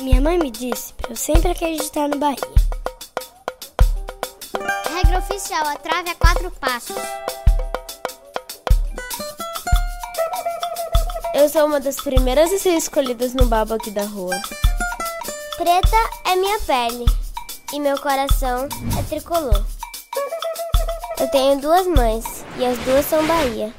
Minha 0.00 0.18
mãe 0.18 0.38
me 0.38 0.50
disse 0.50 0.94
para 0.94 1.12
eu 1.12 1.16
sempre 1.16 1.50
acreditar 1.50 2.08
no 2.08 2.16
Bahia. 2.16 2.38
Regra 4.94 5.18
oficial: 5.18 5.66
a 5.66 5.76
trave 5.76 6.08
é 6.08 6.14
quatro 6.14 6.50
passos. 6.52 6.96
Eu 11.34 11.48
sou 11.50 11.66
uma 11.66 11.80
das 11.80 11.96
primeiras 11.96 12.50
a 12.50 12.58
ser 12.58 12.78
escolhidas 12.78 13.34
no 13.34 13.44
babo 13.44 13.74
aqui 13.74 13.90
da 13.90 14.04
rua. 14.04 14.40
Preta 15.58 16.10
é 16.24 16.34
minha 16.34 16.58
pele 16.60 17.04
e 17.74 17.78
meu 17.78 18.00
coração 18.00 18.68
é 18.98 19.02
tricolor. 19.02 19.62
Eu 21.20 21.30
tenho 21.30 21.60
duas 21.60 21.86
mães 21.86 22.24
e 22.56 22.64
as 22.64 22.78
duas 22.78 23.04
são 23.04 23.26
Bahia. 23.26 23.70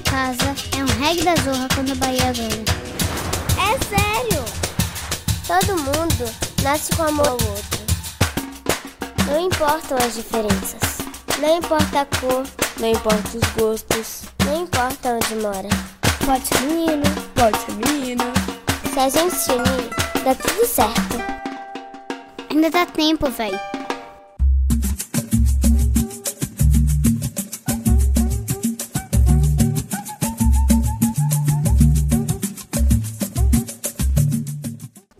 Em 0.00 0.02
casa 0.02 0.54
é 0.76 0.82
um 0.82 1.04
reggae 1.04 1.24
da 1.24 1.34
zorra 1.36 1.68
quando 1.74 1.92
a 1.92 1.94
Bahia 1.96 2.32
ganha. 2.32 2.64
É 3.58 3.78
sério! 3.84 4.44
Todo 5.46 5.76
mundo 5.76 6.32
nasce 6.62 6.94
com 6.96 7.02
amor 7.02 7.26
ao 7.26 7.32
outro. 7.34 7.80
Não 9.26 9.40
importam 9.40 9.98
as 9.98 10.14
diferenças. 10.14 10.98
Não 11.38 11.58
importa 11.58 12.00
a 12.00 12.06
cor, 12.18 12.46
não 12.78 12.88
importa 12.88 13.36
os 13.36 13.62
gostos, 13.62 14.22
não 14.44 14.62
importa 14.62 15.16
onde 15.16 15.34
mora. 15.36 15.68
Pode 16.24 16.46
ser 16.46 16.60
menino, 16.60 17.04
Pode 17.34 17.58
ser 17.58 17.72
menina. 17.72 18.24
Se 18.92 18.98
a 18.98 19.08
gente 19.08 19.34
se 19.34 19.52
unir, 19.52 19.90
dá 20.24 20.34
tudo 20.34 20.66
certo. 20.66 21.16
ainda 22.50 22.70
dá 22.70 22.86
tempo, 22.86 23.30
véi. 23.30 23.58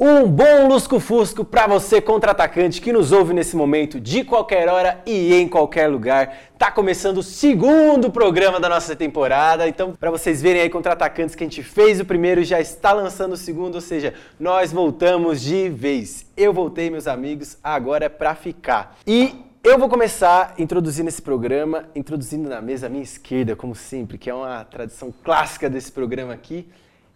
Um 0.03 0.27
bom 0.27 0.67
lusco-fusco 0.67 1.45
para 1.45 1.67
você 1.67 2.01
contra-atacante 2.01 2.81
que 2.81 2.91
nos 2.91 3.13
ouve 3.13 3.35
nesse 3.35 3.55
momento, 3.55 4.01
de 4.01 4.25
qualquer 4.25 4.67
hora 4.67 5.03
e 5.05 5.35
em 5.35 5.47
qualquer 5.47 5.89
lugar. 5.89 6.39
Tá 6.57 6.73
começando 6.73 7.19
o 7.19 7.23
segundo 7.23 8.11
programa 8.11 8.59
da 8.59 8.67
nossa 8.67 8.97
temporada, 8.97 9.69
então 9.69 9.93
para 9.93 10.11
vocês 10.11 10.41
verem 10.41 10.63
aí 10.63 10.71
contra-atacantes 10.71 11.35
que 11.35 11.45
a 11.45 11.47
gente 11.47 11.63
fez 11.63 12.01
o 12.01 12.07
primeiro 12.07 12.43
já 12.43 12.59
está 12.59 12.95
lançando 12.95 13.35
o 13.35 13.37
segundo, 13.37 13.75
ou 13.75 13.81
seja, 13.83 14.15
nós 14.39 14.73
voltamos 14.73 15.43
de 15.43 15.69
vez. 15.69 16.25
Eu 16.35 16.55
voltei, 16.55 16.89
meus 16.89 17.07
amigos, 17.07 17.59
agora 17.63 18.07
é 18.07 18.09
para 18.09 18.35
ficar. 18.35 18.97
E 19.07 19.45
eu 19.63 19.79
vou 19.79 19.91
começar 19.91 20.55
introduzindo 20.57 21.11
esse 21.11 21.21
programa, 21.21 21.85
introduzindo 21.95 22.49
na 22.49 22.63
mesa 22.63 22.87
à 22.87 22.89
minha 22.89 23.05
esquerda, 23.05 23.55
como 23.55 23.75
sempre, 23.75 24.17
que 24.17 24.31
é 24.31 24.35
uma 24.35 24.65
tradição 24.65 25.13
clássica 25.23 25.69
desse 25.69 25.93
programa 25.93 26.33
aqui. 26.33 26.67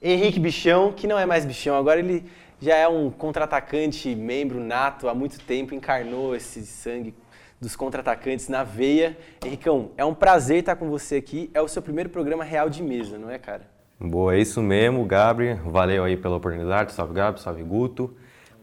Henrique 0.02 0.38
Bichão, 0.38 0.92
que 0.92 1.06
não 1.06 1.18
é 1.18 1.24
mais 1.24 1.46
Bichão, 1.46 1.78
agora 1.78 1.98
ele 1.98 2.26
já 2.60 2.76
é 2.76 2.88
um 2.88 3.10
contra-atacante, 3.10 4.14
membro 4.14 4.60
nato 4.60 5.08
há 5.08 5.14
muito 5.14 5.40
tempo, 5.40 5.74
encarnou 5.74 6.34
esse 6.34 6.64
sangue 6.64 7.14
dos 7.60 7.76
contra-atacantes 7.76 8.48
na 8.48 8.62
veia. 8.62 9.16
Henricão, 9.44 9.90
é 9.96 10.04
um 10.04 10.14
prazer 10.14 10.58
estar 10.58 10.76
com 10.76 10.88
você 10.88 11.16
aqui. 11.16 11.50
É 11.54 11.60
o 11.60 11.68
seu 11.68 11.82
primeiro 11.82 12.10
programa 12.10 12.44
real 12.44 12.68
de 12.68 12.82
mesa, 12.82 13.18
não 13.18 13.30
é, 13.30 13.38
cara? 13.38 13.62
Boa, 13.98 14.34
é 14.34 14.40
isso 14.40 14.62
mesmo, 14.62 15.04
Gabri. 15.04 15.54
Valeu 15.64 16.04
aí 16.04 16.16
pela 16.16 16.36
oportunidade. 16.36 16.92
Salve, 16.92 17.14
Gabri. 17.14 17.40
Salve, 17.40 17.62
Guto. 17.62 18.14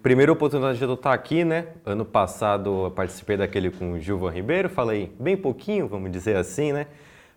Primeira 0.02 0.32
oportunidade 0.32 0.80
de 0.80 0.84
eu 0.84 0.94
estar 0.96 1.14
aqui, 1.14 1.46
né? 1.46 1.68
Ano 1.86 2.04
passado 2.04 2.86
eu 2.86 2.92
participei 2.92 3.38
daquele 3.38 3.70
com 3.70 3.92
o 3.92 4.00
Gilvan 4.00 4.32
Ribeiro, 4.32 4.68
falei 4.68 5.14
bem 5.20 5.38
pouquinho, 5.38 5.88
vamos 5.88 6.12
dizer 6.12 6.36
assim, 6.36 6.74
né? 6.74 6.88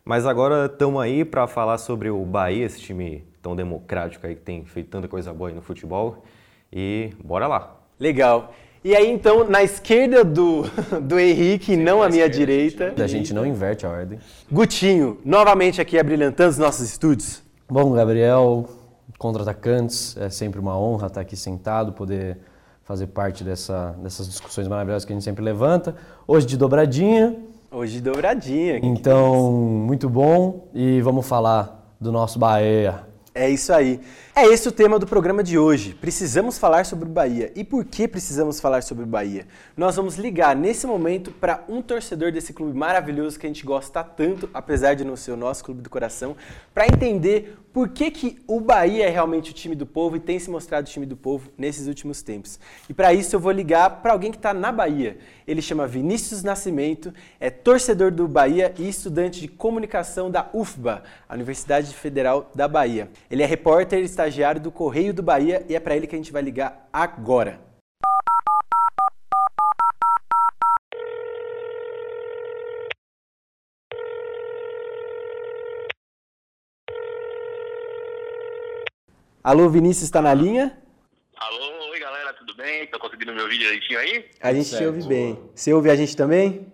Mas 0.03 0.25
agora 0.25 0.65
estamos 0.65 0.99
aí 0.99 1.23
para 1.23 1.45
falar 1.45 1.77
sobre 1.77 2.09
o 2.09 2.25
Bahia, 2.25 2.65
esse 2.65 2.79
time 2.81 3.23
tão 3.39 3.55
democrático 3.55 4.25
aí 4.25 4.33
que 4.33 4.41
tem 4.41 4.65
feito 4.65 4.89
tanta 4.89 5.07
coisa 5.07 5.31
boa 5.31 5.51
aí 5.51 5.55
no 5.55 5.61
futebol. 5.61 6.23
E 6.75 7.13
bora 7.23 7.47
lá. 7.47 7.77
Legal. 7.97 8.53
E 8.83 8.93
aí, 8.93 9.09
então, 9.09 9.49
na 9.49 9.63
esquerda 9.63 10.23
do, 10.25 10.63
do 11.01 11.17
Henrique, 11.17 11.77
não 11.77 12.03
à 12.03 12.09
minha 12.09 12.29
direita, 12.29 12.93
A 13.01 13.07
gente 13.07 13.33
não 13.33 13.45
inverte 13.45 13.85
a 13.85 13.89
ordem. 13.89 14.19
Gutinho, 14.51 15.17
novamente 15.23 15.79
aqui 15.79 15.97
abrilhantando 15.97 16.49
os 16.51 16.57
nossos 16.57 16.85
estúdios. 16.89 17.41
Bom, 17.67 17.93
Gabriel, 17.93 18.69
contra-atacantes, 19.17 20.15
é 20.17 20.29
sempre 20.29 20.59
uma 20.59 20.77
honra 20.77 21.07
estar 21.07 21.21
aqui 21.21 21.37
sentado, 21.37 21.93
poder 21.93 22.37
fazer 22.83 23.07
parte 23.07 23.43
dessa, 23.43 23.95
dessas 24.03 24.27
discussões 24.29 24.67
maravilhosas 24.67 25.05
que 25.05 25.13
a 25.13 25.15
gente 25.15 25.23
sempre 25.23 25.43
levanta. 25.43 25.95
Hoje 26.27 26.45
de 26.45 26.57
dobradinha, 26.57 27.35
Hoje 27.71 27.99
dobradinha. 27.99 28.79
que 28.79 28.85
então 28.85 29.51
muito 29.51 30.07
bom 30.07 30.67
e 30.73 31.01
vamos 31.01 31.27
falar 31.27 31.95
do 31.99 32.11
nosso 32.11 32.37
Bahia. 32.37 33.01
É 33.33 33.49
isso 33.49 33.73
aí. 33.73 33.99
É 34.37 34.43
esse 34.47 34.67
o 34.67 34.71
tema 34.71 34.99
do 34.99 35.07
programa 35.07 35.41
de 35.41 35.57
hoje. 35.57 35.93
Precisamos 35.93 36.57
falar 36.57 36.85
sobre 36.85 37.05
o 37.07 37.09
Bahia. 37.09 37.53
E 37.55 37.63
por 37.63 37.85
que 37.85 38.05
precisamos 38.05 38.59
falar 38.59 38.83
sobre 38.83 39.05
o 39.05 39.07
Bahia? 39.07 39.47
Nós 39.77 39.95
vamos 39.95 40.17
ligar 40.17 40.53
nesse 40.53 40.85
momento 40.85 41.31
para 41.31 41.63
um 41.69 41.81
torcedor 41.81 42.33
desse 42.33 42.51
clube 42.51 42.77
maravilhoso 42.77 43.39
que 43.39 43.45
a 43.45 43.49
gente 43.49 43.65
gosta 43.65 44.03
tanto, 44.03 44.49
apesar 44.53 44.93
de 44.93 45.05
não 45.05 45.15
ser 45.15 45.31
o 45.31 45.37
nosso 45.37 45.63
clube 45.63 45.81
do 45.81 45.89
coração, 45.89 46.35
para 46.73 46.85
entender 46.85 47.57
por 47.75 47.89
que, 47.89 48.09
que 48.09 48.41
o 48.47 48.61
Bahia 48.61 49.05
é 49.05 49.09
realmente 49.09 49.51
o 49.51 49.53
time 49.53 49.75
do 49.75 49.85
povo 49.85 50.15
e 50.15 50.19
tem 50.21 50.39
se 50.39 50.49
mostrado 50.49 50.87
o 50.87 50.89
time 50.89 51.05
do 51.05 51.17
povo 51.17 51.49
nesses 51.57 51.87
últimos 51.87 52.21
tempos. 52.21 52.57
E 52.89 52.93
para 52.93 53.13
isso 53.13 53.35
eu 53.35 53.39
vou 53.39 53.51
ligar 53.51 54.01
para 54.01 54.13
alguém 54.13 54.31
que 54.31 54.37
está 54.37 54.53
na 54.53 54.71
Bahia. 54.71 55.17
Ele 55.45 55.61
chama 55.61 55.85
Vinícius 55.85 56.41
Nascimento, 56.41 57.13
é 57.37 57.49
torcedor 57.49 58.11
do 58.11 58.29
Bahia 58.29 58.73
e 58.79 58.87
estudante 58.87 59.41
de 59.41 59.49
comunicação 59.49 60.31
da 60.31 60.49
UFBA, 60.53 61.03
a 61.27 61.33
Universidade 61.33 61.93
Federal 61.93 62.49
da 62.55 62.65
Bahia. 62.65 63.09
Ele 63.29 63.43
é 63.43 63.45
repórter 63.45 63.99
e 63.99 64.05
estagiário 64.25 64.59
do 64.59 64.71
Correio 64.71 65.13
do 65.13 65.21
Bahia 65.21 65.65
e 65.69 65.75
é 65.75 65.79
para 65.79 65.95
ele 65.95 66.07
que 66.07 66.15
a 66.15 66.17
gente 66.17 66.31
vai 66.31 66.41
ligar 66.41 66.89
agora. 66.91 67.61
Alô, 79.43 79.69
Vinícius, 79.69 80.05
está 80.05 80.23
na 80.23 80.33
linha? 80.33 80.75
Alô, 81.37 81.91
oi 81.91 81.99
galera, 81.99 82.33
tudo 82.33 82.55
bem? 82.55 82.87
Tá 82.87 82.97
conseguindo 82.97 83.31
me 83.31 83.41
ouvir 83.41 83.59
direitinho 83.59 83.99
aí? 83.99 84.25
A 84.41 84.51
gente 84.51 84.75
te 84.75 84.83
ouve 84.83 85.03
bem. 85.03 85.39
Você 85.53 85.71
ouve 85.71 85.91
a 85.91 85.95
gente 85.95 86.17
também? 86.17 86.73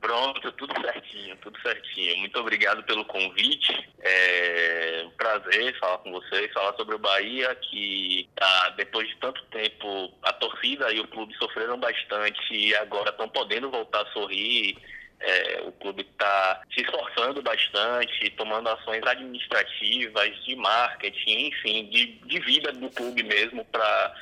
Pronto, 0.00 0.52
tudo 0.52 0.72
certinho, 0.80 1.36
tudo 1.38 1.60
certinho. 1.60 2.18
Muito 2.18 2.38
obrigado 2.38 2.84
pelo 2.84 3.04
convite. 3.04 3.72
É 4.00 5.02
um 5.04 5.10
prazer 5.10 5.76
falar 5.80 5.98
com 5.98 6.12
vocês, 6.12 6.52
falar 6.52 6.74
sobre 6.74 6.94
o 6.94 6.98
Bahia, 7.00 7.52
que 7.56 8.28
tá, 8.36 8.70
depois 8.76 9.08
de 9.08 9.16
tanto 9.16 9.42
tempo 9.46 10.12
a 10.22 10.32
torcida 10.34 10.92
e 10.92 11.00
o 11.00 11.08
clube 11.08 11.34
sofreram 11.36 11.78
bastante 11.80 12.54
e 12.54 12.74
agora 12.76 13.10
estão 13.10 13.28
podendo 13.28 13.70
voltar 13.70 14.02
a 14.02 14.12
sorrir. 14.12 14.76
É, 15.20 15.62
o 15.66 15.72
clube 15.72 16.02
está 16.02 16.62
se 16.72 16.80
esforçando 16.80 17.42
bastante, 17.42 18.30
tomando 18.36 18.68
ações 18.68 19.02
administrativas, 19.04 20.44
de 20.44 20.54
marketing, 20.54 21.48
enfim, 21.48 21.88
de, 21.90 22.06
de 22.24 22.38
vida 22.38 22.72
do 22.72 22.88
clube 22.90 23.24
mesmo, 23.24 23.64
para 23.64 24.14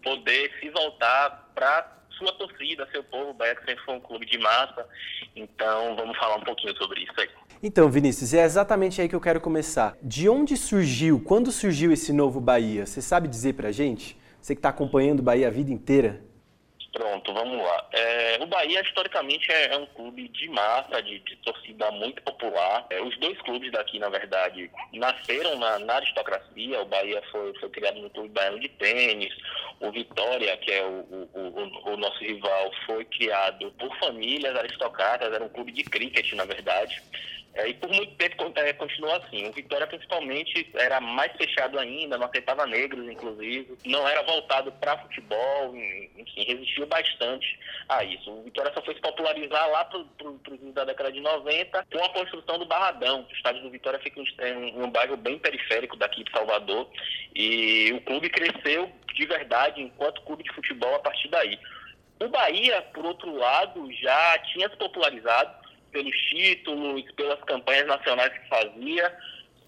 poder 0.00 0.52
se 0.60 0.70
voltar 0.70 1.50
para 1.56 2.03
sua 2.24 2.32
torcida, 2.38 2.88
seu 2.90 3.04
povo. 3.04 3.30
O 3.30 3.34
Bahia 3.34 3.54
sempre 3.64 3.84
foi 3.84 3.94
um 3.94 4.00
clube 4.00 4.26
de 4.26 4.38
massa. 4.38 4.86
Então, 5.36 5.94
vamos 5.96 6.16
falar 6.16 6.36
um 6.36 6.44
pouquinho 6.44 6.76
sobre 6.76 7.02
isso 7.02 7.12
aí. 7.18 7.28
Então, 7.62 7.90
Vinícius, 7.90 8.34
é 8.34 8.44
exatamente 8.44 9.00
aí 9.00 9.08
que 9.08 9.14
eu 9.14 9.20
quero 9.20 9.40
começar. 9.40 9.96
De 10.02 10.28
onde 10.28 10.56
surgiu, 10.56 11.20
quando 11.20 11.52
surgiu 11.52 11.92
esse 11.92 12.12
novo 12.12 12.40
Bahia? 12.40 12.86
Você 12.86 13.00
sabe 13.00 13.28
dizer 13.28 13.54
pra 13.54 13.70
gente? 13.70 14.18
Você 14.40 14.54
que 14.54 14.58
está 14.58 14.68
acompanhando 14.68 15.20
o 15.20 15.22
Bahia 15.22 15.48
a 15.48 15.50
vida 15.50 15.72
inteira? 15.72 16.22
Pronto, 16.94 17.34
vamos 17.34 17.58
lá. 17.58 17.88
É, 17.92 18.38
o 18.40 18.46
Bahia, 18.46 18.80
historicamente, 18.80 19.50
é, 19.50 19.74
é 19.74 19.76
um 19.76 19.86
clube 19.86 20.28
de 20.28 20.48
massa, 20.48 21.02
de, 21.02 21.18
de 21.18 21.34
torcida 21.38 21.90
muito 21.90 22.22
popular. 22.22 22.86
É, 22.88 23.02
os 23.02 23.18
dois 23.18 23.36
clubes 23.42 23.72
daqui, 23.72 23.98
na 23.98 24.08
verdade, 24.08 24.70
nasceram 24.92 25.58
na, 25.58 25.80
na 25.80 25.94
aristocracia. 25.96 26.80
O 26.80 26.84
Bahia 26.84 27.20
foi, 27.32 27.52
foi 27.58 27.68
criado 27.70 27.98
no 27.98 28.08
Clube 28.10 28.28
Baiano 28.28 28.60
de 28.60 28.68
Tênis. 28.68 29.34
O 29.80 29.90
Vitória, 29.90 30.56
que 30.58 30.70
é 30.70 30.84
o, 30.84 31.28
o, 31.34 31.40
o, 31.40 31.94
o 31.94 31.96
nosso 31.96 32.20
rival, 32.20 32.70
foi 32.86 33.04
criado 33.06 33.72
por 33.72 33.92
famílias 33.98 34.54
aristocratas. 34.54 35.32
Era 35.34 35.42
um 35.42 35.48
clube 35.48 35.72
de 35.72 35.82
cricket, 35.82 36.32
na 36.34 36.44
verdade. 36.44 37.02
É, 37.54 37.68
e 37.68 37.74
por 37.74 37.88
muito 37.88 38.14
tempo 38.16 38.52
é, 38.56 38.72
continuou 38.72 39.14
assim. 39.14 39.48
O 39.48 39.52
Vitória, 39.52 39.86
principalmente, 39.86 40.68
era 40.74 41.00
mais 41.00 41.32
fechado 41.36 41.78
ainda, 41.78 42.18
não 42.18 42.26
aceitava 42.26 42.66
negros, 42.66 43.08
inclusive. 43.08 43.78
Não 43.84 44.06
era 44.08 44.22
voltado 44.24 44.72
para 44.72 44.98
futebol, 44.98 45.74
enfim, 45.76 46.44
resistiu 46.44 46.86
bastante 46.86 47.58
a 47.88 48.02
isso. 48.02 48.28
O 48.28 48.42
Vitória 48.42 48.72
só 48.74 48.82
foi 48.82 48.94
se 48.94 49.00
popularizar 49.00 49.70
lá 49.70 49.84
para 49.84 49.98
os 49.98 50.74
da 50.74 50.84
década 50.84 51.12
de 51.12 51.20
90 51.20 51.86
com 51.92 52.04
a 52.04 52.08
construção 52.08 52.58
do 52.58 52.66
Barradão. 52.66 53.24
O 53.28 53.32
estádio 53.32 53.62
do 53.62 53.70
Vitória 53.70 54.00
fica 54.00 54.20
em 54.20 54.82
um 54.82 54.90
bairro 54.90 55.16
bem 55.16 55.38
periférico 55.38 55.96
daqui 55.96 56.24
de 56.24 56.32
Salvador. 56.32 56.88
E 57.36 57.92
o 57.92 58.00
clube 58.00 58.30
cresceu 58.30 58.90
de 59.14 59.26
verdade 59.26 59.80
enquanto 59.80 60.22
clube 60.22 60.42
de 60.42 60.52
futebol 60.52 60.96
a 60.96 60.98
partir 60.98 61.28
daí. 61.28 61.56
O 62.20 62.28
Bahia, 62.28 62.82
por 62.92 63.04
outro 63.06 63.32
lado, 63.36 63.92
já 63.92 64.38
tinha 64.38 64.68
se 64.68 64.76
popularizado 64.76 65.63
pelos 65.94 66.16
títulos, 66.28 67.04
pelas 67.12 67.40
campanhas 67.44 67.86
nacionais 67.86 68.32
que 68.32 68.48
fazia. 68.48 69.16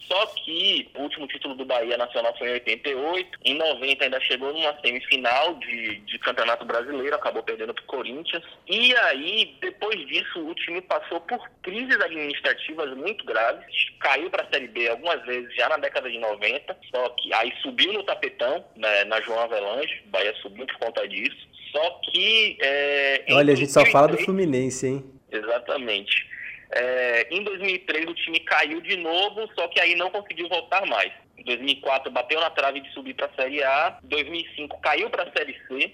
Só 0.01 0.25
que 0.27 0.89
o 0.95 1.03
último 1.03 1.27
título 1.27 1.57
do 1.57 1.65
Bahia 1.65 1.97
Nacional 1.97 2.37
foi 2.39 2.49
em 2.49 2.53
88. 2.53 3.39
Em 3.45 3.55
90 3.55 4.05
ainda 4.05 4.21
chegou 4.21 4.53
numa 4.53 4.79
semifinal 4.81 5.55
de, 5.55 5.97
de 6.01 6.19
campeonato 6.21 6.65
brasileiro, 6.65 7.17
acabou 7.17 7.43
perdendo 7.43 7.75
para 7.75 7.83
o 7.83 7.87
Corinthians. 7.87 8.45
E 8.69 8.95
aí, 8.95 9.57
depois 9.61 9.99
disso, 10.07 10.47
o 10.47 10.55
time 10.55 10.81
passou 10.83 11.21
por 11.23 11.41
crises 11.63 11.99
administrativas 12.01 12.97
muito 12.97 13.25
graves. 13.25 13.67
Caiu 13.99 14.31
para 14.31 14.45
a 14.45 14.51
Série 14.51 14.69
B 14.69 14.89
algumas 14.89 15.25
vezes 15.25 15.53
já 15.57 15.69
na 15.69 15.77
década 15.77 16.09
de 16.09 16.19
90. 16.19 16.77
Só 16.95 17.09
que 17.11 17.35
aí 17.35 17.53
subiu 17.63 17.93
no 17.93 18.05
tapetão, 18.05 18.65
né, 18.77 19.05
na 19.05 19.21
João 19.23 19.41
Avelange. 19.41 20.05
O 20.07 20.11
Bahia 20.11 20.35
subiu 20.41 20.67
por 20.67 20.77
conta 20.77 21.09
disso. 21.09 21.49
Só 21.73 22.01
que. 22.05 22.59
É, 22.61 23.25
Olha, 23.31 23.53
a 23.53 23.57
gente 23.57 23.73
só 23.73 23.85
fala 23.87 24.07
do 24.07 24.19
Fluminense, 24.19 24.87
hein? 24.87 25.16
Exatamente. 25.31 26.27
É, 26.71 27.29
em 27.31 27.43
2003 27.45 28.07
o 28.07 28.15
time 28.15 28.41
caiu 28.41 28.81
de 28.81 28.97
novo, 28.97 29.49
só 29.55 29.69
que 29.69 29.81
aí 29.81 29.95
não 29.95 30.11
conseguiu 30.11 30.49
voltar 30.49 30.85
mais. 30.87 31.13
Em 31.39 31.45
2004 31.45 32.11
bateu 32.11 32.41
na 32.41 32.51
trave 32.51 32.81
de 32.81 32.93
subir 32.93 33.15
para 33.15 33.27
a 33.27 33.35
Série 33.35 33.63
A. 33.63 33.99
2005 34.03 34.81
caiu 34.81 35.11
para 35.11 35.25
a 35.25 35.33
Série 35.33 35.57
C. 35.69 35.93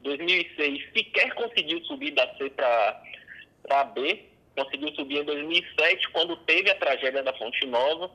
2006 0.00 0.92
sequer 0.92 1.34
conseguiu 1.34 1.82
subir 1.84 2.12
da 2.12 2.26
C 2.36 2.50
para 2.50 3.02
a 3.70 3.84
B. 3.84 4.24
Conseguiu 4.56 4.94
subir 4.94 5.18
em 5.18 5.24
2007 5.24 6.08
quando 6.10 6.36
teve 6.38 6.70
a 6.70 6.76
tragédia 6.76 7.22
da 7.22 7.32
Fonte 7.34 7.66
Nova. 7.66 8.10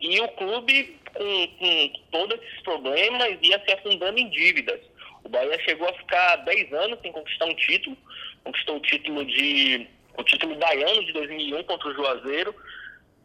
E 0.00 0.20
o 0.20 0.28
clube, 0.28 0.96
com, 1.12 1.46
com 1.58 1.92
todos 2.12 2.40
esses 2.40 2.60
problemas, 2.60 3.36
ia 3.42 3.60
se 3.64 3.72
afundando 3.72 4.18
em 4.18 4.28
dívidas. 4.28 4.80
O 5.24 5.28
Bahia 5.28 5.58
chegou 5.64 5.88
a 5.88 5.94
ficar 5.94 6.36
10 6.36 6.72
anos 6.72 7.00
sem 7.00 7.10
conquistar 7.10 7.46
um 7.46 7.54
título. 7.54 7.96
Conquistou 8.44 8.76
o 8.76 8.80
título 8.80 9.24
de 9.24 9.88
o 10.18 10.24
título 10.24 10.56
baiano 10.56 11.04
de 11.06 11.12
2001 11.12 11.62
contra 11.62 11.88
o 11.88 11.94
Juazeiro 11.94 12.54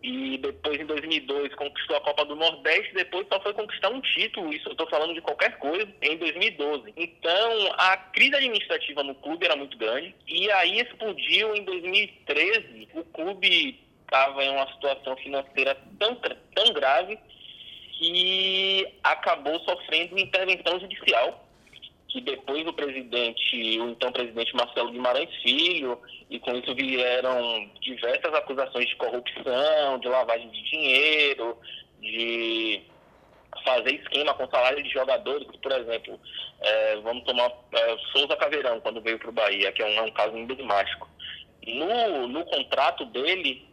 e 0.01 0.37
depois 0.37 0.79
em 0.79 0.85
2002 0.85 1.55
conquistou 1.55 1.95
a 1.95 2.01
Copa 2.01 2.25
do 2.25 2.35
Nordeste, 2.35 2.93
depois 2.93 3.25
só 3.27 3.39
foi 3.39 3.53
conquistar 3.53 3.89
um 3.89 4.01
título, 4.01 4.53
isso 4.53 4.67
eu 4.67 4.73
estou 4.73 4.87
falando 4.89 5.13
de 5.13 5.21
qualquer 5.21 5.57
coisa, 5.57 5.87
em 6.01 6.17
2012. 6.17 6.93
Então 6.95 7.73
a 7.77 7.97
crise 7.97 8.35
administrativa 8.35 9.01
no 9.01 9.15
clube 9.15 9.45
era 9.45 9.55
muito 9.55 9.77
grande 9.77 10.13
e 10.27 10.51
aí 10.51 10.81
explodiu 10.81 11.55
em 11.55 11.63
2013. 11.63 12.89
O 12.93 13.03
clube 13.05 13.79
estava 14.03 14.43
em 14.43 14.49
uma 14.49 14.71
situação 14.73 15.15
financeira 15.17 15.77
tão, 15.97 16.15
tão 16.53 16.73
grave 16.73 17.17
que 17.97 18.85
acabou 19.03 19.57
sofrendo 19.61 20.19
intervenção 20.19 20.79
judicial 20.79 21.42
que 22.13 22.21
depois 22.21 22.65
o 22.67 22.73
presidente, 22.73 23.79
o 23.79 23.89
então 23.89 24.11
presidente 24.11 24.55
Marcelo 24.55 24.91
Guimarães 24.91 25.35
Filho, 25.41 25.99
e 26.29 26.39
com 26.39 26.55
isso 26.55 26.75
vieram 26.75 27.67
diversas 27.81 28.31
acusações 28.35 28.87
de 28.87 28.95
corrupção, 28.97 29.97
de 29.99 30.07
lavagem 30.07 30.47
de 30.51 30.61
dinheiro, 30.69 31.57
de 31.99 32.83
fazer 33.65 33.95
esquema 33.95 34.31
com 34.35 34.47
salário 34.47 34.83
de 34.83 34.89
jogadores, 34.91 35.47
por 35.59 35.71
exemplo, 35.71 36.19
é, 36.61 36.97
vamos 36.97 37.23
tomar 37.23 37.51
é, 37.71 37.97
Souza 38.11 38.35
Caveirão, 38.35 38.79
quando 38.79 39.01
veio 39.01 39.17
para 39.17 39.29
o 39.29 39.33
Bahia, 39.33 39.71
que 39.71 39.81
é 39.81 39.85
um, 39.85 39.97
é 39.97 40.01
um 40.03 40.11
caso 40.11 40.37
emblemático. 40.37 41.09
No, 41.65 42.27
no 42.27 42.45
contrato 42.45 43.05
dele, 43.05 43.65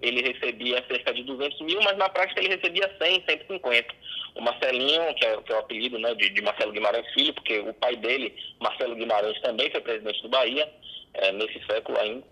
ele 0.00 0.20
recebia 0.22 0.84
cerca 0.88 1.12
de 1.12 1.22
200 1.22 1.60
mil, 1.62 1.80
mas 1.82 1.96
na 1.96 2.08
prática 2.08 2.40
ele 2.40 2.54
recebia 2.54 2.94
100, 2.98 3.24
150. 3.28 3.94
O 4.34 4.42
Marcelinho, 4.42 5.14
que 5.14 5.24
é, 5.24 5.36
que 5.38 5.52
é 5.52 5.56
o 5.56 5.60
apelido 5.60 5.98
né, 5.98 6.14
de, 6.14 6.28
de, 6.30 6.42
Marcelo 6.42 6.72
Guimarães 6.72 7.12
Filho, 7.14 7.32
porque 7.32 7.58
o 7.60 7.72
pai 7.74 7.96
dele, 7.96 8.34
Marcelo 8.60 8.94
Guimarães, 8.94 9.40
também 9.40 9.70
foi 9.70 9.80
presidente 9.80 10.22
do 10.22 10.28
Bahia, 10.28 10.70
é, 11.14 11.32
nesse 11.32 11.64
século 11.66 11.98
ainda, 11.98 12.24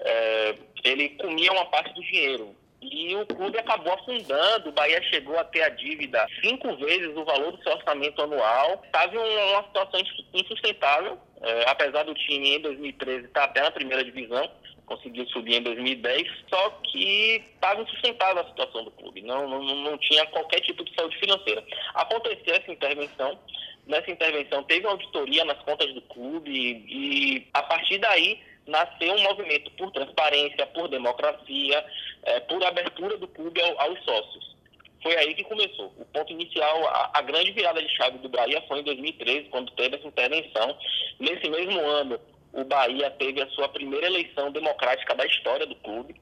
é, 0.00 0.54
ele 0.84 1.10
comia 1.10 1.52
uma 1.52 1.64
parte 1.66 1.94
do 1.94 2.02
dinheiro. 2.02 2.54
E 2.82 3.16
o 3.16 3.26
clube 3.26 3.58
acabou 3.58 3.94
afundando, 3.94 4.68
o 4.68 4.72
Bahia 4.72 5.02
chegou 5.04 5.38
a 5.38 5.44
ter 5.44 5.62
a 5.62 5.70
dívida 5.70 6.26
cinco 6.42 6.76
vezes 6.76 7.16
o 7.16 7.24
valor 7.24 7.52
do 7.52 7.62
seu 7.62 7.72
orçamento 7.72 8.20
anual. 8.22 8.82
Estava 8.84 9.16
em 9.16 9.50
uma 9.52 9.62
situação 9.64 10.00
insustentável, 10.34 11.18
é, 11.40 11.68
apesar 11.68 12.04
do 12.04 12.14
time 12.14 12.56
em 12.56 12.60
2013 12.60 13.24
estar 13.24 13.44
até 13.44 13.62
na 13.62 13.70
primeira 13.70 14.04
divisão, 14.04 14.48
conseguiu 14.86 15.26
subir 15.26 15.56
em 15.56 15.62
2010, 15.62 16.28
só 16.48 16.70
que 16.84 17.42
estava 17.54 17.82
insustentável 17.82 18.42
a 18.42 18.48
situação 18.48 18.84
do 18.84 18.90
clube, 18.92 19.20
não, 19.22 19.48
não, 19.48 19.62
não 19.62 19.98
tinha 19.98 20.24
qualquer 20.26 20.60
tipo 20.60 20.84
de 20.84 20.94
saúde 20.94 21.18
financeira. 21.18 21.62
Aconteceu 21.94 22.54
essa 22.54 22.70
intervenção, 22.70 23.38
nessa 23.86 24.10
intervenção 24.10 24.62
teve 24.62 24.86
uma 24.86 24.92
auditoria 24.92 25.44
nas 25.44 25.58
contas 25.62 25.92
do 25.92 26.00
clube 26.02 26.50
e, 26.50 27.46
a 27.52 27.62
partir 27.62 27.98
daí 27.98 28.40
nasceu 28.66 29.12
um 29.12 29.22
movimento 29.22 29.70
por 29.72 29.90
transparência, 29.92 30.66
por 30.68 30.88
democracia, 30.88 31.84
é, 32.24 32.40
por 32.40 32.64
abertura 32.64 33.16
do 33.16 33.28
clube 33.28 33.60
ao, 33.60 33.80
aos 33.80 34.04
sócios. 34.04 34.56
Foi 35.02 35.16
aí 35.18 35.34
que 35.34 35.44
começou. 35.44 35.92
O 35.98 36.04
ponto 36.06 36.32
inicial, 36.32 36.84
a, 36.88 37.10
a, 37.14 37.22
grande 37.22 37.52
virada 37.52 37.80
de 37.80 37.88
chave 37.96 38.18
do 38.18 38.28
Bahia 38.28 38.60
foi 38.66 38.80
em 38.80 38.82
2013, 38.82 39.48
quando 39.50 39.70
teve 39.72 39.96
essa 39.96 40.08
intervenção. 40.08 40.76
Nesse 41.20 41.48
mesmo 41.48 41.80
ano, 41.80 42.18
o 42.56 42.64
Bahia 42.64 43.10
teve 43.10 43.42
a 43.42 43.48
sua 43.50 43.68
primeira 43.68 44.06
eleição 44.06 44.50
democrática 44.50 45.14
da 45.14 45.26
história 45.26 45.66
do 45.66 45.76
clube, 45.76 46.14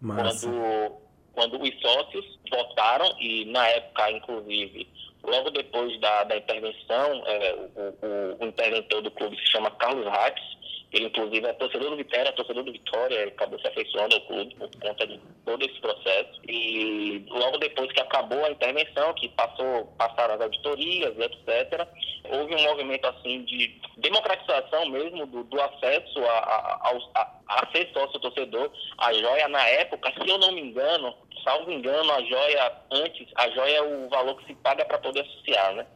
quando, 0.00 0.96
quando 1.34 1.62
os 1.62 1.80
sócios 1.80 2.38
votaram, 2.48 3.12
e 3.18 3.44
na 3.46 3.66
época, 3.66 4.10
inclusive, 4.12 4.88
logo 5.24 5.50
depois 5.50 6.00
da, 6.00 6.24
da 6.24 6.36
intervenção, 6.36 7.26
é, 7.26 7.54
o, 7.54 8.38
o, 8.40 8.44
o, 8.44 8.46
interventor 8.46 9.02
do 9.02 9.10
clube 9.10 9.36
se 9.36 9.50
chama 9.50 9.70
Carlos 9.72 10.06
Rates, 10.06 10.44
ele, 10.92 11.06
inclusive, 11.06 11.46
é 11.46 11.52
torcedor 11.52 11.90
do 11.90 11.96
Vitória, 11.96 12.28
é 12.28 12.32
torcedor 12.32 12.64
do 12.64 12.72
Vitória, 12.72 13.28
acabou 13.28 13.60
se 13.60 13.68
afeiçoando 13.68 14.16
ao 14.16 14.20
clube 14.22 14.54
por 14.56 14.68
conta 14.80 15.06
de 15.06 15.20
todo 15.44 15.64
esse 15.64 15.80
processo. 15.80 16.40
E 16.48 17.24
logo 17.28 17.58
depois 17.58 17.92
que 17.92 18.00
acabou 18.00 18.44
a 18.44 18.50
intervenção, 18.50 19.14
que 19.14 19.28
passou, 19.28 19.86
passaram 19.96 20.34
as 20.34 20.40
auditorias, 20.40 21.16
etc., 21.16 21.86
houve 22.28 22.56
um 22.56 22.62
movimento 22.62 23.06
assim 23.06 23.44
de 23.44 23.80
democratização 23.98 24.86
mesmo 24.86 25.26
do, 25.26 25.44
do 25.44 25.60
acesso 25.60 26.18
a, 26.24 26.38
a, 26.38 26.98
a, 27.14 27.40
a 27.46 27.72
ser 27.72 27.88
sócio-torcedor. 27.92 28.70
A 28.98 29.12
joia, 29.12 29.46
na 29.46 29.64
época, 29.68 30.12
se 30.12 30.28
eu 30.28 30.38
não 30.38 30.50
me 30.50 30.60
engano, 30.60 31.14
salvo 31.44 31.70
engano, 31.70 32.12
a 32.12 32.20
joia 32.22 32.72
antes, 32.90 33.28
a 33.36 33.48
joia 33.50 33.76
é 33.76 33.82
o 33.82 34.08
valor 34.08 34.36
que 34.40 34.46
se 34.46 34.54
paga 34.56 34.84
para 34.84 34.98
poder 34.98 35.20
associar, 35.20 35.72
né? 35.74 35.86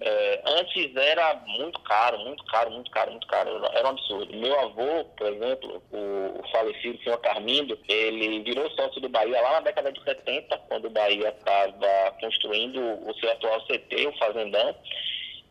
É, 0.00 0.42
antes 0.44 0.96
era 0.96 1.34
muito 1.46 1.78
caro, 1.80 2.18
muito 2.18 2.44
caro, 2.46 2.70
muito 2.72 2.90
caro, 2.90 3.12
muito 3.12 3.26
caro. 3.26 3.64
Era 3.72 3.86
um 3.86 3.90
absurdo. 3.90 4.36
Meu 4.36 4.58
avô, 4.58 5.04
por 5.16 5.26
exemplo, 5.28 5.82
o, 5.92 6.40
o 6.40 6.48
falecido 6.50 7.00
senhor 7.02 7.18
Carmindo, 7.18 7.78
ele 7.88 8.42
virou 8.42 8.68
sócio 8.70 9.00
do 9.00 9.08
Bahia 9.08 9.40
lá 9.40 9.52
na 9.52 9.60
década 9.60 9.92
de 9.92 10.02
70, 10.02 10.58
quando 10.68 10.86
o 10.86 10.90
Bahia 10.90 11.28
estava 11.28 12.10
construindo 12.20 12.80
o 12.80 13.14
seu 13.20 13.30
atual 13.30 13.60
CT, 13.66 14.08
o 14.08 14.18
Fazendão. 14.18 14.74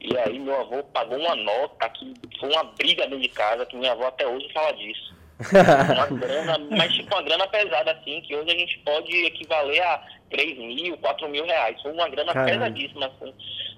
E 0.01 0.18
aí 0.18 0.38
meu 0.40 0.60
avô 0.60 0.84
pagou 0.86 1.18
uma 1.18 1.36
nota 1.36 1.90
que 1.90 2.13
foi 2.40 2.50
uma 2.50 2.63
briga 2.63 3.04
dentro 3.04 3.22
de 3.22 3.30
casa, 3.30 3.66
que 3.66 3.75
minha 3.75 3.92
avó 3.92 4.08
até 4.08 4.28
hoje 4.28 4.51
fala 4.51 4.72
disso. 4.74 5.21
Uma 5.42 6.20
grana, 6.20 6.58
mas 6.70 6.94
tipo 6.94 7.14
uma 7.14 7.24
grana 7.24 7.48
pesada 7.48 7.92
assim, 7.92 8.22
que 8.22 8.36
hoje 8.36 8.52
a 8.52 8.58
gente 8.58 8.80
pode 8.80 9.26
equivaler 9.26 9.82
a 9.84 10.04
3 10.30 10.58
mil, 10.58 10.98
4 10.98 11.30
mil 11.30 11.46
reais. 11.46 11.82
Foi 11.82 11.92
uma 11.92 12.10
grana 12.10 12.34
Caramba. 12.34 12.52
pesadíssima, 12.52 13.06
assim 13.08 13.34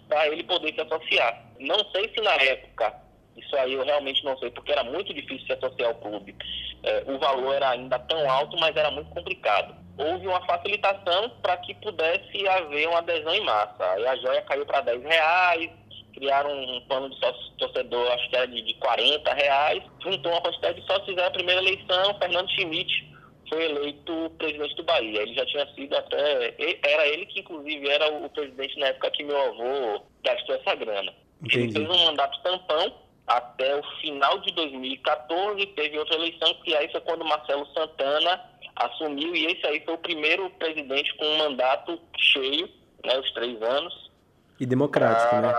para 0.07 0.27
ele 0.27 0.43
poder 0.43 0.73
se 0.73 0.81
associar. 0.81 1.41
Não 1.59 1.79
sei 1.91 2.09
se 2.13 2.21
na 2.21 2.33
época, 2.35 2.93
isso 3.35 3.55
aí 3.55 3.73
eu 3.73 3.83
realmente 3.83 4.23
não 4.23 4.37
sei, 4.37 4.51
porque 4.51 4.71
era 4.71 4.83
muito 4.83 5.13
difícil 5.13 5.45
se 5.45 5.53
associar 5.53 5.89
ao 5.89 5.95
clube. 5.95 6.35
É, 6.83 7.03
o 7.07 7.17
valor 7.17 7.55
era 7.55 7.71
ainda 7.71 7.97
tão 7.99 8.29
alto, 8.29 8.55
mas 8.59 8.75
era 8.75 8.91
muito 8.91 9.09
complicado. 9.09 9.75
Houve 9.97 10.27
uma 10.27 10.45
facilitação 10.45 11.29
para 11.41 11.57
que 11.57 11.73
pudesse 11.75 12.47
haver 12.47 12.87
uma 12.87 12.99
adesão 12.99 13.33
em 13.33 13.43
massa. 13.43 13.91
Aí 13.91 14.05
a 14.07 14.15
joia 14.17 14.41
caiu 14.43 14.65
para 14.65 14.81
10 14.81 15.03
reais, 15.03 15.71
criaram 16.13 16.51
um 16.51 16.81
plano 16.87 17.09
de 17.09 17.19
sócio 17.19 17.51
torcedor, 17.57 18.11
acho 18.11 18.29
que 18.29 18.35
era 18.35 18.47
de, 18.47 18.61
de 18.61 18.73
40 18.75 19.33
reais, 19.33 19.83
juntou 20.01 20.31
uma 20.31 20.41
quantidade 20.41 20.79
de 20.79 20.87
sócios, 20.87 21.05
fizeram 21.05 21.27
a 21.27 21.31
primeira 21.31 21.61
eleição, 21.61 22.17
Fernando 22.19 22.49
Schmidt 22.51 23.13
foi 23.49 23.65
eleito 23.65 24.31
presidente 24.37 24.75
do 24.75 24.83
Bahia. 24.83 25.21
Ele 25.21 25.33
já 25.33 25.45
tinha 25.45 25.67
sido 25.73 25.95
até. 25.95 26.55
Era 26.83 27.07
ele 27.07 27.25
que, 27.25 27.41
inclusive, 27.41 27.87
era 27.87 28.11
o 28.11 28.29
presidente 28.29 28.79
na 28.79 28.87
época 28.87 29.11
que 29.11 29.23
meu 29.23 29.39
avô 29.39 30.03
gastou 30.23 30.55
essa 30.55 30.75
grana. 30.75 31.13
Entendi. 31.41 31.77
Ele 31.77 31.87
fez 31.87 31.89
um 31.89 32.05
mandato 32.05 32.41
tampão 32.41 32.93
até 33.27 33.75
o 33.75 33.83
final 34.01 34.39
de 34.39 34.51
2014. 34.53 35.65
Teve 35.67 35.99
outra 35.99 36.15
eleição, 36.15 36.53
que 36.63 36.75
aí 36.75 36.89
foi 36.91 37.01
quando 37.01 37.25
Marcelo 37.25 37.67
Santana 37.73 38.41
assumiu 38.75 39.35
e 39.35 39.45
esse 39.45 39.65
aí 39.67 39.81
foi 39.85 39.93
o 39.93 39.99
primeiro 39.99 40.49
presidente 40.51 41.13
com 41.15 41.25
um 41.25 41.37
mandato 41.37 41.99
cheio, 42.17 42.67
né, 43.05 43.19
os 43.19 43.31
três 43.33 43.61
anos. 43.61 44.11
E 44.59 44.65
democrático, 44.65 45.35
né? 45.35 45.53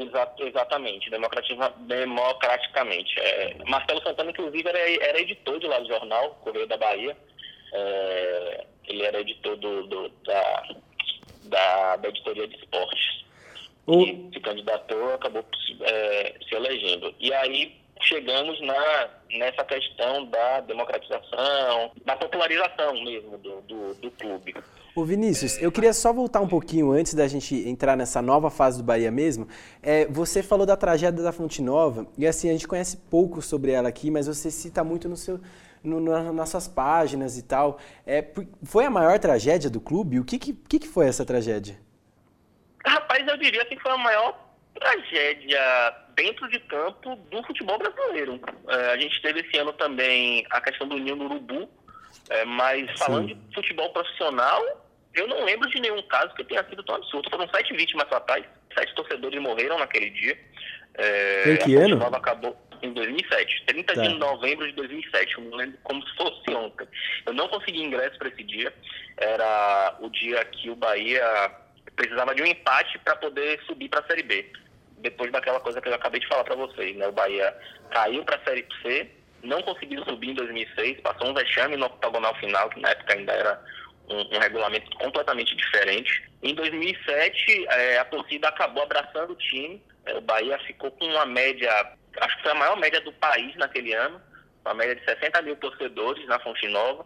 Exa 0.00 0.32
exatamente, 0.38 1.10
democraticamente. 1.10 3.20
É, 3.20 3.56
Marcelo 3.66 4.02
Santana, 4.02 4.30
inclusive, 4.30 4.68
era, 4.68 4.78
era 4.78 5.20
editor 5.20 5.58
de 5.58 5.66
lá 5.66 5.78
do 5.78 5.88
jornal, 5.88 6.38
Correio 6.42 6.66
da 6.66 6.76
Bahia. 6.76 7.16
É, 7.72 8.64
ele 8.88 9.02
era 9.02 9.20
editor 9.20 9.56
do, 9.56 9.86
do 9.86 10.08
da, 10.24 10.68
da, 11.44 11.96
da, 11.96 12.08
editoria 12.08 12.46
de 12.46 12.56
esportes. 12.56 13.24
O... 13.86 14.02
E 14.02 14.30
se 14.32 14.40
candidatou, 14.40 15.14
acabou 15.14 15.44
é, 15.80 16.34
se 16.48 16.54
elegendo. 16.54 17.14
E 17.18 17.32
aí 17.32 17.80
chegamos 18.02 18.60
na, 18.60 19.08
nessa 19.30 19.64
questão 19.64 20.26
da 20.26 20.60
democratização, 20.60 21.92
da 22.04 22.16
popularização 22.16 23.02
mesmo 23.04 23.38
do, 23.38 23.60
do, 23.62 23.94
do 23.94 24.10
clube. 24.12 24.54
Ô 24.94 25.06
Vinícius, 25.06 25.56
eu 25.62 25.72
queria 25.72 25.94
só 25.94 26.12
voltar 26.12 26.42
um 26.42 26.46
pouquinho 26.46 26.92
antes 26.92 27.14
da 27.14 27.26
gente 27.26 27.66
entrar 27.66 27.96
nessa 27.96 28.20
nova 28.20 28.50
fase 28.50 28.76
do 28.76 28.84
Bahia 28.84 29.10
mesmo. 29.10 29.48
É, 29.82 30.04
você 30.04 30.42
falou 30.42 30.66
da 30.66 30.76
tragédia 30.76 31.22
da 31.22 31.32
Fonte 31.32 31.62
Nova, 31.62 32.06
e 32.18 32.26
assim, 32.26 32.50
a 32.50 32.52
gente 32.52 32.68
conhece 32.68 32.98
pouco 33.10 33.40
sobre 33.40 33.72
ela 33.72 33.88
aqui, 33.88 34.10
mas 34.10 34.26
você 34.26 34.50
cita 34.50 34.84
muito 34.84 35.08
no 35.08 35.16
seu, 35.16 35.40
no, 35.82 35.98
no, 35.98 36.32
nas 36.34 36.50
suas 36.50 36.68
páginas 36.68 37.38
e 37.38 37.42
tal. 37.42 37.78
É, 38.06 38.22
foi 38.62 38.84
a 38.84 38.90
maior 38.90 39.18
tragédia 39.18 39.70
do 39.70 39.80
clube? 39.80 40.20
O 40.20 40.24
que, 40.26 40.38
que, 40.38 40.78
que 40.78 40.86
foi 40.86 41.06
essa 41.06 41.24
tragédia? 41.24 41.80
Rapaz, 42.84 43.26
eu 43.26 43.38
diria 43.38 43.64
que 43.64 43.80
foi 43.80 43.92
a 43.92 43.96
maior 43.96 44.38
tragédia 44.78 45.58
dentro 46.14 46.46
de 46.50 46.58
campo 46.60 47.16
do 47.30 47.42
futebol 47.44 47.78
brasileiro. 47.78 48.38
É, 48.68 48.92
a 48.92 48.98
gente 48.98 49.22
teve 49.22 49.40
esse 49.40 49.56
ano 49.56 49.72
também 49.72 50.44
a 50.50 50.60
questão 50.60 50.86
do 50.86 50.98
Ninho 50.98 51.16
do 51.16 51.24
Urubu, 51.24 51.66
é, 52.28 52.44
mas 52.44 52.90
falando 52.98 53.30
Sim. 53.30 53.34
de 53.34 53.54
futebol 53.54 53.90
profissional, 53.90 54.81
eu 55.14 55.26
não 55.26 55.44
lembro 55.44 55.68
de 55.68 55.80
nenhum 55.80 56.02
caso 56.02 56.34
que 56.34 56.44
tenha 56.44 56.64
sido 56.68 56.82
tão 56.82 56.96
absurdo. 56.96 57.30
Foram 57.30 57.48
sete 57.48 57.74
vítimas 57.74 58.08
fatais, 58.08 58.44
sete 58.74 58.94
torcedores 58.94 59.40
morreram 59.40 59.78
naquele 59.78 60.10
dia. 60.10 60.38
É, 60.94 61.52
em 61.52 61.56
que 61.58 61.76
ano? 61.76 62.04
acabou 62.14 62.56
em 62.82 62.92
2007, 62.92 63.64
30 63.66 63.94
tá. 63.94 64.02
de 64.02 64.08
novembro 64.18 64.66
de 64.66 64.72
2007, 64.72 65.34
eu 65.34 65.44
me 65.44 65.56
lembro 65.56 65.78
como 65.84 66.02
se 66.06 66.16
fosse 66.16 66.50
ontem. 66.50 66.86
Eu 67.24 67.32
não 67.32 67.48
consegui 67.48 67.80
ingresso 67.80 68.18
para 68.18 68.28
esse 68.28 68.42
dia, 68.42 68.74
era 69.16 69.96
o 70.00 70.10
dia 70.10 70.44
que 70.46 70.68
o 70.68 70.74
Bahia 70.74 71.24
precisava 71.94 72.34
de 72.34 72.42
um 72.42 72.46
empate 72.46 72.98
para 72.98 73.16
poder 73.16 73.60
subir 73.66 73.88
para 73.88 74.00
a 74.00 74.06
Série 74.06 74.24
B. 74.24 74.50
Depois 74.98 75.30
daquela 75.30 75.60
coisa 75.60 75.80
que 75.80 75.88
eu 75.88 75.94
acabei 75.94 76.20
de 76.20 76.28
falar 76.28 76.44
para 76.44 76.56
vocês, 76.56 76.96
né? 76.96 77.06
O 77.06 77.12
Bahia 77.12 77.56
caiu 77.90 78.24
para 78.24 78.36
a 78.36 78.44
Série 78.44 78.66
C, 78.82 79.08
não 79.42 79.62
conseguiu 79.62 80.04
subir 80.04 80.30
em 80.30 80.34
2006, 80.34 81.00
passou 81.00 81.28
um 81.28 81.34
vexame 81.34 81.76
no 81.76 81.86
octogonal 81.86 82.34
final, 82.36 82.68
que 82.70 82.80
na 82.80 82.90
época 82.90 83.14
ainda 83.14 83.32
era 83.32 83.64
um, 84.08 84.36
um 84.36 84.38
regulamento 84.38 84.90
completamente 84.96 85.54
diferente. 85.56 86.24
Em 86.42 86.54
2007, 86.54 87.66
é, 87.68 87.98
a 87.98 88.04
torcida 88.04 88.48
acabou 88.48 88.82
abraçando 88.82 89.32
o 89.32 89.36
time, 89.36 89.82
é, 90.06 90.14
o 90.16 90.20
Bahia 90.20 90.58
ficou 90.60 90.90
com 90.90 91.06
uma 91.06 91.26
média, 91.26 91.70
acho 92.20 92.36
que 92.36 92.42
foi 92.42 92.52
a 92.52 92.56
maior 92.56 92.76
média 92.76 93.00
do 93.00 93.12
país 93.12 93.54
naquele 93.56 93.92
ano, 93.92 94.20
uma 94.64 94.74
média 94.74 94.94
de 94.94 95.04
60 95.04 95.42
mil 95.42 95.56
torcedores 95.56 96.26
na 96.26 96.38
Fonte 96.38 96.66
Nova. 96.68 97.04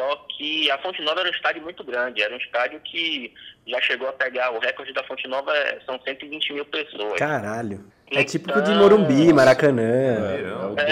Só 0.00 0.16
que 0.30 0.70
a 0.70 0.78
Fonte 0.78 1.02
Nova 1.02 1.20
era 1.20 1.28
um 1.28 1.32
estádio 1.32 1.62
muito 1.62 1.84
grande, 1.84 2.22
era 2.22 2.34
um 2.34 2.38
estádio 2.38 2.80
que 2.80 3.34
já 3.66 3.78
chegou 3.82 4.08
a 4.08 4.12
pegar, 4.14 4.50
o 4.50 4.58
recorde 4.58 4.94
da 4.94 5.04
Fonte 5.04 5.28
Nova 5.28 5.54
é, 5.54 5.78
são 5.84 6.00
120 6.02 6.54
mil 6.54 6.64
pessoas. 6.64 7.18
Caralho. 7.18 7.84
É 8.10 8.24
típico 8.24 8.58
então, 8.58 8.64
de 8.64 8.78
Morumbi, 8.78 9.30
Maracanã. 9.32 9.82
É, 9.82 10.86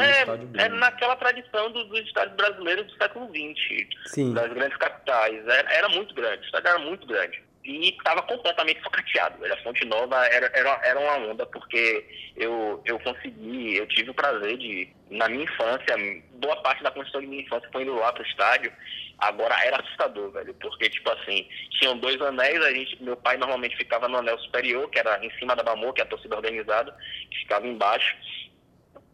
é, 0.00 0.64
é, 0.64 0.68
naquela 0.70 1.14
tradição 1.16 1.70
dos 1.70 1.86
do 1.88 1.98
estádios 1.98 2.36
brasileiros 2.36 2.86
do 2.86 2.92
século 2.94 3.28
XX, 3.28 3.86
Sim. 4.06 4.32
das 4.32 4.50
grandes 4.50 4.78
capitais. 4.78 5.46
Era, 5.46 5.72
era 5.74 5.88
muito 5.90 6.14
grande, 6.14 6.38
o 6.38 6.44
estádio 6.46 6.68
era 6.68 6.78
muito 6.78 7.06
grande 7.06 7.42
e 7.64 7.90
estava 7.90 8.22
completamente 8.22 8.82
focateado. 8.82 9.44
A 9.44 9.56
Fonte 9.58 9.84
Nova 9.84 10.24
era, 10.26 10.50
era, 10.54 10.80
era 10.82 10.98
uma 10.98 11.30
onda, 11.30 11.46
porque 11.46 12.04
eu, 12.36 12.82
eu 12.84 12.98
consegui, 13.00 13.76
eu 13.76 13.86
tive 13.86 14.10
o 14.10 14.14
prazer 14.14 14.56
de, 14.58 14.88
na 15.10 15.28
minha 15.28 15.44
infância, 15.44 15.96
boa 16.34 16.56
parte 16.62 16.82
da 16.82 16.90
construção 16.90 17.20
de 17.20 17.28
minha 17.28 17.42
infância 17.42 17.68
foi 17.72 17.82
indo 17.82 17.94
lá 17.94 18.12
para 18.12 18.22
o 18.22 18.26
estádio. 18.26 18.72
Agora 19.18 19.54
era 19.64 19.80
assustador, 19.80 20.32
velho, 20.32 20.52
porque, 20.54 20.90
tipo 20.90 21.08
assim, 21.10 21.48
tinham 21.78 21.96
dois 21.96 22.20
anéis, 22.20 22.60
a 22.64 22.72
gente, 22.72 23.00
meu 23.00 23.16
pai 23.16 23.36
normalmente 23.36 23.76
ficava 23.76 24.08
no 24.08 24.18
anel 24.18 24.38
superior, 24.40 24.90
que 24.90 24.98
era 24.98 25.24
em 25.24 25.30
cima 25.38 25.54
da 25.54 25.62
Bamor, 25.62 25.92
que 25.92 26.00
é 26.00 26.04
a 26.04 26.08
torcida 26.08 26.34
organizada, 26.34 26.96
que 27.30 27.38
ficava 27.38 27.64
embaixo. 27.64 28.16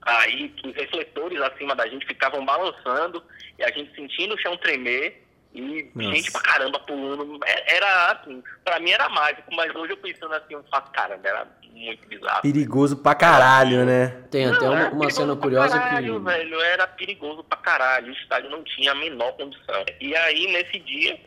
Aí 0.00 0.54
os 0.64 0.74
refletores 0.74 1.38
acima 1.42 1.76
da 1.76 1.86
gente 1.86 2.06
ficavam 2.06 2.42
balançando 2.46 3.22
e 3.58 3.64
a 3.64 3.70
gente 3.70 3.94
sentindo 3.94 4.34
o 4.34 4.38
chão 4.38 4.56
tremer 4.56 5.27
e 5.54 5.90
Nossa. 5.94 6.16
gente 6.16 6.30
pra 6.30 6.40
caramba 6.40 6.78
pulando. 6.80 7.38
É, 7.44 7.76
era 7.76 8.12
assim, 8.12 8.42
pra 8.64 8.78
mim 8.78 8.90
era 8.90 9.08
mágico, 9.08 9.54
mas 9.54 9.74
hoje 9.74 9.92
eu 9.92 9.96
pensando 9.96 10.34
assim, 10.34 10.54
eu 10.54 10.64
faço, 10.70 10.90
caramba, 10.92 11.26
era 11.26 11.46
muito 11.72 12.06
bizarro. 12.06 12.42
Perigoso 12.42 12.96
pra 12.96 13.14
caralho, 13.14 13.84
né? 13.84 14.24
Tem 14.30 14.46
até 14.46 14.66
não, 14.66 14.74
uma, 14.74 14.90
uma 14.90 15.10
cena 15.10 15.34
curiosa 15.36 15.78
caralho, 15.78 16.18
que. 16.18 16.24
velho, 16.24 16.60
era 16.60 16.86
perigoso 16.86 17.42
pra 17.44 17.58
caralho. 17.58 18.08
O 18.08 18.16
estádio 18.16 18.50
não 18.50 18.62
tinha 18.62 18.92
a 18.92 18.94
menor 18.94 19.32
condição. 19.32 19.84
E 20.00 20.14
aí, 20.14 20.52
nesse 20.52 20.78
dia, 20.80 21.18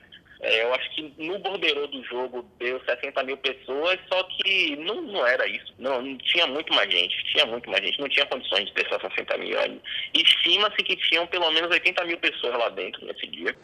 é, 0.41 0.63
eu 0.63 0.73
acho 0.73 0.89
que 0.95 1.13
no 1.17 1.39
borderô 1.39 1.87
do 1.87 2.03
jogo 2.03 2.45
deu 2.59 2.79
60 2.85 3.23
mil 3.23 3.37
pessoas, 3.37 3.99
só 4.07 4.23
que 4.23 4.75
não, 4.77 5.01
não 5.01 5.25
era 5.25 5.47
isso. 5.47 5.73
Não, 5.79 6.01
não 6.01 6.17
tinha 6.19 6.45
muito 6.47 6.73
mais 6.73 6.91
gente. 6.91 7.23
Tinha 7.31 7.45
muito 7.45 7.69
mais 7.69 7.83
gente. 7.83 7.99
Não 7.99 8.09
tinha 8.09 8.25
condições 8.27 8.65
de 8.65 8.73
ter 8.73 8.87
só 8.87 8.99
60 8.99 9.37
mil. 9.37 9.57
Estima-se 10.13 10.77
que 10.77 10.95
tinham 10.95 11.25
pelo 11.27 11.49
menos 11.51 11.71
80 11.71 12.05
mil 12.05 12.17
pessoas 12.17 12.57
lá 12.57 12.69
dentro 12.69 13.05
nesse 13.05 13.27
dia 13.27 13.55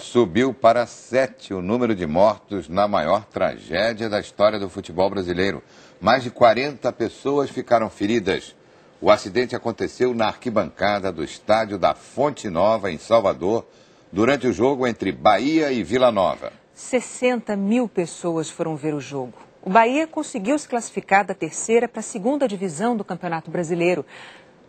subiu 0.00 0.52
para 0.52 0.86
sete 0.86 1.54
o 1.54 1.62
número 1.62 1.94
de 1.94 2.06
mortos 2.06 2.68
na 2.68 2.88
maior 2.88 3.24
tragédia 3.26 4.08
da 4.08 4.18
história 4.18 4.58
do 4.58 4.68
futebol 4.68 5.08
brasileiro. 5.08 5.62
Mais 6.00 6.22
de 6.22 6.30
40 6.30 6.90
pessoas 6.92 7.50
ficaram 7.50 7.88
feridas. 7.88 8.56
O 9.00 9.10
acidente 9.10 9.54
aconteceu 9.54 10.12
na 10.14 10.26
arquibancada 10.26 11.12
do 11.12 11.22
estádio 11.22 11.78
da 11.78 11.94
Fonte 11.94 12.48
Nova, 12.50 12.90
em 12.90 12.98
Salvador, 12.98 13.66
durante 14.12 14.46
o 14.46 14.52
jogo 14.52 14.86
entre 14.86 15.12
Bahia 15.12 15.70
e 15.70 15.82
Vila 15.82 16.10
Nova. 16.10 16.52
60 16.74 17.54
mil 17.56 17.88
pessoas 17.88 18.50
foram 18.50 18.76
ver 18.76 18.94
o 18.94 19.00
jogo. 19.00 19.34
O 19.62 19.70
Bahia 19.70 20.06
conseguiu 20.06 20.58
se 20.58 20.66
classificar 20.66 21.24
da 21.24 21.34
terceira 21.34 21.86
para 21.86 22.00
a 22.00 22.02
segunda 22.02 22.48
divisão 22.48 22.96
do 22.96 23.04
Campeonato 23.04 23.50
Brasileiro. 23.50 24.04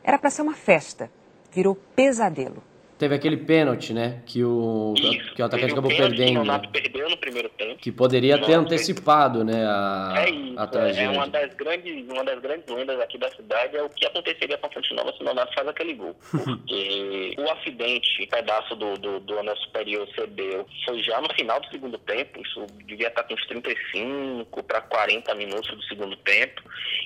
Era 0.04 0.20
para 0.20 0.30
ser 0.30 0.42
uma 0.42 0.54
festa, 0.54 1.10
virou 1.52 1.76
pesadelo. 1.96 2.62
Teve 3.02 3.16
aquele 3.16 3.38
pênalti, 3.38 3.94
né? 3.94 4.22
Que 4.28 4.44
o, 4.44 4.94
Isso, 4.96 5.34
que 5.34 5.42
o 5.42 5.46
atacante 5.46 5.72
acabou 5.72 5.90
perdendo. 5.90 6.44
Que. 6.44 7.76
Que 7.82 7.92
poderia 7.92 8.38
ter 8.40 8.54
antecipado, 8.54 9.44
né? 9.44 9.66
A, 9.66 10.14
é 10.18 10.30
isso. 10.30 10.60
A 10.60 10.68
tragédia. 10.68 11.06
É 11.06 11.10
uma 11.10 11.28
das 11.28 11.52
grandes, 11.56 12.08
uma 12.08 12.24
das 12.24 12.40
grandes 12.40 12.68
lendas 12.68 13.00
aqui 13.00 13.18
da 13.18 13.32
cidade 13.32 13.76
é 13.76 13.82
o 13.82 13.90
que 13.90 14.06
aconteceria 14.06 14.56
com 14.60 14.68
a 14.68 14.70
Fonte 14.70 14.94
Nova 14.94 15.12
se 15.14 15.22
o 15.22 15.26
Nonato 15.26 15.52
faz 15.52 15.68
aquele 15.68 15.96
gol. 15.96 16.16
Porque 16.30 17.34
o 17.40 17.50
acidente, 17.50 18.22
o 18.22 18.28
pedaço 18.28 18.76
do, 18.76 18.94
do, 19.00 19.20
do 19.22 19.40
anel 19.40 19.58
superior 19.58 20.08
cedeu, 20.14 20.68
foi 20.86 21.02
já 21.02 21.20
no 21.22 21.34
final 21.34 21.60
do 21.60 21.72
segundo 21.72 21.98
tempo. 21.98 22.40
Isso 22.40 22.68
devia 22.86 23.08
estar 23.08 23.24
com 23.24 23.34
uns 23.34 23.48
35 23.48 24.62
para 24.62 24.80
40 24.82 25.34
minutos 25.34 25.76
do 25.76 25.84
segundo 25.86 26.16
tempo. 26.18 26.62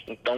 Então, 0.08 0.36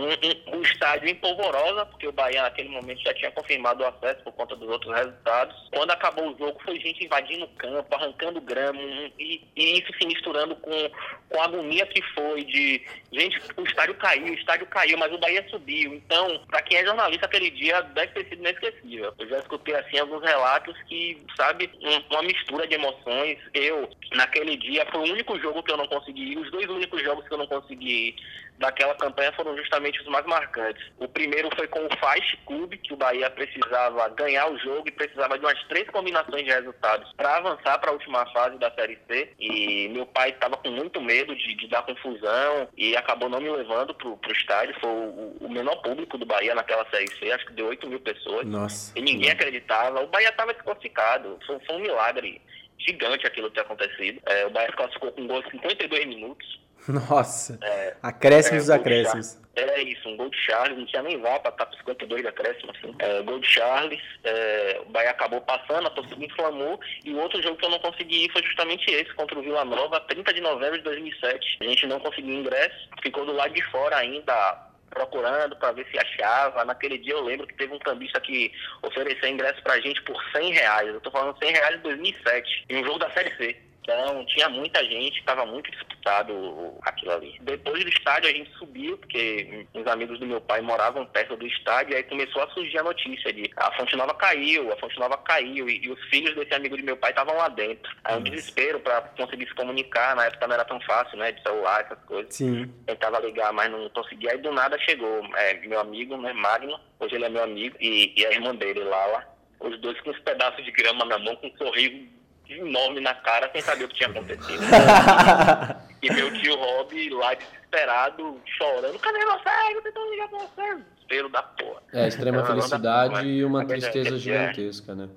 o 0.53 0.61
estádio 0.61 1.09
em 1.09 1.15
polvorosa, 1.15 1.83
porque 1.87 2.07
o 2.07 2.11
Bahia 2.11 2.43
naquele 2.43 2.69
momento 2.69 3.01
já 3.01 3.13
tinha 3.15 3.31
confirmado 3.31 3.83
o 3.83 3.87
acesso 3.87 4.23
por 4.23 4.33
conta 4.33 4.55
dos 4.55 4.69
outros 4.69 4.93
resultados 4.93 5.46
quando 5.71 5.91
acabou 5.91 6.31
o 6.33 6.37
jogo, 6.37 6.59
foi 6.63 6.79
gente 6.79 7.05
invadindo 7.05 7.45
o 7.45 7.49
campo, 7.49 7.95
arrancando 7.95 8.41
grama, 8.41 8.79
e, 9.19 9.41
e, 9.55 9.79
isso 9.79 9.91
se 9.99 10.07
misturando 10.07 10.55
com, 10.55 10.89
com 11.29 11.41
a 11.41 11.45
agonia 11.45 11.85
que 11.87 12.01
foi 12.13 12.43
de 12.43 12.81
gente, 13.11 13.39
o 13.55 13.63
estádio 13.63 13.95
caiu, 13.95 14.25
o 14.25 14.35
estádio 14.35 14.65
caiu, 14.67 14.97
mas 14.97 15.11
o 15.13 15.17
Bahia 15.17 15.45
subiu. 15.49 15.93
Então, 15.93 16.41
para 16.47 16.61
quem 16.61 16.77
é 16.77 16.85
jornalista, 16.85 17.25
aquele 17.25 17.49
dia 17.51 17.81
deve 17.81 18.13
ter 18.13 18.29
sido 18.29 18.39
inesquecível. 18.39 19.13
Eu 19.17 19.29
já 19.29 19.39
escutei 19.39 19.75
assim 19.75 19.99
alguns 19.99 20.23
relatos 20.23 20.75
que, 20.83 21.21
sabe, 21.35 21.69
um, 21.81 22.13
uma 22.13 22.23
mistura 22.23 22.67
de 22.67 22.75
emoções. 22.75 23.39
Eu, 23.53 23.89
naquele 24.13 24.57
dia, 24.57 24.85
foi 24.91 25.01
o 25.01 25.13
único 25.13 25.39
jogo 25.39 25.63
que 25.63 25.71
eu 25.71 25.77
não 25.77 25.87
consegui, 25.87 26.37
os 26.37 26.51
dois 26.51 26.67
únicos 26.67 27.01
jogos 27.03 27.27
que 27.27 27.33
eu 27.33 27.37
não 27.37 27.47
consegui 27.47 28.15
daquela 28.57 28.95
campanha 28.95 29.31
foram 29.33 29.55
justamente 29.55 30.01
os 30.01 30.07
mais 30.07 30.25
marcantes. 30.25 30.83
O 30.97 31.07
primeiro 31.07 31.49
foi 31.55 31.67
com 31.67 31.85
o 31.85 31.97
Fast 31.97 32.37
Club, 32.45 32.73
que 32.73 32.93
o 32.93 32.97
Bahia 32.97 33.29
precisava 33.29 34.09
ganhar 34.09 34.49
o 34.49 34.57
jogo 34.57 34.87
e 34.87 34.91
precisava 34.91 35.37
de 35.37 35.45
umas 35.45 35.61
três 35.65 35.87
combinações 35.89 36.43
de 36.43 36.51
resultados 36.51 37.11
para 37.13 37.37
avançar 37.37 37.79
para 37.79 37.91
a 37.91 37.93
última 37.93 38.25
fase 38.31 38.57
da 38.57 38.71
Série 38.71 38.97
C. 39.07 39.33
E 39.39 39.89
meu 39.89 40.05
pai 40.05 40.29
estava 40.29 40.57
com 40.57 40.69
muito 40.69 40.99
medo 41.01 41.35
de, 41.35 41.55
de, 41.55 41.67
dar 41.67 41.83
confusão 41.83 42.69
e 42.75 42.95
acabou 42.95 43.29
não 43.29 43.39
me 43.39 43.49
levando 43.49 43.93
para 43.93 44.07
o 44.07 44.19
estádio. 44.31 44.75
Foi 44.79 44.89
o, 44.89 45.37
o, 45.41 45.49
menor 45.49 45.75
público 45.77 46.17
do 46.17 46.25
Bahia 46.25 46.55
naquela 46.55 46.89
Série 46.89 47.09
C, 47.17 47.31
acho 47.31 47.45
que 47.45 47.53
deu 47.53 47.67
8 47.67 47.87
mil 47.87 47.99
pessoas. 47.99 48.45
Nossa. 48.45 48.97
E 48.97 49.01
ninguém 49.01 49.29
acreditava. 49.29 50.03
O 50.03 50.07
Bahia 50.07 50.29
estava 50.29 50.53
desclassificado. 50.53 51.39
Foi, 51.45 51.59
foi 51.65 51.75
um 51.75 51.81
milagre 51.81 52.41
gigante 52.79 53.27
aquilo 53.27 53.49
ter 53.49 53.61
acontecido. 53.61 54.21
É, 54.25 54.45
o 54.45 54.49
Bahia 54.49 54.69
se 54.69 54.75
classificou 54.75 55.11
com 55.11 55.21
um 55.21 55.27
gol 55.27 55.41
de 55.43 55.51
52 55.51 56.05
minutos 56.05 56.66
Nossa, 57.09 57.59
é, 57.61 57.95
acréscimos, 58.01 58.69
é, 58.69 58.75
acréscimos. 58.75 59.39
É 59.55 59.81
isso, 59.81 60.07
um 60.07 60.15
gol 60.15 60.29
de 60.29 60.37
Charles, 60.37 60.77
não 60.77 60.85
tinha 60.85 61.01
nem 61.01 61.19
vá 61.19 61.39
para 61.39 61.51
estar 61.51 61.65
para 61.65 61.77
52 61.79 62.21
de 62.21 62.27
acréscimo, 62.27 62.71
assim. 62.71 62.95
É, 62.99 63.21
gol 63.23 63.39
de 63.39 63.47
Charles, 63.47 64.01
é, 64.23 64.81
o 64.85 64.89
Bahia 64.91 65.09
acabou 65.09 65.41
passando, 65.41 65.87
a 65.87 65.89
torcida 65.89 66.23
inflamou, 66.23 66.79
e 67.03 67.11
o 67.11 67.17
outro 67.17 67.41
jogo 67.41 67.57
que 67.57 67.65
eu 67.65 67.71
não 67.71 67.79
consegui 67.79 68.25
ir 68.25 68.31
foi 68.31 68.43
justamente 68.43 68.89
esse, 68.91 69.11
contra 69.15 69.37
o 69.37 69.41
Vila 69.41 69.65
Nova, 69.65 69.99
30 70.01 70.33
de 70.33 70.41
novembro 70.41 70.77
de 70.77 70.83
2007. 70.83 71.57
A 71.59 71.63
gente 71.63 71.87
não 71.87 71.99
conseguiu 71.99 72.35
ingresso, 72.35 72.89
ficou 73.01 73.25
do 73.25 73.33
lado 73.33 73.53
de 73.53 73.63
fora 73.63 73.97
ainda, 73.97 74.67
procurando 74.91 75.55
para 75.55 75.71
ver 75.71 75.87
se 75.91 75.97
achava. 75.97 76.63
Naquele 76.63 76.99
dia 76.99 77.13
eu 77.13 77.23
lembro 77.23 77.47
que 77.47 77.55
teve 77.55 77.73
um 77.73 77.79
cambista 77.79 78.21
que 78.21 78.51
ofereceu 78.83 79.27
ingresso 79.27 79.61
pra 79.63 79.79
gente 79.79 80.01
por 80.03 80.21
100 80.31 80.53
reais. 80.53 80.87
Eu 80.87 81.01
tô 81.01 81.11
falando 81.11 81.37
100 81.37 81.51
reais 81.51 81.75
em 81.77 81.81
2007, 81.81 82.65
em 82.69 82.77
um 82.77 82.85
jogo 82.85 82.99
da 82.99 83.11
Série 83.11 83.35
C. 83.37 83.57
Então 83.87 84.25
tinha 84.25 84.49
muita 84.49 84.83
gente, 84.83 85.17
estava 85.17 85.45
muito 85.45 85.71
disputado 85.71 86.77
aquilo 86.81 87.13
ali. 87.13 87.37
Depois 87.39 87.81
do 87.85 87.89
estádio 87.89 88.29
a 88.29 88.33
gente 88.33 88.51
subiu, 88.57 88.97
porque 88.97 89.65
uns 89.73 89.87
amigos 89.87 90.19
do 90.19 90.25
meu 90.25 90.41
pai 90.41 90.59
moravam 90.59 91.05
perto 91.05 91.37
do 91.37 91.47
estádio, 91.47 91.93
e 91.93 91.95
aí 91.95 92.03
começou 92.03 92.43
a 92.43 92.49
surgir 92.49 92.79
a 92.79 92.83
notícia 92.83 93.31
de 93.31 93.49
a 93.55 93.71
Fonte 93.77 93.95
Nova 93.95 94.13
caiu, 94.13 94.73
a 94.73 94.77
Fonte 94.77 94.99
Nova 94.99 95.17
caiu, 95.19 95.69
e, 95.69 95.85
e 95.85 95.89
os 95.89 96.03
filhos 96.09 96.35
desse 96.35 96.53
amigo 96.53 96.75
de 96.75 96.83
meu 96.83 96.97
pai 96.97 97.11
estavam 97.11 97.37
lá 97.37 97.47
dentro. 97.47 97.89
Aí 98.03 98.17
um 98.17 98.23
desespero 98.23 98.81
para 98.81 99.03
conseguir 99.17 99.47
se 99.47 99.55
comunicar, 99.55 100.17
na 100.17 100.25
época 100.25 100.47
não 100.47 100.55
era 100.55 100.65
tão 100.65 100.81
fácil, 100.81 101.17
né, 101.17 101.31
de 101.31 101.41
celular, 101.41 101.85
essas 101.85 102.03
coisas. 102.03 102.35
Sim. 102.35 102.69
Tentava 102.85 103.21
ligar, 103.21 103.53
mas 103.53 103.71
não 103.71 103.89
conseguia. 103.91 104.31
Aí 104.31 104.37
do 104.37 104.51
nada 104.51 104.77
chegou 104.79 105.23
é, 105.37 105.53
meu 105.65 105.79
amigo, 105.79 106.17
né, 106.17 106.33
Magno, 106.33 106.77
hoje 106.99 107.15
ele 107.15 107.23
é 107.23 107.29
meu 107.29 107.43
amigo, 107.43 107.77
e, 107.79 108.13
e 108.17 108.25
a 108.25 108.33
irmã 108.33 108.53
dele, 108.53 108.83
Lala, 108.83 109.23
os 109.61 109.79
dois 109.79 109.97
com 110.01 110.09
uns 110.09 110.19
pedaços 110.19 110.65
de 110.65 110.71
grama 110.71 111.05
na 111.05 111.17
mão, 111.17 111.37
com 111.37 111.47
um 111.47 111.57
sorriso 111.57 112.16
enorme 112.49 112.99
na 112.99 113.13
cara 113.13 113.49
sem 113.51 113.61
saber 113.61 113.85
o 113.85 113.87
que 113.87 113.95
tinha 113.95 114.09
acontecido. 114.09 114.61
e 116.01 116.13
meu 116.13 116.33
tio 116.33 116.55
Rob 116.55 117.09
lá 117.11 117.33
desesperado, 117.33 118.39
chorando, 118.57 118.99
cadê 118.99 119.19
você? 119.19 119.75
Eu 119.75 119.81
tentando 119.81 120.11
ligar 120.11 120.27
pra 120.29 120.39
você. 120.39 120.83
Desespero 120.95 121.29
da 121.29 121.43
porra. 121.43 121.81
É, 121.93 122.07
extrema 122.07 122.45
felicidade 122.45 123.27
e 123.27 123.43
uma 123.43 123.65
tristeza 123.65 124.17
gigantesca, 124.17 124.95
né? 124.95 125.09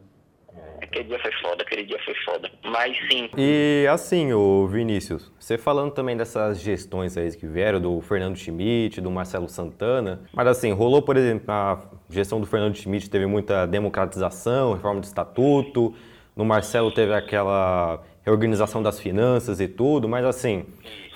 Aquele 0.82 1.04
dia 1.04 1.18
foi 1.20 1.32
foda, 1.40 1.62
aquele 1.62 1.84
dia 1.84 1.98
foi 2.04 2.14
foda. 2.24 2.50
Mas 2.64 2.96
sim. 3.08 3.30
E 3.36 3.86
assim, 3.88 4.32
o 4.32 4.66
Vinícius, 4.66 5.30
você 5.38 5.56
falando 5.56 5.92
também 5.92 6.16
dessas 6.16 6.60
gestões 6.60 7.16
aí 7.16 7.30
que 7.36 7.46
vieram, 7.46 7.80
do 7.80 8.00
Fernando 8.00 8.36
Schmidt, 8.36 9.00
do 9.00 9.10
Marcelo 9.10 9.48
Santana, 9.48 10.22
mas 10.32 10.46
assim, 10.46 10.72
rolou, 10.72 11.02
por 11.02 11.16
exemplo, 11.16 11.50
a 11.52 11.78
gestão 12.08 12.40
do 12.40 12.46
Fernando 12.46 12.74
Schmidt 12.74 13.08
teve 13.08 13.26
muita 13.26 13.66
democratização, 13.66 14.72
reforma 14.72 15.00
de 15.00 15.06
estatuto, 15.06 15.94
no 16.40 16.46
Marcelo 16.46 16.90
teve 16.90 17.12
aquela 17.12 18.02
reorganização 18.24 18.82
das 18.82 18.98
finanças 18.98 19.60
e 19.60 19.68
tudo, 19.68 20.08
mas 20.08 20.24
assim, 20.24 20.64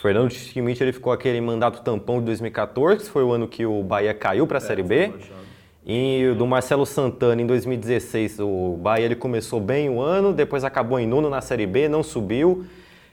Fernando 0.02 0.30
Schmidt 0.30 0.82
ele 0.82 0.92
ficou 0.92 1.14
aquele 1.14 1.40
mandato 1.40 1.82
tampão 1.82 2.18
de 2.18 2.26
2014, 2.26 3.04
que 3.04 3.10
foi 3.10 3.24
o 3.24 3.32
ano 3.32 3.48
que 3.48 3.64
o 3.64 3.82
Bahia 3.82 4.12
caiu 4.12 4.46
para 4.46 4.58
a 4.58 4.62
é, 4.62 4.66
Série 4.66 4.82
B. 4.82 5.14
E 5.86 6.34
do 6.36 6.46
Marcelo 6.46 6.84
Santana 6.84 7.40
em 7.40 7.46
2016, 7.46 8.38
o 8.40 8.78
Bahia 8.82 9.06
ele 9.06 9.16
começou 9.16 9.60
bem 9.60 9.88
o 9.88 9.98
ano, 9.98 10.30
depois 10.30 10.62
acabou 10.62 11.00
em 11.00 11.06
nono 11.06 11.30
na 11.30 11.40
Série 11.40 11.66
B, 11.66 11.88
não 11.88 12.02
subiu. 12.02 12.66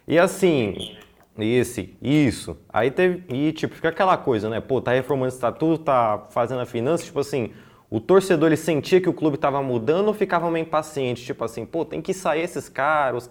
E 0.06 0.20
assim, 0.20 0.98
esse, 1.40 1.96
isso. 2.02 2.58
Aí 2.68 2.92
teve. 2.92 3.24
E 3.30 3.54
tipo, 3.54 3.74
fica 3.74 3.88
aquela 3.88 4.18
coisa, 4.18 4.50
né? 4.50 4.60
Pô, 4.60 4.82
tá 4.82 4.92
reformando 4.92 5.32
o 5.32 5.34
estatuto, 5.34 5.86
tá 5.86 6.26
fazendo 6.30 6.60
a 6.60 6.66
finança, 6.66 7.06
tipo 7.06 7.22
assim, 7.22 7.52
o 7.92 8.00
torcedor 8.00 8.48
ele 8.48 8.58
sentia 8.58 9.02
que 9.02 9.10
o 9.10 9.14
clube 9.14 9.36
estava 9.36 9.62
mudando 9.62 10.08
ou 10.08 10.14
ficava 10.14 10.50
meio 10.50 10.64
impaciente? 10.64 11.26
Tipo 11.26 11.44
assim, 11.44 11.66
pô, 11.66 11.84
tem 11.84 12.02
que 12.02 12.14
sair 12.14 12.42
esses 12.42 12.70
caras. 12.70 13.30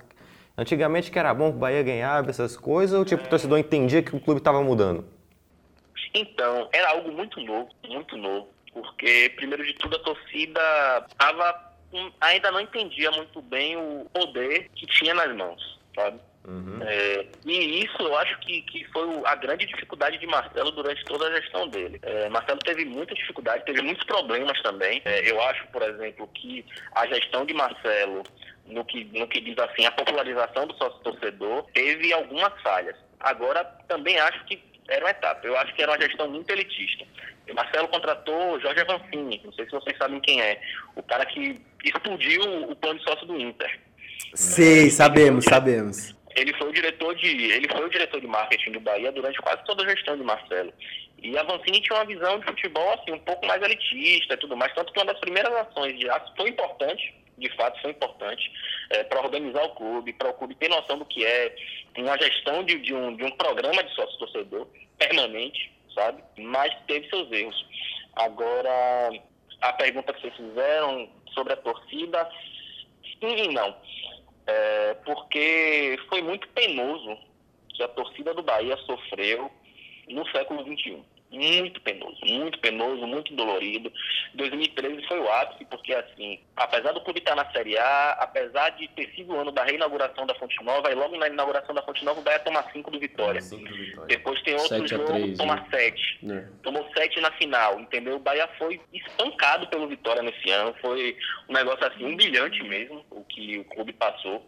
Antigamente 0.57 1.11
que 1.11 1.19
era 1.19 1.33
bom 1.33 1.50
que 1.50 1.57
o 1.57 1.61
Bahia 1.61 1.83
ganhava 1.83 2.29
essas 2.29 2.59
coisas, 2.59 2.99
ou 2.99 3.02
tipo, 3.02 3.25
o 3.25 3.26
torcedor 3.26 3.59
entendia 3.59 4.02
que 4.02 4.14
o 4.14 4.21
clube 4.21 4.37
estava 4.37 4.62
mudando? 4.62 5.07
Então, 6.12 6.69
era 6.75 6.90
algo 6.90 7.11
muito 7.11 7.40
novo, 7.40 7.71
muito 7.88 8.19
novo. 8.19 8.49
Porque, 8.75 9.33
primeiro 9.35 9.64
de 9.64 9.73
tudo, 9.73 9.97
a 9.97 10.00
torcida 10.00 10.61
tava, 11.17 11.73
ainda 12.21 12.50
não 12.50 12.61
entendia 12.61 13.11
muito 13.12 13.40
bem 13.40 13.79
o 13.79 14.07
poder 14.12 14.69
que 14.75 14.87
tinha 14.87 15.14
nas 15.14 15.35
mãos, 15.35 15.81
sabe? 15.97 16.21
Uhum. 16.47 16.79
É, 16.83 17.27
e 17.45 17.85
isso 17.85 17.97
eu 18.01 18.17
acho 18.17 18.39
que, 18.41 18.63
que 18.63 18.85
foi 18.87 19.07
a 19.25 19.35
grande 19.35 19.67
dificuldade 19.67 20.19
de 20.19 20.26
Marcelo 20.26 20.71
durante 20.71 21.05
toda 21.05 21.29
a 21.29 21.41
gestão 21.41 21.69
dele. 21.69 21.99
É, 22.03 22.29
Marcelo 22.29 22.59
teve 22.61 22.85
muita 22.85 23.15
dificuldade, 23.15 23.65
teve 23.65 23.83
muitos 23.83 24.05
problemas 24.05 24.61
também. 24.63 25.03
É, 25.05 25.31
eu 25.31 25.41
acho, 25.43 25.67
por 25.69 25.83
exemplo, 25.83 26.29
que 26.35 26.65
a 26.93 27.07
gestão 27.07 27.45
de 27.45 27.53
Marcelo, 27.53 28.23
no 28.67 28.85
que, 28.85 29.05
no 29.17 29.29
que 29.29 29.41
diz 29.41 29.59
assim, 29.59 29.85
a 29.85 29.93
popularização 29.93 30.67
do 30.67 30.75
sócio-torcedor, 30.76 31.65
teve 31.75 32.13
algumas 32.13 32.59
falhas. 32.63 32.97
Agora, 33.21 33.63
também 33.87 34.19
acho 34.19 34.45
que 34.47 34.63
era 34.89 35.05
uma 35.05 35.11
etapa. 35.11 35.47
Eu 35.47 35.57
acho 35.59 35.75
que 35.75 35.83
era 35.83 35.93
uma 35.93 36.00
gestão 36.00 36.29
muito 36.29 36.50
elitista. 36.50 37.05
E 37.47 37.53
Marcelo 37.53 37.89
contratou 37.89 38.59
Jorge 38.61 38.81
Avancini, 38.81 39.41
não 39.45 39.53
sei 39.53 39.67
se 39.67 39.73
vocês 39.73 39.97
sabem 39.99 40.21
quem 40.21 40.41
é, 40.41 40.61
o 40.97 41.03
cara 41.03 41.26
que 41.26 41.61
explodiu 41.85 42.43
o 42.71 42.76
plano 42.76 42.99
de 42.99 43.05
sócio 43.05 43.26
do 43.26 43.37
Inter. 43.39 43.79
Sei, 44.35 44.91
sabemos, 44.91 45.45
sabemos 45.45 46.20
ele 46.36 46.52
foi 46.54 46.69
o 46.69 46.73
diretor 46.73 47.14
de 47.16 47.26
ele 47.26 47.69
foi 47.69 47.84
o 47.84 47.90
diretor 47.90 48.21
de 48.21 48.26
marketing 48.26 48.73
do 48.73 48.80
Bahia 48.80 49.10
durante 49.12 49.40
quase 49.40 49.64
toda 49.64 49.84
a 49.84 49.88
gestão 49.88 50.16
de 50.16 50.23
Marcelo. 50.23 50.73
E 51.23 51.36
a 51.36 51.43
Vancini 51.43 51.80
tinha 51.80 51.99
uma 51.99 52.06
visão 52.06 52.38
de 52.38 52.47
futebol 52.47 52.93
assim 52.95 53.12
um 53.12 53.19
pouco 53.19 53.47
mais 53.47 53.62
elitista 53.62 54.34
e 54.34 54.36
tudo 54.38 54.56
mais, 54.56 54.73
tanto 54.75 54.93
que 54.93 54.99
uma 54.99 55.12
das 55.12 55.21
primeiras 55.21 55.52
ações 55.52 55.99
de 55.99 56.08
aço 56.08 56.32
foi 56.36 56.49
importante, 56.50 57.14
de 57.36 57.49
fato 57.56 57.80
foi 57.82 57.90
importante, 57.90 58.50
é, 58.90 59.04
para 59.04 59.21
organizar 59.21 59.64
o 59.64 59.75
clube, 59.75 60.12
para 60.12 60.30
o 60.30 60.34
clube 60.34 60.54
ter 60.54 60.69
noção 60.69 60.99
do 60.99 61.04
que 61.04 61.25
é 61.25 61.54
uma 61.99 62.16
gestão 62.16 62.62
de, 62.64 62.78
de, 62.78 62.95
um, 62.95 63.16
de 63.16 63.25
um 63.25 63.30
programa 63.32 63.82
de 63.82 63.95
sócio-torcedor 63.95 64.66
permanente, 64.99 65.73
sabe? 65.95 66.23
Mas 66.38 66.73
teve 66.86 67.08
seus 67.08 67.30
erros. 67.32 67.66
Agora, 68.16 69.10
a 69.60 69.73
pergunta 69.75 70.12
que 70.12 70.21
vocês 70.21 70.36
fizeram 70.36 71.08
sobre 71.34 71.52
a 71.52 71.56
torcida, 71.56 72.30
sim 73.21 73.36
e 73.36 73.49
não 73.49 73.75
é, 74.50 74.95
porque 75.04 75.99
foi 76.08 76.23
muito 76.23 76.49
penoso 76.49 77.17
que 77.69 77.82
a 77.82 77.89
torcida 77.89 78.34
do 78.34 78.43
Bahia 78.43 78.76
sofreu 78.78 79.50
no 80.08 80.26
século 80.30 80.63
XXI 80.65 81.02
muito 81.30 81.80
penoso, 81.80 82.19
muito 82.25 82.58
penoso, 82.58 83.06
muito 83.06 83.34
dolorido. 83.34 83.93
2013 84.34 85.06
foi 85.06 85.21
o 85.21 85.30
ápice, 85.30 85.64
porque 85.66 85.95
assim, 85.95 86.40
apesar 86.56 86.93
do 86.93 87.00
clube 87.00 87.21
estar 87.21 87.36
na 87.36 87.50
Série 87.52 87.78
A, 87.78 88.12
apesar 88.21 88.71
de 88.71 88.88
ter 88.88 89.10
sido 89.14 89.32
o 89.32 89.40
ano 89.40 89.52
da 89.52 89.64
reinauguração 89.64 90.26
da 90.26 90.34
Fonte 90.34 90.62
Nova, 90.64 90.90
e 90.90 90.95
logo 90.95 91.16
na 91.16 91.28
inauguração 91.28 91.75
da 91.75 91.82
Fonte 91.82 92.04
Nova 92.04 92.21
o 92.21 92.23
Bahia 92.23 92.40
toma 92.40 92.64
5 92.73 92.90
do 92.90 92.99
Vitória. 92.99 93.40
Vitória. 93.40 94.06
Depois 94.06 94.43
tem 94.43 94.54
outro 94.54 94.86
jogo, 94.86 95.04
3, 95.04 95.38
toma 95.38 95.66
7. 95.71 96.19
Né? 96.23 96.49
É. 96.49 96.62
Tomou 96.62 96.88
7 96.93 97.21
na 97.21 97.30
final, 97.32 97.80
entendeu? 97.80 98.16
O 98.16 98.21
Bahia 98.21 98.49
foi 98.58 98.80
espancado 98.93 99.66
pelo 99.69 99.88
Vitória 99.88 100.23
nesse 100.23 100.50
ano, 100.50 100.75
foi 100.80 101.16
um 101.49 101.52
negócio 101.52 101.86
assim, 101.86 102.04
humilhante 102.04 102.62
mesmo, 102.64 103.04
o 103.10 103.25
que 103.25 103.58
o 103.58 103.64
clube 103.64 103.93
passou 103.93 104.45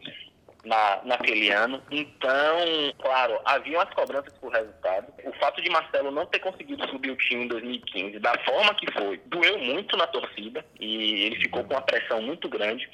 na, 0.64 1.00
naquele 1.04 1.50
ano. 1.50 1.82
Então, 1.90 2.58
claro, 2.98 3.38
havia 3.44 3.82
as 3.82 3.92
cobranças 3.94 4.32
por 4.38 4.52
resultado. 4.52 5.12
O 5.24 5.32
fato 5.34 5.60
de 5.60 5.70
Marcelo 5.70 6.10
não 6.10 6.26
ter 6.26 6.38
conseguido 6.38 6.86
subir 6.88 7.10
o 7.10 7.16
time 7.16 7.44
em 7.44 7.48
2015 7.48 8.18
da 8.18 8.32
forma 8.44 8.74
que 8.74 8.90
foi, 8.92 9.20
doeu 9.26 9.58
muito 9.58 9.96
na 9.96 10.06
torcida 10.06 10.64
e 10.78 11.24
ele 11.24 11.36
ficou 11.36 11.64
com 11.64 11.74
uma 11.74 11.82
pressão 11.82 12.22
muito 12.22 12.48
grande. 12.48 12.88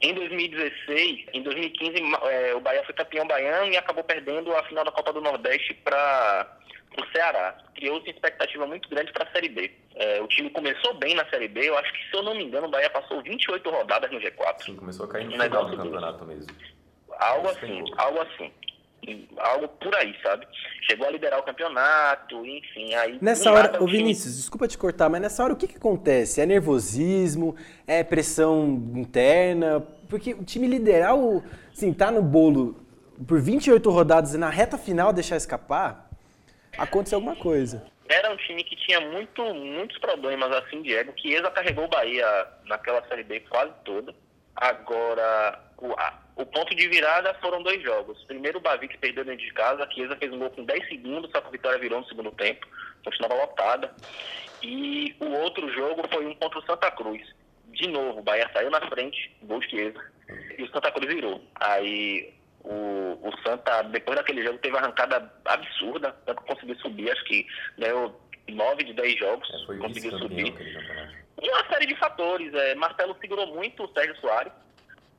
Em 0.00 0.12
2016, 0.14 1.26
em 1.32 1.42
2015, 1.42 1.94
é, 2.30 2.54
o 2.54 2.60
Bahia 2.60 2.84
foi 2.84 2.94
campeão 2.94 3.26
baiano 3.26 3.72
e 3.72 3.76
acabou 3.76 4.04
perdendo 4.04 4.54
a 4.54 4.62
final 4.64 4.84
da 4.84 4.92
Copa 4.92 5.12
do 5.12 5.20
Nordeste 5.20 5.72
para 5.74 6.58
o 7.00 7.06
Ceará. 7.12 7.56
Criou-se 7.74 8.10
expectativa 8.10 8.66
muito 8.66 8.88
grande 8.88 9.12
para 9.12 9.26
a 9.26 9.32
Série 9.32 9.48
B. 9.48 9.72
É, 9.94 10.20
o 10.20 10.26
time 10.26 10.50
começou 10.50 10.92
bem 10.94 11.14
na 11.14 11.24
Série 11.30 11.48
B, 11.48 11.68
eu 11.68 11.78
acho 11.78 11.92
que, 11.92 12.10
se 12.10 12.16
eu 12.16 12.22
não 12.22 12.34
me 12.34 12.44
engano, 12.44 12.66
o 12.66 12.70
Bahia 12.70 12.90
passou 12.90 13.22
28 13.22 13.70
rodadas 13.70 14.10
no 14.10 14.18
G4. 14.18 14.64
Sim, 14.64 14.76
começou 14.76 15.06
a 15.06 15.08
cair 15.08 15.24
no 15.24 15.32
final 15.32 15.70
do 15.70 15.76
campeonato 15.76 16.24
mesmo. 16.26 16.52
Algo 17.18 17.48
assim, 17.48 17.84
algo 17.96 18.20
assim. 18.20 18.52
Algo 19.36 19.68
por 19.68 19.94
aí, 19.96 20.16
sabe? 20.22 20.46
Chegou 20.88 21.06
a 21.06 21.10
liderar 21.10 21.38
o 21.38 21.42
campeonato, 21.42 22.46
enfim, 22.46 22.94
aí... 22.94 23.18
Nessa 23.20 23.52
hora, 23.52 23.82
ô 23.82 23.86
Vinícius, 23.86 24.36
desculpa 24.36 24.66
te 24.66 24.78
cortar, 24.78 25.10
mas 25.10 25.20
nessa 25.20 25.44
hora 25.44 25.52
o 25.52 25.56
que, 25.56 25.68
que 25.68 25.76
acontece? 25.76 26.40
É 26.40 26.46
nervosismo? 26.46 27.54
É 27.86 28.02
pressão 28.02 28.66
interna? 28.94 29.86
Porque 30.08 30.32
o 30.32 30.42
time 30.42 30.66
liderar, 30.66 31.14
o, 31.14 31.44
assim, 31.70 31.92
tá 31.92 32.10
no 32.10 32.22
bolo 32.22 32.82
por 33.26 33.40
28 33.40 33.90
rodadas 33.90 34.34
e 34.34 34.38
na 34.38 34.48
reta 34.48 34.78
final 34.78 35.12
deixar 35.12 35.36
escapar, 35.36 36.08
aconteceu 36.78 37.18
alguma 37.18 37.36
coisa. 37.36 37.84
Era 38.08 38.32
um 38.32 38.36
time 38.36 38.62
que 38.64 38.76
tinha 38.76 39.00
muito, 39.00 39.42
muitos 39.42 39.98
problemas 39.98 40.50
assim 40.56 40.82
de 40.82 40.94
ego, 40.94 41.12
que 41.12 41.32
Exa 41.32 41.50
carregou 41.50 41.84
o 41.84 41.88
Bahia 41.88 42.26
naquela 42.66 43.02
Série 43.08 43.22
B 43.22 43.40
quase 43.40 43.72
toda. 43.84 44.14
Agora, 44.54 45.58
o, 45.78 45.92
a, 45.92 46.18
o 46.36 46.44
ponto 46.46 46.74
de 46.74 46.88
virada 46.88 47.34
foram 47.34 47.62
dois 47.62 47.82
jogos. 47.82 48.22
Primeiro 48.24 48.58
o 48.58 48.60
Bavi 48.62 48.88
que 48.88 48.98
perdeu 48.98 49.24
dentro 49.24 49.44
de 49.44 49.52
casa, 49.52 49.84
a 49.84 49.90
Chiesa 49.90 50.16
fez 50.16 50.32
um 50.32 50.38
gol 50.38 50.50
com 50.50 50.64
10 50.64 50.88
segundos, 50.88 51.30
só 51.30 51.40
que 51.40 51.48
a 51.48 51.50
vitória 51.50 51.78
virou 51.78 52.00
no 52.00 52.06
segundo 52.08 52.30
tempo, 52.32 52.66
continuava 53.04 53.34
lotada. 53.34 53.94
E 54.62 55.14
o 55.20 55.26
outro 55.30 55.72
jogo 55.72 56.02
foi 56.12 56.26
um 56.26 56.34
contra 56.34 56.58
o 56.58 56.66
Santa 56.66 56.90
Cruz. 56.90 57.22
De 57.68 57.88
novo, 57.88 58.20
o 58.20 58.22
Bahia 58.22 58.48
saiu 58.52 58.70
na 58.70 58.80
frente, 58.88 59.30
gol 59.42 59.60
de 59.60 59.70
Chiesa, 59.70 60.00
e 60.58 60.62
o 60.62 60.70
Santa 60.70 60.90
Cruz 60.90 61.12
virou. 61.12 61.40
Aí 61.56 62.32
O, 62.64 63.18
o 63.22 63.30
Santa, 63.46 63.82
depois 63.82 64.16
daquele 64.16 64.42
jogo, 64.42 64.58
teve 64.58 64.74
uma 64.74 64.80
arrancada 64.80 65.30
absurda, 65.44 66.12
tanto 66.24 66.40
conseguiu 66.44 66.74
subir, 66.76 67.10
acho 67.10 67.22
que 67.24 67.46
ganhou 67.78 68.18
9 68.48 68.84
de 68.84 68.94
10 68.94 69.18
jogos, 69.18 69.48
É, 69.50 69.76
conseguiu 69.76 70.18
subir. 70.18 70.54
E 71.42 71.48
uma 71.50 71.68
série 71.68 71.84
de 71.86 71.94
fatores. 71.96 72.54
É, 72.54 72.74
Marcelo 72.74 73.14
segurou 73.20 73.48
muito 73.48 73.84
o 73.84 73.92
Sérgio 73.92 74.16
Soares, 74.18 74.52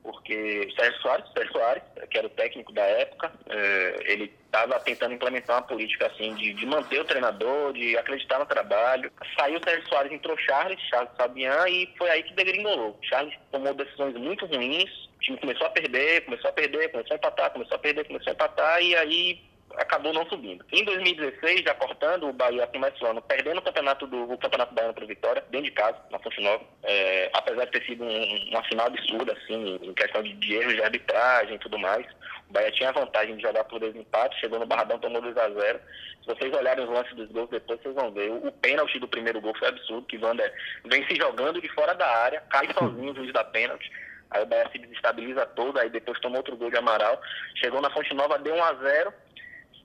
porque 0.06 0.68
Sérgio 0.78 1.02
Soares, 1.02 1.26
Sérgio 1.36 1.52
Soares, 1.52 1.82
que 2.08 2.16
era 2.16 2.28
o 2.28 2.30
técnico 2.30 2.72
da 2.72 2.82
época, 2.82 3.32
é, 3.48 3.96
ele 4.04 4.32
estava 4.46 4.78
tentando 4.78 5.14
implementar 5.14 5.56
uma 5.56 5.66
política 5.66 6.06
assim 6.06 6.32
de, 6.36 6.54
de, 6.54 6.64
manter 6.64 7.00
o 7.00 7.04
treinador, 7.04 7.72
de 7.72 7.98
acreditar 7.98 8.38
no 8.38 8.46
trabalho. 8.46 9.10
Saiu 9.36 9.60
Sérgio 9.64 9.88
Soares, 9.88 10.12
entrou 10.12 10.38
Charles, 10.38 10.80
Charles 10.88 11.10
Fabian, 11.16 11.68
e 11.68 11.92
foi 11.98 12.08
aí 12.08 12.22
que 12.22 12.34
degringolou. 12.34 12.96
Charles 13.02 13.34
tomou 13.50 13.74
decisões 13.74 14.14
muito 14.14 14.46
ruins, 14.46 14.90
o 15.16 15.18
time 15.18 15.38
começou 15.38 15.66
a 15.66 15.70
perder, 15.70 16.24
começou 16.24 16.50
a 16.50 16.52
perder, 16.52 16.88
começou 16.90 17.14
a 17.14 17.16
empatar, 17.16 17.50
começou 17.50 17.74
a 17.74 17.80
perder, 17.80 18.06
começou 18.06 18.30
a 18.30 18.34
empatar, 18.34 18.82
e 18.82 18.94
aí 18.94 19.40
acabou 19.76 20.12
não 20.12 20.26
subindo. 20.26 20.64
Em 20.72 20.84
2016, 20.84 21.62
já 21.62 21.74
cortando, 21.74 22.28
o 22.28 22.32
Bahia 22.32 22.66
começou 22.66 23.10
ano 23.10 23.22
perdendo 23.22 23.58
o 23.58 23.62
campeonato 23.62 24.06
do 24.06 24.32
o 24.32 24.38
campeonato 24.38 24.74
baiano 24.74 24.94
para 24.94 25.06
Vitória, 25.06 25.44
dentro 25.50 25.66
de 25.66 25.72
casa, 25.72 25.98
na 26.10 26.18
Fonte 26.18 26.40
Nova. 26.40 26.64
É, 26.82 27.30
apesar 27.32 27.64
de 27.66 27.72
ter 27.72 27.84
sido 27.84 28.04
um, 28.04 28.48
uma 28.50 28.62
final 28.64 28.86
absurda, 28.86 29.32
assim, 29.32 29.78
em 29.82 29.94
questão 29.94 30.22
de, 30.22 30.54
erros 30.54 30.74
de 30.74 30.82
arbitragem 30.82 31.54
e 31.54 31.58
tudo 31.58 31.78
mais. 31.78 32.06
O 32.48 32.52
Bahia 32.52 32.70
tinha 32.72 32.90
a 32.90 32.92
vantagem 32.92 33.36
de 33.36 33.42
jogar 33.42 33.64
por 33.64 33.80
dois 33.80 33.94
empates, 33.94 34.38
chegou 34.38 34.58
no 34.58 34.66
Barradão, 34.66 34.98
tomou 34.98 35.20
2 35.20 35.36
a 35.36 35.50
0 35.50 35.80
Se 36.20 36.26
vocês 36.26 36.54
olharem 36.54 36.84
os 36.84 36.90
lances 36.90 37.14
dos 37.14 37.30
gols 37.30 37.50
depois, 37.50 37.80
vocês 37.80 37.94
vão 37.94 38.12
ver. 38.12 38.30
O, 38.30 38.48
o 38.48 38.52
pênalti 38.52 38.98
do 38.98 39.08
primeiro 39.08 39.40
gol 39.40 39.54
foi 39.58 39.68
absurdo, 39.68 40.06
que 40.06 40.18
Wander 40.18 40.52
vem 40.84 41.06
se 41.06 41.16
jogando 41.16 41.60
de 41.60 41.68
fora 41.70 41.94
da 41.94 42.08
área, 42.08 42.40
cai 42.50 42.68
sozinho 42.72 43.12
o 43.12 43.16
juiz 43.16 43.32
da 43.32 43.44
pênalti. 43.44 43.90
Aí 44.30 44.42
o 44.42 44.46
Bahia 44.46 44.68
se 44.72 44.78
desestabiliza 44.78 45.46
todo, 45.46 45.78
aí 45.78 45.88
depois 45.88 46.18
tomou 46.20 46.38
outro 46.38 46.56
gol 46.56 46.70
de 46.70 46.76
Amaral. 46.76 47.20
Chegou 47.56 47.80
na 47.80 47.90
Fonte 47.90 48.12
Nova, 48.14 48.38
deu 48.38 48.54
1 48.54 48.64
a 48.64 48.74
0 48.74 49.14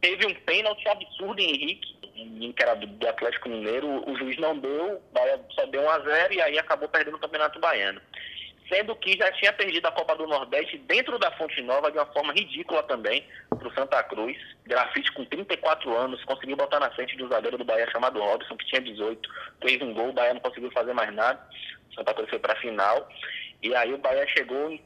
Teve 0.02 0.26
um 0.26 0.34
pênalti 0.34 0.88
absurdo 0.88 1.40
em 1.40 1.52
Henrique, 1.52 1.96
que 2.56 2.64
era 2.64 2.76
do, 2.76 3.08
Atlético 3.08 3.50
Mineiro, 3.50 4.10
o 4.10 4.18
juiz 4.18 4.36
não 4.38 4.58
deu, 4.58 5.02
só 5.52 5.66
deu 5.68 5.84
1 5.84 5.90
a 5.90 6.00
0 6.00 6.34
e 6.34 6.42
aí 6.42 6.58
acabou 6.58 6.90
perdendo 6.90 7.18
o 7.18 7.20
Campeonato 7.20 7.60
Baiano. 7.60 8.02
Sendo 8.68 8.96
que 8.96 9.18
já 9.18 9.32
tinha 9.34 9.52
perdido 9.54 9.86
a 9.86 9.92
Copa 9.92 10.16
do 10.16 10.26
Nordeste 10.26 10.78
dentro 10.80 11.20
da 11.20 11.30
Fonte 11.32 11.62
Nova 11.62 11.92
de 11.92 11.98
uma 11.98 12.06
forma 12.08 12.34
ridícula 12.34 12.82
também 12.84 13.26
para 13.50 13.68
o 13.68 13.74
Santa 13.74 14.02
Cruz. 14.04 14.38
Grafite 14.66 15.12
com 15.12 15.26
34 15.26 15.96
anos, 15.96 16.24
conseguiu 16.24 16.56
botar 16.56 16.80
na 16.80 16.90
frente 16.92 17.16
do 17.18 17.28
zagueiro 17.28 17.58
do 17.58 17.66
Bahia 17.66 17.90
chamado 17.92 18.20
Robson, 18.20 18.56
que 18.56 18.66
tinha 18.66 18.82
18, 18.82 19.30
fez 19.62 19.82
um 19.82 19.94
gol, 19.94 20.10
o 20.10 20.14
Bahia 20.14 20.34
não 20.34 20.42
conseguiu 20.42 20.72
fazer 20.72 20.94
mais 20.94 21.14
nada. 21.14 21.46
O 21.92 21.96
Santa 21.96 22.14
Cruz 22.14 22.30
foi 22.30 22.40
para 22.40 22.54
a 22.54 22.62
final. 22.62 23.08
E 23.62 23.76
aí 23.76 23.94
o 23.94 23.98
Bahia 23.98 24.26
chegou 24.28 24.80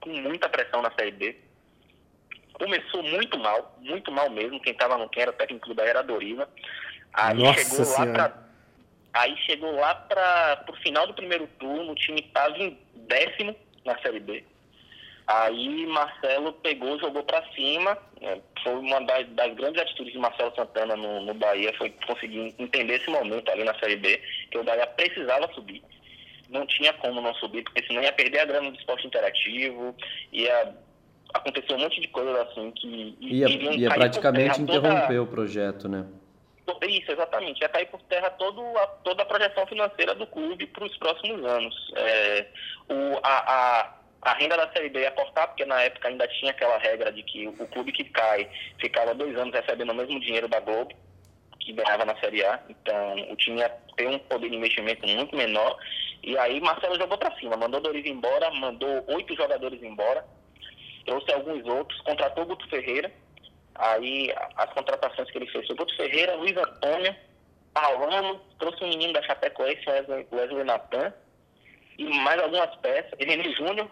com 0.00 0.10
muita 0.10 0.48
pressão 0.48 0.82
na 0.82 0.90
Série 0.92 1.12
B 1.12 1.45
começou 2.58 3.02
muito 3.02 3.38
mal, 3.38 3.76
muito 3.80 4.10
mal 4.10 4.28
mesmo. 4.30 4.60
Quem 4.60 4.72
estava 4.72 4.96
no 4.96 5.08
quem 5.08 5.22
era 5.22 5.30
o 5.30 5.34
técnico 5.34 5.68
do 5.68 5.74
Bahia 5.74 5.90
era 5.90 6.00
a 6.00 6.02
Doriva. 6.02 6.48
Aí 7.12 7.38
Nossa 7.38 7.64
chegou 7.64 7.84
senhora. 7.84 8.10
lá 8.10 8.28
pra, 8.28 8.46
Aí 9.16 9.34
chegou 9.46 9.74
lá 9.74 9.94
para 9.94 10.66
o 10.68 10.76
final 10.76 11.06
do 11.06 11.14
primeiro 11.14 11.46
turno, 11.58 11.92
o 11.92 11.94
time 11.94 12.20
estava 12.20 12.56
em 12.58 12.78
décimo 12.94 13.56
na 13.82 13.98
Série 14.00 14.20
B. 14.20 14.44
Aí 15.26 15.86
Marcelo 15.86 16.52
pegou, 16.52 17.00
jogou 17.00 17.24
para 17.24 17.42
cima. 17.54 17.96
É, 18.20 18.38
foi 18.62 18.74
uma 18.74 19.00
das, 19.00 19.26
das, 19.30 19.54
grandes 19.54 19.80
atitudes 19.80 20.12
de 20.12 20.18
Marcelo 20.18 20.54
Santana 20.54 20.96
no, 20.96 21.22
no 21.22 21.32
Bahia, 21.32 21.72
foi 21.78 21.90
conseguir 22.06 22.54
entender 22.58 23.00
esse 23.00 23.08
momento 23.08 23.50
ali 23.50 23.64
na 23.64 23.74
Série 23.78 23.96
B, 23.96 24.20
que 24.50 24.58
o 24.58 24.64
Bahia 24.64 24.86
precisava 24.86 25.50
subir. 25.54 25.82
Não 26.50 26.66
tinha 26.66 26.92
como 26.92 27.20
não 27.20 27.34
subir, 27.34 27.64
porque 27.64 27.84
senão 27.86 28.02
ia 28.02 28.12
perder 28.12 28.40
a 28.40 28.44
grana 28.44 28.70
do 28.70 28.78
esporte 28.78 29.06
interativo, 29.06 29.96
ia 30.30 30.76
acontecer 31.34 31.74
um 31.74 31.78
monte 31.78 32.00
de 32.00 32.08
coisas 32.08 32.36
assim 32.36 32.70
que 32.72 33.16
ia, 33.20 33.48
iriam 33.48 33.72
ia 33.74 33.90
praticamente 33.90 34.60
interromper 34.60 35.06
toda- 35.08 35.22
o 35.22 35.26
projeto, 35.26 35.88
né? 35.88 36.06
isso, 36.82 37.10
exatamente. 37.12 37.60
Ia 37.60 37.68
cair 37.68 37.86
por 37.86 38.00
terra 38.02 38.30
todo 38.30 38.60
a, 38.78 38.86
toda 39.04 39.22
a 39.22 39.26
projeção 39.26 39.66
financeira 39.66 40.14
do 40.14 40.26
clube 40.26 40.66
para 40.66 40.84
os 40.84 40.96
próximos 40.98 41.44
anos. 41.44 41.74
É, 41.96 42.46
o, 42.88 43.18
a, 43.22 43.52
a, 43.82 43.94
a 44.22 44.32
renda 44.34 44.56
da 44.56 44.70
Série 44.72 44.88
B 44.88 45.00
ia 45.00 45.10
cortar, 45.12 45.48
porque 45.48 45.64
na 45.64 45.82
época 45.82 46.08
ainda 46.08 46.26
tinha 46.28 46.50
aquela 46.50 46.78
regra 46.78 47.12
de 47.12 47.22
que 47.22 47.46
o 47.48 47.66
clube 47.68 47.92
que 47.92 48.04
cai 48.04 48.48
ficava 48.78 49.14
dois 49.14 49.36
anos 49.36 49.54
recebendo 49.54 49.90
o 49.90 49.94
mesmo 49.94 50.18
dinheiro 50.20 50.48
da 50.48 50.60
Globo, 50.60 50.92
que 51.60 51.72
ganhava 51.72 52.04
na 52.04 52.16
Série 52.20 52.44
A. 52.44 52.60
Então, 52.68 53.14
o 53.30 53.36
time 53.36 53.58
ia 53.58 53.68
ter 53.96 54.06
um 54.08 54.18
poder 54.18 54.48
de 54.50 54.56
investimento 54.56 55.06
muito 55.06 55.36
menor. 55.36 55.76
E 56.22 56.36
aí, 56.38 56.60
Marcelo 56.60 56.98
jogou 56.98 57.18
para 57.18 57.36
cima. 57.38 57.56
Mandou 57.56 57.80
Doriva 57.80 58.08
embora, 58.08 58.50
mandou 58.50 59.04
oito 59.08 59.34
jogadores 59.36 59.82
embora, 59.82 60.24
trouxe 61.06 61.32
alguns 61.32 61.64
outros, 61.64 62.00
contratou 62.02 62.44
o 62.44 62.46
Guto 62.48 62.68
Ferreira. 62.68 63.10
Aí, 63.76 64.32
as 64.56 64.72
contratações 64.72 65.30
que 65.30 65.38
ele 65.38 65.50
fez 65.50 65.66
foi 65.66 65.76
Guto 65.76 65.96
Ferreira, 65.96 66.36
Luiz 66.36 66.56
Antônio, 66.56 67.14
Paulano, 67.72 68.40
trouxe 68.58 68.84
um 68.84 68.88
menino 68.88 69.12
da 69.12 69.22
Chapecoense, 69.22 69.88
Wesley, 69.88 70.26
Wesley 70.32 70.64
Natan, 70.64 71.12
e 71.98 72.04
mais 72.20 72.40
algumas 72.40 72.74
peças. 72.76 73.12
René 73.18 73.50
Júnior, 73.52 73.88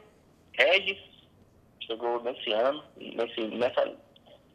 Regis, 0.52 0.98
chegou 1.86 2.22
nesse 2.22 2.50
ano, 2.52 2.82
nesse, 2.96 3.40
nessa, 3.42 3.94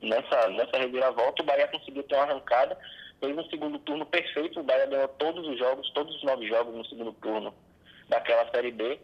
nessa, 0.01 0.47
nessa 0.49 0.77
reviravolta, 0.77 1.43
o 1.43 1.45
Bahia 1.45 1.67
conseguiu 1.67 2.03
ter 2.03 2.15
uma 2.15 2.23
arrancada, 2.23 2.77
fez 3.19 3.37
um 3.37 3.49
segundo 3.49 3.79
turno 3.79 4.05
perfeito, 4.05 4.59
o 4.59 4.63
Bahia 4.63 4.87
ganhou 4.87 5.07
todos 5.09 5.47
os 5.47 5.57
jogos, 5.59 5.89
todos 5.91 6.15
os 6.15 6.23
nove 6.23 6.47
jogos 6.47 6.75
no 6.75 6.85
segundo 6.85 7.13
turno 7.13 7.53
daquela 8.07 8.49
Série 8.49 8.71
B, 8.71 8.99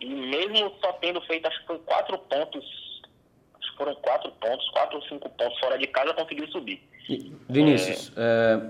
e 0.00 0.06
mesmo 0.06 0.74
só 0.80 0.92
tendo 0.94 1.20
feito, 1.22 1.46
acho 1.46 1.60
que 1.60 1.66
foi 1.66 1.78
quatro 1.80 2.18
pontos, 2.18 2.89
foram 3.80 3.94
quatro 4.02 4.30
pontos, 4.32 4.68
quatro 4.70 4.96
ou 4.96 5.02
cinco 5.04 5.26
pontos 5.30 5.58
fora 5.58 5.78
de 5.78 5.86
casa, 5.86 6.12
conseguiu 6.12 6.46
subir. 6.48 6.78
Vinícius, 7.48 8.12
é, 8.14 8.60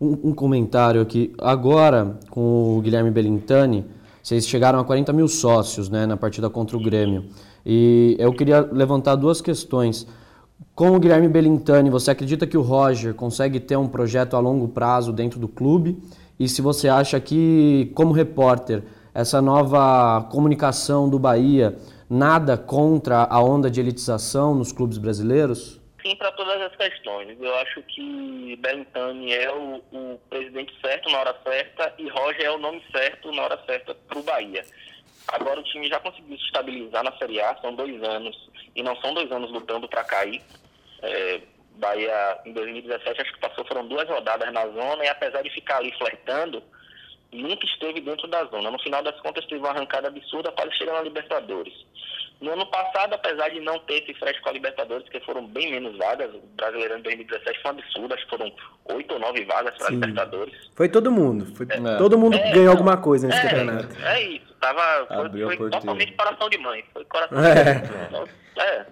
um, 0.00 0.30
um 0.30 0.34
comentário 0.34 1.02
aqui. 1.02 1.34
Agora, 1.38 2.18
com 2.30 2.78
o 2.78 2.80
Guilherme 2.80 3.10
Belintani, 3.10 3.84
vocês 4.22 4.48
chegaram 4.48 4.80
a 4.80 4.84
40 4.84 5.12
mil 5.12 5.28
sócios 5.28 5.90
né, 5.90 6.06
na 6.06 6.16
partida 6.16 6.48
contra 6.48 6.78
o 6.78 6.80
Grêmio. 6.80 7.26
E 7.64 8.16
eu 8.18 8.32
queria 8.32 8.60
levantar 8.60 9.16
duas 9.16 9.42
questões. 9.42 10.06
Com 10.74 10.96
o 10.96 10.98
Guilherme 10.98 11.28
Belintani, 11.28 11.90
você 11.90 12.10
acredita 12.10 12.46
que 12.46 12.56
o 12.56 12.62
Roger 12.62 13.12
consegue 13.12 13.60
ter 13.60 13.76
um 13.76 13.86
projeto 13.86 14.34
a 14.34 14.40
longo 14.40 14.66
prazo 14.68 15.12
dentro 15.12 15.38
do 15.38 15.46
clube? 15.46 16.02
E 16.40 16.48
se 16.48 16.62
você 16.62 16.88
acha 16.88 17.20
que, 17.20 17.92
como 17.94 18.12
repórter, 18.12 18.82
essa 19.12 19.42
nova 19.42 20.26
comunicação 20.30 21.08
do 21.08 21.18
Bahia 21.18 21.76
nada 22.08 22.56
contra 22.56 23.24
a 23.24 23.42
onda 23.42 23.70
de 23.70 23.80
elitização 23.80 24.54
nos 24.54 24.72
clubes 24.72 24.98
brasileiros? 24.98 25.78
sim 26.08 26.16
para 26.16 26.32
todas 26.32 26.60
as 26.62 26.74
questões. 26.76 27.36
Eu 27.40 27.54
acho 27.56 27.82
que 27.82 28.56
Belintani 28.56 29.32
é 29.32 29.52
o, 29.52 29.82
o 29.92 30.20
presidente 30.30 30.74
certo 30.80 31.10
na 31.10 31.18
hora 31.18 31.36
certa 31.42 31.92
e 31.98 32.08
Roger 32.08 32.46
é 32.46 32.50
o 32.50 32.58
nome 32.58 32.82
certo 32.90 33.30
na 33.32 33.42
hora 33.42 33.62
certa 33.66 33.94
para 33.94 34.18
o 34.18 34.22
Bahia. 34.22 34.64
Agora 35.28 35.60
o 35.60 35.64
time 35.64 35.88
já 35.88 36.00
conseguiu 36.00 36.38
se 36.38 36.44
estabilizar 36.44 37.04
na 37.04 37.12
Série 37.18 37.40
A, 37.40 37.54
são 37.60 37.74
dois 37.74 38.02
anos, 38.02 38.34
e 38.74 38.82
não 38.82 38.96
são 38.96 39.12
dois 39.12 39.30
anos 39.30 39.50
lutando 39.50 39.86
para 39.86 40.04
cair. 40.04 40.42
É, 41.02 41.40
Bahia, 41.76 42.38
em 42.46 42.52
2017, 42.54 43.20
acho 43.20 43.32
que 43.34 43.40
passou, 43.40 43.64
foram 43.66 43.86
duas 43.86 44.08
rodadas 44.08 44.50
na 44.52 44.66
zona, 44.66 45.04
e 45.04 45.08
apesar 45.08 45.42
de 45.42 45.50
ficar 45.50 45.76
ali 45.76 45.92
flertando, 45.98 46.62
nunca 47.30 47.66
esteve 47.66 48.00
dentro 48.00 48.26
da 48.26 48.44
zona. 48.46 48.70
No 48.70 48.78
final 48.80 49.02
das 49.02 49.20
contas, 49.20 49.44
teve 49.44 49.60
uma 49.60 49.68
arrancada 49.68 50.08
absurda, 50.08 50.50
quase 50.50 50.72
chegando 50.78 50.96
na 50.96 51.02
Libertadores. 51.02 51.74
No 52.40 52.52
ano 52.52 52.66
passado, 52.66 53.14
apesar 53.14 53.48
de 53.48 53.58
não 53.60 53.80
ter 53.80 54.02
esse 54.02 54.14
frete 54.14 54.40
com 54.40 54.48
a 54.48 54.52
Libertadores, 54.52 55.02
porque 55.04 55.18
foram 55.20 55.44
bem 55.46 55.72
menos 55.72 55.96
vagas, 55.98 56.32
o 56.32 56.38
Brasileirão 56.56 56.98
em 56.98 57.02
2017 57.02 57.60
foi 57.62 57.70
um 57.72 57.74
absurdo, 57.78 58.14
acho 58.14 58.24
que 58.24 58.30
foram 58.30 58.52
oito 58.94 59.14
ou 59.14 59.18
nove 59.20 59.44
vagas 59.44 59.76
para 59.76 59.88
a. 59.88 59.90
Libertadores. 59.90 60.54
Foi 60.76 60.88
todo 60.88 61.10
mundo. 61.10 61.46
Foi, 61.56 61.66
É. 61.68 61.96
Todo 61.98 62.16
mundo 62.16 62.36
É, 62.36 62.50
ganhou 62.52 62.66
não. 62.66 62.72
alguma 62.72 62.96
coisa 62.96 63.26
nesse 63.26 63.40
é, 63.44 63.50
campeonato. 63.50 63.88
É 64.04 64.22
isso, 64.22 64.54
tava, 64.60 65.06
foi, 65.08 65.26
Abriu 65.26 65.46
foi 65.48 65.70
totalmente 65.70 66.12
coração 66.12 66.48
de 66.48 66.58
mãe. 66.58 66.84
Foi 66.92 67.04
coração 67.06 67.44
É. 67.44 67.74
de 67.74 68.12
mãe. 68.12 68.28
É. 68.58 68.86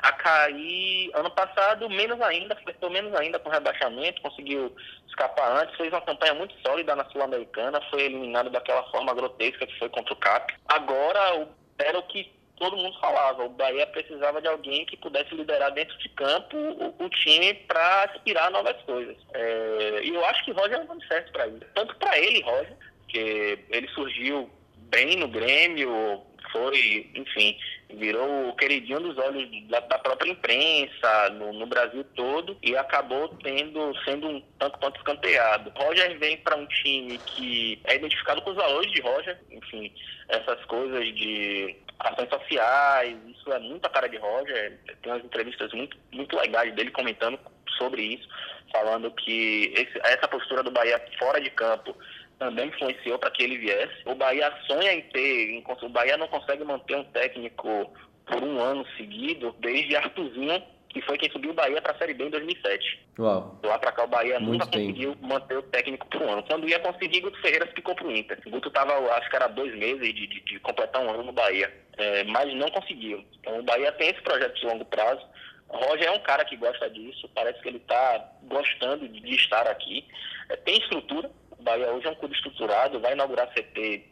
A 0.00 0.12
cair 0.12 1.10
ano 1.14 1.30
passado, 1.30 1.88
menos 1.90 2.20
ainda, 2.20 2.54
flertou 2.56 2.90
menos 2.90 3.14
ainda 3.14 3.38
com 3.38 3.48
rebaixamento, 3.50 4.22
conseguiu 4.22 4.74
escapar 5.08 5.60
antes, 5.62 5.76
fez 5.76 5.92
uma 5.92 6.00
campanha 6.00 6.34
muito 6.34 6.54
sólida 6.66 6.94
na 6.94 7.04
Sul-Americana, 7.06 7.80
foi 7.90 8.02
eliminado 8.02 8.50
daquela 8.50 8.82
forma 8.90 9.12
grotesca 9.14 9.66
que 9.66 9.78
foi 9.78 9.88
contra 9.88 10.12
o 10.12 10.16
CAP. 10.16 10.54
Agora, 10.68 11.40
o- 11.40 11.48
era 11.78 11.98
o 11.98 12.02
que 12.04 12.30
todo 12.58 12.76
mundo 12.76 12.98
falava, 13.00 13.44
o 13.44 13.50
Bahia 13.50 13.86
precisava 13.86 14.40
de 14.40 14.48
alguém 14.48 14.84
que 14.86 14.96
pudesse 14.96 15.34
liderar 15.34 15.72
dentro 15.72 15.96
de 15.98 16.08
campo 16.10 16.56
o, 16.56 17.04
o 17.04 17.08
time 17.10 17.54
para 17.54 18.04
aspirar 18.04 18.50
novas 18.50 18.76
coisas. 18.82 19.16
É, 19.32 20.00
e 20.02 20.14
eu 20.14 20.24
acho 20.26 20.44
que 20.44 20.52
Roger 20.52 20.78
é 20.78 20.82
o 20.82 20.86
nome 20.86 21.06
certo 21.06 21.32
para 21.32 21.46
isso. 21.46 21.64
Tanto 21.74 21.94
para 21.96 22.18
ele, 22.18 22.42
Roger, 22.42 22.76
que 23.08 23.58
ele 23.70 23.88
surgiu 23.88 24.50
bem 24.90 25.16
no 25.16 25.28
Grêmio, 25.28 26.22
foi, 26.52 27.10
enfim, 27.14 27.56
virou 27.90 28.48
o 28.48 28.56
queridinho 28.56 29.00
dos 29.00 29.18
olhos 29.18 29.48
da, 29.68 29.80
da 29.80 29.98
própria 29.98 30.30
imprensa 30.30 31.30
no, 31.30 31.52
no 31.52 31.66
Brasil 31.66 32.04
todo 32.14 32.56
e 32.62 32.76
acabou 32.76 33.28
tendo 33.42 33.94
sendo 34.04 34.28
um 34.28 34.40
tanto 34.58 34.78
quanto 34.78 34.96
escanteado. 34.96 35.72
Roger 35.76 36.18
vem 36.18 36.36
para 36.38 36.56
um 36.56 36.66
time 36.66 37.18
que 37.18 37.80
é 37.84 37.96
identificado 37.96 38.42
com 38.42 38.50
os 38.50 38.56
valores 38.56 38.90
de 38.92 39.00
Roger, 39.00 39.38
enfim, 39.50 39.92
essas 40.28 40.64
coisas 40.66 41.04
de 41.14 41.76
ações 41.98 42.28
sociais, 42.28 43.16
isso 43.26 43.52
é 43.52 43.58
muita 43.58 43.88
cara 43.88 44.08
de 44.08 44.16
Roger, 44.16 44.78
tem 45.02 45.12
umas 45.12 45.24
entrevistas 45.24 45.72
muito, 45.72 45.96
muito 46.12 46.36
legais 46.36 46.74
dele 46.74 46.90
comentando 46.90 47.38
sobre 47.76 48.02
isso, 48.02 48.28
falando 48.72 49.10
que 49.10 49.72
esse, 49.74 49.98
essa 50.04 50.28
postura 50.28 50.62
do 50.62 50.70
Bahia 50.70 51.02
fora 51.18 51.40
de 51.40 51.50
campo 51.50 51.96
também 52.38 52.68
influenciou 52.68 53.18
para 53.18 53.30
que 53.30 53.42
ele 53.42 53.58
viesse. 53.58 54.02
O 54.04 54.14
Bahia 54.14 54.52
sonha 54.66 54.92
em 54.92 55.02
ter, 55.02 55.62
o 55.82 55.88
Bahia 55.88 56.16
não 56.16 56.28
consegue 56.28 56.64
manter 56.64 56.96
um 56.96 57.04
técnico 57.04 57.92
por 58.26 58.42
um 58.42 58.60
ano 58.60 58.86
seguido, 58.96 59.54
desde 59.58 59.96
Artuzinho, 59.96 60.62
que 61.00 61.06
foi 61.06 61.16
quem 61.16 61.30
subiu 61.30 61.50
o 61.50 61.54
Bahia 61.54 61.80
para 61.80 61.92
a 61.92 61.98
Série 61.98 62.14
B 62.14 62.24
em 62.24 62.30
2007. 62.30 62.98
Uau. 63.18 63.58
Lá 63.62 63.78
para 63.78 63.92
cá 63.92 64.04
o 64.04 64.08
Bahia 64.08 64.40
Muito 64.40 64.52
nunca 64.52 64.66
tempo. 64.66 64.86
conseguiu 64.86 65.16
manter 65.20 65.58
o 65.58 65.62
técnico 65.62 66.06
por 66.08 66.22
um 66.22 66.32
ano. 66.32 66.42
Quando 66.42 66.68
ia 66.68 66.78
conseguir, 66.80 67.20
Guto 67.20 67.40
Ferreira 67.40 67.66
ficou 67.74 67.94
pro 67.94 68.10
Inter. 68.10 68.38
O 68.46 68.50
Guto 68.50 68.68
estava, 68.68 68.94
acho 69.14 69.30
que 69.30 69.36
era 69.36 69.46
dois 69.46 69.76
meses 69.76 70.00
de, 70.14 70.26
de, 70.26 70.40
de 70.40 70.60
completar 70.60 71.02
um 71.02 71.10
ano 71.10 71.22
no 71.22 71.32
Bahia, 71.32 71.72
é, 71.96 72.24
mas 72.24 72.52
não 72.54 72.70
conseguiu. 72.70 73.24
Então 73.40 73.60
o 73.60 73.62
Bahia 73.62 73.92
tem 73.92 74.10
esse 74.10 74.20
projeto 74.22 74.54
de 74.58 74.66
longo 74.66 74.84
prazo. 74.84 75.24
O 75.68 75.76
Roger 75.76 76.06
é 76.06 76.12
um 76.12 76.20
cara 76.20 76.44
que 76.44 76.56
gosta 76.56 76.88
disso, 76.90 77.28
parece 77.34 77.60
que 77.60 77.68
ele 77.68 77.76
está 77.76 78.32
gostando 78.44 79.06
de, 79.08 79.20
de 79.20 79.34
estar 79.34 79.66
aqui. 79.68 80.04
É, 80.48 80.56
tem 80.56 80.78
estrutura, 80.78 81.30
o 81.58 81.62
Bahia 81.62 81.92
hoje 81.92 82.06
é 82.06 82.10
um 82.10 82.14
clube 82.14 82.34
estruturado, 82.34 83.00
vai 83.00 83.12
inaugurar 83.12 83.48
CT 83.52 84.02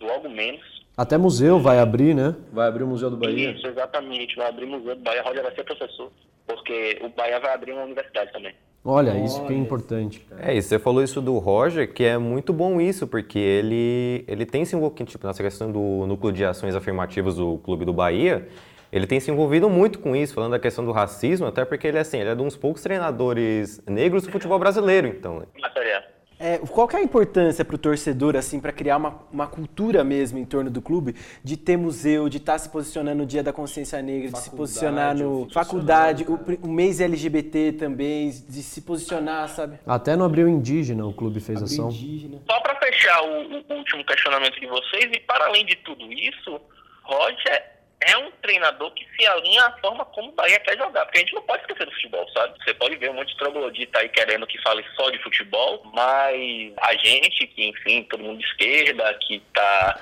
logo 0.00 0.28
menos. 0.28 0.84
Até 0.96 1.18
museu 1.18 1.58
vai 1.58 1.78
abrir, 1.78 2.14
né? 2.14 2.34
Vai 2.50 2.68
abrir 2.68 2.82
o 2.82 2.86
Museu 2.86 3.10
do 3.10 3.18
Bahia. 3.18 3.50
Isso, 3.50 3.66
exatamente. 3.66 4.34
Vai 4.34 4.48
abrir 4.48 4.64
museu 4.64 4.96
do 4.96 5.02
Bahia. 5.02 5.22
Roger 5.22 5.42
vai 5.42 5.54
ser 5.54 5.62
professor, 5.64 6.10
porque 6.46 6.98
o 7.02 7.08
Bahia 7.08 7.40
vai 7.40 7.52
abrir 7.52 7.72
uma 7.72 7.84
universidade 7.84 8.32
também. 8.32 8.54
Olha, 8.88 9.18
isso 9.18 9.44
que 9.44 9.52
é 9.52 9.56
importante. 9.56 10.20
cara. 10.20 10.52
É, 10.52 10.54
e 10.54 10.62
você 10.62 10.78
falou 10.78 11.02
isso 11.02 11.20
do 11.20 11.36
Roger, 11.38 11.92
que 11.92 12.04
é 12.04 12.16
muito 12.16 12.52
bom 12.52 12.80
isso, 12.80 13.04
porque 13.08 13.38
ele, 13.38 14.24
ele 14.28 14.46
tem 14.46 14.64
se 14.64 14.76
envolvido, 14.76 15.04
tipo, 15.04 15.26
nessa 15.26 15.42
questão 15.42 15.72
do 15.72 16.06
núcleo 16.06 16.32
de 16.32 16.44
ações 16.44 16.72
afirmativas 16.76 17.34
do 17.34 17.58
Clube 17.58 17.84
do 17.84 17.92
Bahia, 17.92 18.46
ele 18.92 19.06
tem 19.08 19.18
se 19.18 19.28
envolvido 19.28 19.68
muito 19.68 19.98
com 19.98 20.14
isso, 20.14 20.32
falando 20.34 20.52
da 20.52 20.60
questão 20.60 20.84
do 20.84 20.92
racismo, 20.92 21.48
até 21.48 21.64
porque 21.64 21.88
ele, 21.88 21.98
assim, 21.98 22.20
ele 22.20 22.30
é 22.30 22.34
de 22.36 22.42
uns 22.42 22.56
poucos 22.56 22.80
treinadores 22.80 23.82
negros 23.88 24.22
do 24.22 24.30
futebol 24.30 24.58
brasileiro, 24.58 25.08
então. 25.08 25.40
né? 25.40 25.46
Material. 25.60 26.02
É, 26.38 26.58
qual 26.58 26.86
que 26.86 26.94
é 26.94 26.98
a 26.98 27.02
importância 27.02 27.64
para 27.64 27.74
o 27.74 27.78
torcedor, 27.78 28.36
assim, 28.36 28.60
para 28.60 28.70
criar 28.70 28.98
uma, 28.98 29.22
uma 29.32 29.46
cultura 29.46 30.04
mesmo 30.04 30.38
em 30.38 30.44
torno 30.44 30.70
do 30.70 30.82
clube, 30.82 31.14
de 31.42 31.56
ter 31.56 31.78
museu, 31.78 32.28
de 32.28 32.36
estar 32.36 32.58
se 32.58 32.68
posicionando 32.68 33.18
no 33.22 33.26
Dia 33.26 33.42
da 33.42 33.52
Consciência 33.54 34.02
Negra, 34.02 34.30
de 34.30 34.38
se 34.38 34.50
posicionar 34.50 35.16
no 35.16 35.48
faculdade, 35.50 36.24
o, 36.28 36.36
pri- 36.36 36.60
o 36.62 36.68
mês 36.68 37.00
LGBT 37.00 37.72
também, 37.72 38.28
de 38.30 38.62
se 38.62 38.82
posicionar, 38.82 39.48
sabe? 39.48 39.78
Até 39.86 40.14
no 40.14 40.24
Abril 40.24 40.46
Indígena 40.48 41.06
o 41.06 41.12
clube 41.14 41.40
fez 41.40 41.62
ação. 41.62 41.88
Indígena. 41.88 42.42
Só 42.50 42.60
para 42.60 42.74
fechar 42.76 43.22
o, 43.22 43.72
o 43.72 43.74
último 43.78 44.04
questionamento 44.04 44.60
de 44.60 44.66
vocês, 44.66 45.04
e 45.12 45.20
para 45.20 45.46
além 45.46 45.64
de 45.64 45.76
tudo 45.76 46.04
isso, 46.12 46.60
Roger 47.02 47.75
é 48.00 48.16
um 48.18 48.30
treinador 48.42 48.90
que 48.92 49.06
se 49.16 49.26
alinha 49.26 49.64
à 49.64 49.72
forma 49.78 50.04
como 50.06 50.28
o 50.28 50.32
Bahia 50.32 50.60
quer 50.60 50.76
jogar, 50.76 51.04
porque 51.06 51.18
a 51.18 51.20
gente 51.22 51.34
não 51.34 51.42
pode 51.42 51.62
esquecer 51.62 51.86
do 51.86 51.92
futebol, 51.92 52.28
sabe? 52.30 52.54
Você 52.62 52.74
pode 52.74 52.96
ver 52.96 53.10
um 53.10 53.14
monte 53.14 53.32
de 53.32 53.38
troglodita 53.38 53.98
aí 53.98 54.08
querendo 54.08 54.46
que 54.46 54.60
fale 54.62 54.84
só 54.94 55.10
de 55.10 55.18
futebol, 55.22 55.82
mas 55.94 56.72
a 56.78 56.94
gente, 56.96 57.46
que 57.46 57.66
enfim, 57.68 58.02
todo 58.04 58.22
mundo 58.22 58.38
de 58.38 58.46
esquerda, 58.46 59.14
que 59.26 59.36
está 59.36 60.00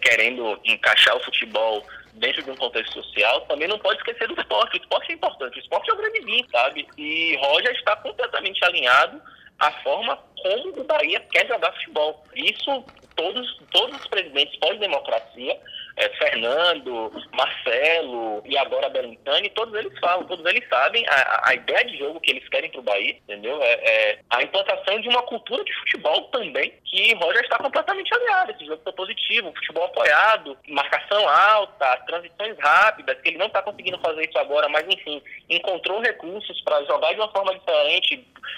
querendo 0.00 0.58
encaixar 0.64 1.16
o 1.16 1.20
futebol 1.20 1.86
dentro 2.14 2.42
de 2.42 2.50
um 2.50 2.56
contexto 2.56 2.94
social, 3.02 3.42
também 3.42 3.68
não 3.68 3.78
pode 3.78 3.98
esquecer 3.98 4.26
do 4.26 4.40
esporte. 4.40 4.78
O 4.78 4.80
esporte 4.80 5.12
é 5.12 5.14
importante, 5.14 5.58
o 5.58 5.60
esporte 5.60 5.90
é 5.90 5.92
o 5.92 5.96
grande 5.96 6.20
vinho, 6.20 6.46
sabe? 6.50 6.86
E 6.96 7.36
Roger 7.36 7.72
está 7.72 7.94
completamente 7.96 8.64
alinhado 8.64 9.20
à 9.58 9.70
forma 9.82 10.18
como 10.42 10.80
o 10.80 10.84
Bahia 10.84 11.20
quer 11.30 11.46
jogar 11.46 11.72
futebol. 11.72 12.24
Isso 12.34 12.84
todos, 13.14 13.58
todos 13.70 14.00
os 14.00 14.06
presidentes 14.08 14.58
pós-democracia, 14.58 15.58
eh, 15.96 16.10
Fernando, 16.18 17.12
Marcelo 17.32 18.42
e 18.44 18.56
agora 18.56 18.88
Belintani, 18.88 19.48
todos 19.50 19.74
eles 19.74 19.98
falam, 19.98 20.26
todos 20.26 20.44
eles 20.46 20.66
sabem 20.68 21.04
a, 21.08 21.50
a 21.50 21.54
ideia 21.54 21.84
de 21.84 21.98
jogo 21.98 22.20
que 22.20 22.30
eles 22.30 22.48
querem 22.48 22.70
para 22.70 22.80
o 22.80 22.82
Bahia, 22.82 23.16
entendeu? 23.24 23.62
É, 23.62 23.72
é 23.72 24.18
a 24.30 24.42
implantação 24.42 25.00
de 25.00 25.08
uma 25.08 25.22
cultura 25.22 25.64
de 25.64 25.72
futebol 25.80 26.22
também, 26.24 26.72
que 26.84 27.14
Roger 27.14 27.42
está 27.42 27.58
completamente 27.58 28.12
alinhado. 28.14 28.52
Esse 28.52 28.66
jogo 28.66 28.82
foi 28.82 28.92
positivo, 28.92 29.52
futebol 29.56 29.84
apoiado, 29.84 30.56
marcação 30.68 31.28
alta, 31.28 31.96
transições 32.06 32.56
rápidas, 32.58 33.20
que 33.20 33.30
ele 33.30 33.38
não 33.38 33.46
está 33.46 33.62
conseguindo 33.62 33.98
fazer 33.98 34.28
isso 34.28 34.38
agora, 34.38 34.68
mas 34.68 34.84
enfim, 34.86 35.22
encontrou 35.48 36.00
recursos 36.00 36.60
para 36.62 36.84
jogar 36.84 37.12
de 37.12 37.20
uma 37.20 37.30
forma 37.30 37.54
diferente, 37.54 38.16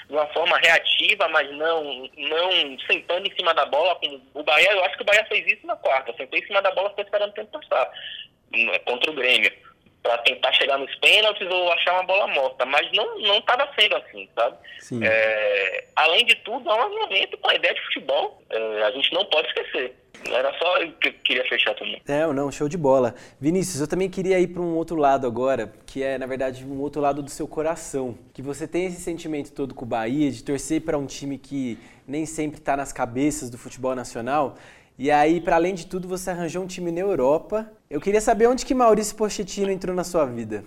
de 0.09 0.13
uma 0.13 0.27
forma 0.29 0.57
reativa, 0.59 1.29
mas 1.29 1.51
não, 1.53 2.09
não 2.17 2.79
sentando 2.87 3.29
em 3.29 3.37
cima 3.37 3.55
da 3.55 3.65
bola. 3.67 3.95
Como 3.97 4.21
o 4.35 4.43
Bahia, 4.43 4.73
eu 4.73 4.85
acho 4.85 4.97
que 4.97 5.03
o 5.03 5.07
Bahia 5.07 5.25
fez 5.27 5.47
isso 5.47 5.67
na 5.67 5.77
quarta, 5.77 6.15
sentou 6.17 6.39
em 6.39 6.47
cima 6.47 6.61
da 6.63 6.71
bola, 6.73 6.91
ficou 6.91 7.05
esperando 7.05 7.28
o 7.29 7.33
tempo 7.33 7.59
passar, 7.59 7.91
hum, 8.55 8.71
contra 8.85 9.11
o 9.11 9.15
Grêmio, 9.15 9.51
para 10.03 10.19
tentar 10.19 10.53
chegar 10.53 10.79
nos 10.79 10.95
pênaltis 10.97 11.49
ou 11.51 11.73
achar 11.73 11.95
uma 11.95 12.05
bola 12.05 12.27
morta, 12.29 12.65
mas 12.65 12.91
não 12.93 13.19
não 13.21 13.39
estava 13.39 13.69
sendo 13.79 13.97
assim, 13.97 14.29
sabe? 14.35 14.57
É, 15.05 15.85
além 15.97 16.25
de 16.25 16.35
tudo, 16.37 16.71
é 16.71 16.75
um 16.75 16.83
alinhamento 16.83 17.37
com 17.39 17.51
a 17.51 17.55
ideia 17.55 17.75
de 17.75 17.81
futebol, 17.83 18.43
é, 18.49 18.83
a 18.85 18.91
gente 18.93 19.13
não 19.13 19.25
pode 19.27 19.49
esquecer. 19.49 19.95
Era 20.27 20.53
só 20.59 20.79
eu 20.79 20.93
que 20.93 21.09
eu 21.09 21.13
queria 21.25 21.45
fechar 21.49 21.75
também. 21.75 22.03
Não, 22.07 22.33
não, 22.33 22.51
show 22.51 22.69
de 22.69 22.77
bola. 22.77 23.15
Vinícius, 23.41 23.81
eu 23.81 23.87
também 23.87 24.11
queria 24.11 24.39
ir 24.41 24.49
para 24.49 24.63
um 24.63 24.75
outro 24.75 24.97
lado 24.97 25.27
agora, 25.27 25.73
que 25.87 26.03
é, 26.03 26.19
na 26.19 26.27
verdade, 26.27 26.65
um 26.65 26.81
outro 26.81 27.01
lado 27.01 27.23
do 27.23 27.31
seu 27.31 27.47
coração. 27.47 28.19
Que 28.35 28.43
você 28.43 28.67
tem 28.67 28.87
esse 28.87 29.01
sentimento 29.01 29.53
todo 29.53 29.75
com 29.75 29.85
o 29.85 29.89
Bahia, 29.89 30.31
de 30.31 30.43
torcer 30.43 30.81
para 30.81 30.99
um 30.99 31.07
time 31.07 31.39
que 31.39 31.79
nem 32.07 32.27
sempre 32.27 32.59
está 32.59 32.77
nas 32.77 32.93
cabeças 32.93 33.49
do 33.49 33.59
futebol 33.59 33.95
nacional. 33.95 34.57
E 34.99 35.13
aí, 35.13 35.41
para 35.41 35.55
além 35.55 35.75
de 35.75 35.87
tudo, 35.87 36.09
você 36.09 36.31
arranjou 36.31 36.65
um 36.65 36.67
time 36.67 36.91
na 36.91 37.01
Europa. 37.01 37.71
Eu 37.89 38.01
queria 38.01 38.21
saber 38.21 38.49
onde 38.49 38.67
que 38.67 38.75
Maurício 38.75 39.17
Pochettino 39.17 39.71
entrou 39.71 39.95
na 39.95 40.03
sua 40.03 40.27
vida. 40.27 40.65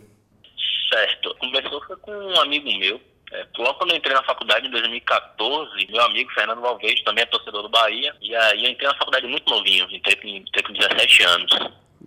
Certo. 0.91 1.35
Começou 1.37 1.81
com 1.97 2.11
um 2.11 2.39
amigo 2.39 2.65
meu. 2.79 3.01
É, 3.33 3.45
logo 3.57 3.75
quando 3.75 3.91
eu 3.91 3.97
entrei 3.97 4.13
na 4.13 4.23
faculdade 4.23 4.67
em 4.67 4.71
2014, 4.71 5.87
meu 5.89 6.01
amigo 6.03 6.31
Fernando 6.31 6.61
Valverde, 6.61 7.03
também 7.03 7.23
é 7.23 7.25
torcedor 7.25 7.61
do 7.61 7.69
Bahia, 7.69 8.13
e 8.21 8.35
aí 8.35 8.65
eu 8.65 8.71
entrei 8.71 8.87
na 8.89 8.95
faculdade 8.95 9.25
muito 9.25 9.49
novinho, 9.49 9.87
entrei 9.89 10.15
com, 10.17 10.27
entrei 10.27 10.63
com 10.63 10.73
17 10.73 11.23
anos. 11.23 11.51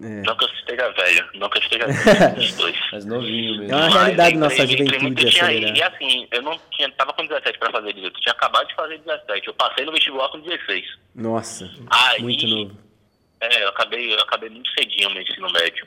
É. 0.03 0.23
Não 0.23 0.37
que 0.37 0.45
eu 0.45 0.49
esteja 0.49 0.91
velho, 0.91 1.29
não 1.35 1.49
que 1.49 1.59
eu 1.59 1.63
esteja 1.63 1.87
velho. 1.89 2.43
Mas 2.95 3.05
novinho 3.05 3.55
É 3.55 3.59
mesmo. 3.59 3.77
uma 3.77 3.85
Mas 3.87 3.95
realidade 3.95 4.37
entrei- 4.37 4.49
nossa 4.49 4.67
juventude 4.67 5.29
acelerar. 5.29 5.77
E 5.77 5.83
assim, 5.83 6.29
eu 6.31 6.43
não 6.43 6.59
tinha, 6.71 6.91
tava 6.93 7.13
com 7.13 7.27
17 7.27 7.59
para 7.59 7.73
fazer 7.73 7.93
18, 7.93 8.17
eu 8.17 8.21
tinha 8.21 8.33
acabado 8.33 8.69
de 8.69 8.75
fazer 8.75 8.99
17. 8.99 9.49
Eu 9.49 9.55
passei 9.55 9.85
no 9.85 9.93
vestibular 9.93 10.29
com 10.29 10.39
16. 10.41 10.85
Nossa, 11.15 11.69
Aí, 11.91 12.23
muito 12.23 12.47
novo. 12.47 12.79
É, 13.41 13.65
eu 13.65 13.69
acabei, 13.71 14.15
eu 14.15 14.21
acabei 14.21 14.49
muito 14.49 14.71
cedinho 14.79 15.11
no 15.11 15.21
ensino 15.21 15.51
médio. 15.53 15.87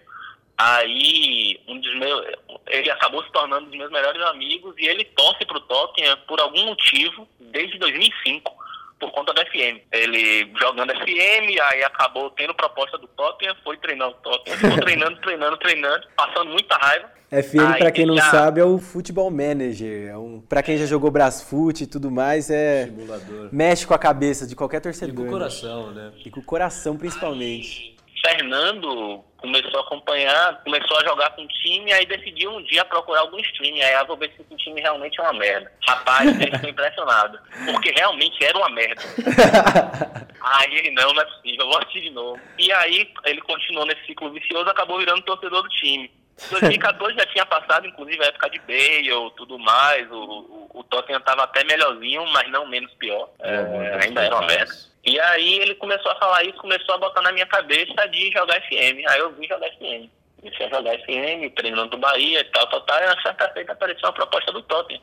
Aí, 0.57 1.59
um 1.67 1.79
dos 1.79 1.95
meus, 1.97 2.25
ele 2.67 2.89
acabou 2.89 3.23
se 3.23 3.31
tornando 3.31 3.67
um 3.67 3.69
dos 3.69 3.77
meus 3.77 3.91
melhores 3.91 4.21
amigos 4.23 4.75
e 4.77 4.85
ele 4.87 5.03
torce 5.05 5.45
pro 5.45 5.59
Tottenham 5.61 6.17
por 6.27 6.39
algum 6.41 6.65
motivo 6.65 7.27
desde 7.39 7.77
2005, 7.77 8.53
por 8.99 9.11
conta 9.11 9.33
da 9.33 9.45
FM. 9.45 9.79
Ele 9.91 10.51
jogando 10.59 10.93
FM, 10.95 11.59
aí 11.71 11.83
acabou 11.83 12.29
tendo 12.31 12.53
proposta 12.53 12.97
do 12.97 13.07
Tottenham, 13.07 13.55
foi 13.63 13.77
treinar 13.77 14.09
o 14.09 14.13
Tottenham, 14.13 14.57
ficou 14.57 14.77
treinando, 14.81 15.17
treinando, 15.21 15.57
treinando, 15.57 16.07
passando 16.15 16.49
muita 16.49 16.75
raiva. 16.77 17.17
FM, 17.29 17.77
pra 17.77 17.91
quem 17.91 18.05
não 18.05 18.15
já- 18.15 18.31
sabe, 18.31 18.61
é 18.61 18.63
o 18.63 18.77
Futebol 18.77 19.29
Manager. 19.29 20.09
É 20.11 20.17
um, 20.17 20.39
pra 20.39 20.63
quem 20.63 20.77
já 20.77 20.85
jogou 20.85 21.11
Brasfoot 21.11 21.83
e 21.83 21.87
tudo 21.87 22.09
mais, 22.09 22.49
é. 22.49 22.85
Simulador. 22.85 23.49
Mexe 23.51 23.85
com 23.85 23.93
a 23.93 23.99
cabeça 23.99 24.47
de 24.47 24.55
qualquer 24.55 24.77
E 24.77 24.81
torcedor. 24.81 25.15
com 25.15 25.21
o 25.23 25.25
né? 25.25 25.31
coração, 25.31 25.91
né? 25.91 26.13
E 26.25 26.29
com 26.31 26.39
o 26.39 26.43
coração, 26.43 26.95
principalmente. 26.95 27.96
Fernando 28.25 29.23
começou 29.37 29.79
a 29.79 29.83
acompanhar, 29.83 30.63
começou 30.63 30.97
a 30.97 31.05
jogar 31.05 31.29
com 31.31 31.43
o 31.43 31.47
time, 31.47 31.93
aí 31.93 32.05
decidiu 32.05 32.51
um 32.51 32.63
dia 32.63 32.83
procurar 32.85 33.21
algum 33.21 33.39
streaming. 33.39 33.81
Aí 33.81 33.93
eu 33.93 34.07
vou 34.07 34.17
ver 34.17 34.31
se 34.35 34.41
esse 34.41 34.55
time 34.55 34.81
realmente 34.81 35.19
é 35.19 35.23
uma 35.23 35.33
merda. 35.33 35.71
Rapaz, 35.87 36.27
ele 36.41 36.51
ficou 36.51 36.69
impressionado. 36.69 37.39
Porque 37.71 37.91
realmente 37.91 38.43
era 38.43 38.57
uma 38.57 38.69
merda. 38.69 39.01
Aí 40.39 40.75
ele, 40.75 40.91
não, 40.91 41.13
não 41.13 41.21
é 41.21 41.25
possível, 41.25 41.65
eu 41.65 41.67
vou 41.67 41.77
assistir 41.79 42.01
de 42.01 42.09
novo. 42.11 42.39
E 42.57 42.71
aí 42.71 43.11
ele 43.25 43.41
continuou 43.41 43.85
nesse 43.85 44.05
ciclo 44.05 44.31
vicioso, 44.31 44.69
acabou 44.69 44.99
virando 44.99 45.23
torcedor 45.23 45.63
do 45.63 45.69
time. 45.69 46.09
2014 46.51 47.15
já 47.15 47.25
tinha 47.25 47.45
passado, 47.45 47.87
inclusive, 47.87 48.23
a 48.23 48.27
época 48.27 48.49
de 48.49 48.59
Bale, 48.59 49.31
tudo 49.35 49.57
mais. 49.57 50.09
O, 50.11 50.15
o, 50.15 50.79
o 50.79 50.83
Tottenham 50.83 51.19
estava 51.19 51.43
até 51.43 51.63
melhorzinho, 51.63 52.25
mas 52.27 52.49
não 52.51 52.67
menos 52.67 52.93
pior. 52.93 53.29
É, 53.39 53.99
ainda 54.03 54.23
era 54.23 54.35
uma 54.35 54.45
merda. 54.45 54.73
E 55.07 55.17
aí 55.21 55.59
ele 55.59 55.73
começou 55.75 56.11
a 56.11 56.15
falar 56.15 56.43
isso, 56.43 56.57
começou 56.57 56.95
a 56.95 56.97
botar 56.97 57.21
na 57.21 57.31
minha 57.31 57.45
cabeça 57.45 58.05
de 58.09 58.29
jogar 58.29 58.61
FM. 58.63 59.07
Aí 59.07 59.19
eu 59.19 59.31
vim 59.31 59.47
jogar 59.47 59.69
FM. 59.69 60.11
Comecei 60.41 60.65
a 60.65 60.69
jogar 60.69 60.99
FM, 60.99 61.55
treinando 61.55 61.91
do 61.91 61.97
Bahia 61.97 62.41
e 62.41 62.43
tal, 62.51 62.67
tal, 62.67 62.81
tal. 62.81 63.01
E 63.01 63.05
na 63.05 63.21
certa 63.21 63.47
feita 63.53 63.71
apareceu 63.71 64.05
uma 64.05 64.13
proposta 64.13 64.51
do 64.51 64.61
Tottenham. 64.63 65.01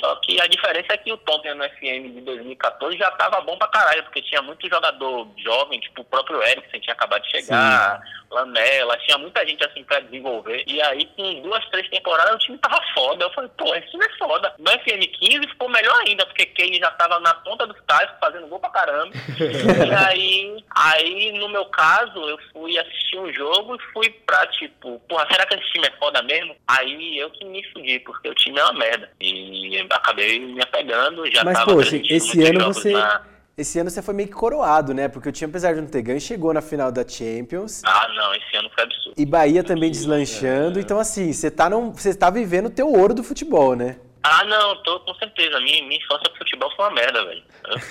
Só 0.00 0.16
que 0.16 0.40
a 0.40 0.46
diferença 0.46 0.94
é 0.94 0.96
que 0.96 1.12
o 1.12 1.16
Tottenham 1.18 1.56
no 1.56 1.64
FM 1.64 2.14
de 2.14 2.20
2014 2.22 2.96
já 2.96 3.10
tava 3.12 3.40
bom 3.42 3.56
pra 3.58 3.68
caralho, 3.68 4.02
porque 4.04 4.22
tinha 4.22 4.42
muito 4.42 4.68
jogador 4.68 5.28
jovem, 5.38 5.78
tipo 5.80 6.00
o 6.00 6.04
próprio 6.04 6.42
Eriksen 6.42 6.80
tinha 6.80 6.94
acabado 6.94 7.22
de 7.22 7.30
chegar, 7.30 8.00
Lamela, 8.30 8.96
tinha 8.98 9.18
muita 9.18 9.46
gente 9.46 9.64
assim 9.66 9.82
pra 9.84 10.00
desenvolver. 10.00 10.64
E 10.66 10.80
aí, 10.82 11.04
com 11.16 11.42
duas, 11.42 11.68
três 11.68 11.88
temporadas, 11.88 12.34
o 12.36 12.38
time 12.38 12.58
tava 12.58 12.80
foda. 12.94 13.24
Eu 13.24 13.30
falei, 13.32 13.50
pô, 13.58 13.74
esse 13.74 13.90
time 13.90 14.04
é 14.04 14.18
foda. 14.18 14.54
No 14.58 14.70
FM 14.70 15.04
15 15.18 15.48
ficou 15.48 15.68
melhor 15.68 15.96
ainda, 16.06 16.24
porque 16.26 16.46
Kane 16.46 16.78
já 16.78 16.90
tava 16.92 17.18
na 17.20 17.34
ponta 17.34 17.66
dos 17.66 17.76
tais, 17.86 18.08
fazendo 18.20 18.46
gol 18.46 18.60
pra 18.60 18.70
caramba. 18.70 19.12
e 19.38 19.94
aí 19.94 20.64
Aí, 20.82 21.32
no 21.38 21.48
meu 21.48 21.64
caso, 21.66 22.18
eu 22.28 22.38
fui 22.52 22.78
assistir 22.78 23.18
um 23.18 23.32
jogo 23.32 23.74
e 23.74 23.92
fui 23.92 24.08
pra, 24.24 24.46
tipo, 24.46 24.98
porra, 25.08 25.26
será 25.30 25.44
que 25.44 25.54
esse 25.54 25.72
time 25.72 25.86
é 25.86 25.98
foda 25.98 26.22
mesmo? 26.22 26.56
Aí 26.66 27.18
eu 27.18 27.30
que 27.30 27.44
me 27.44 27.62
fudi, 27.72 27.98
porque 28.00 28.28
o 28.28 28.34
time 28.34 28.58
é 28.58 28.64
uma 28.64 28.72
merda. 28.72 29.10
E 29.20 29.76
acabei 29.96 30.38
me 30.38 30.62
apegando, 30.62 31.24
já 31.30 31.44
Mas, 31.44 31.58
tava 31.58 31.72
poxa, 31.72 32.00
esse 32.08 32.42
ano 32.44 32.64
você... 32.66 32.92
Na... 32.92 33.22
Esse 33.58 33.78
ano 33.78 33.90
você 33.90 34.00
foi 34.00 34.14
meio 34.14 34.26
que 34.26 34.34
coroado, 34.34 34.94
né? 34.94 35.06
Porque 35.06 35.28
o 35.28 35.32
time, 35.32 35.50
apesar 35.50 35.74
de 35.74 35.82
não 35.82 35.86
ter 35.86 36.00
ganho, 36.00 36.18
chegou 36.18 36.54
na 36.54 36.62
final 36.62 36.90
da 36.90 37.06
Champions. 37.06 37.82
Ah, 37.84 38.08
não, 38.14 38.34
esse 38.34 38.56
ano 38.56 38.70
foi 38.74 38.84
absurdo. 38.84 39.14
E 39.18 39.26
Bahia 39.26 39.62
também 39.62 39.90
deslanchando. 39.90 40.78
É. 40.78 40.82
Então, 40.82 40.98
assim, 40.98 41.30
você 41.30 41.50
tá, 41.50 41.68
num, 41.68 41.92
você 41.92 42.14
tá 42.14 42.30
vivendo 42.30 42.66
o 42.66 42.70
teu 42.70 42.90
ouro 42.90 43.12
do 43.12 43.22
futebol, 43.22 43.76
né? 43.76 43.96
Ah, 44.22 44.44
não, 44.44 44.76
tô 44.82 45.00
com 45.00 45.14
certeza. 45.14 45.58
Minha, 45.60 45.82
minha 45.84 45.98
infância 45.98 46.28
pro 46.28 46.38
futebol 46.38 46.70
foi 46.76 46.84
uma 46.84 46.94
merda, 46.94 47.24
velho. 47.24 47.42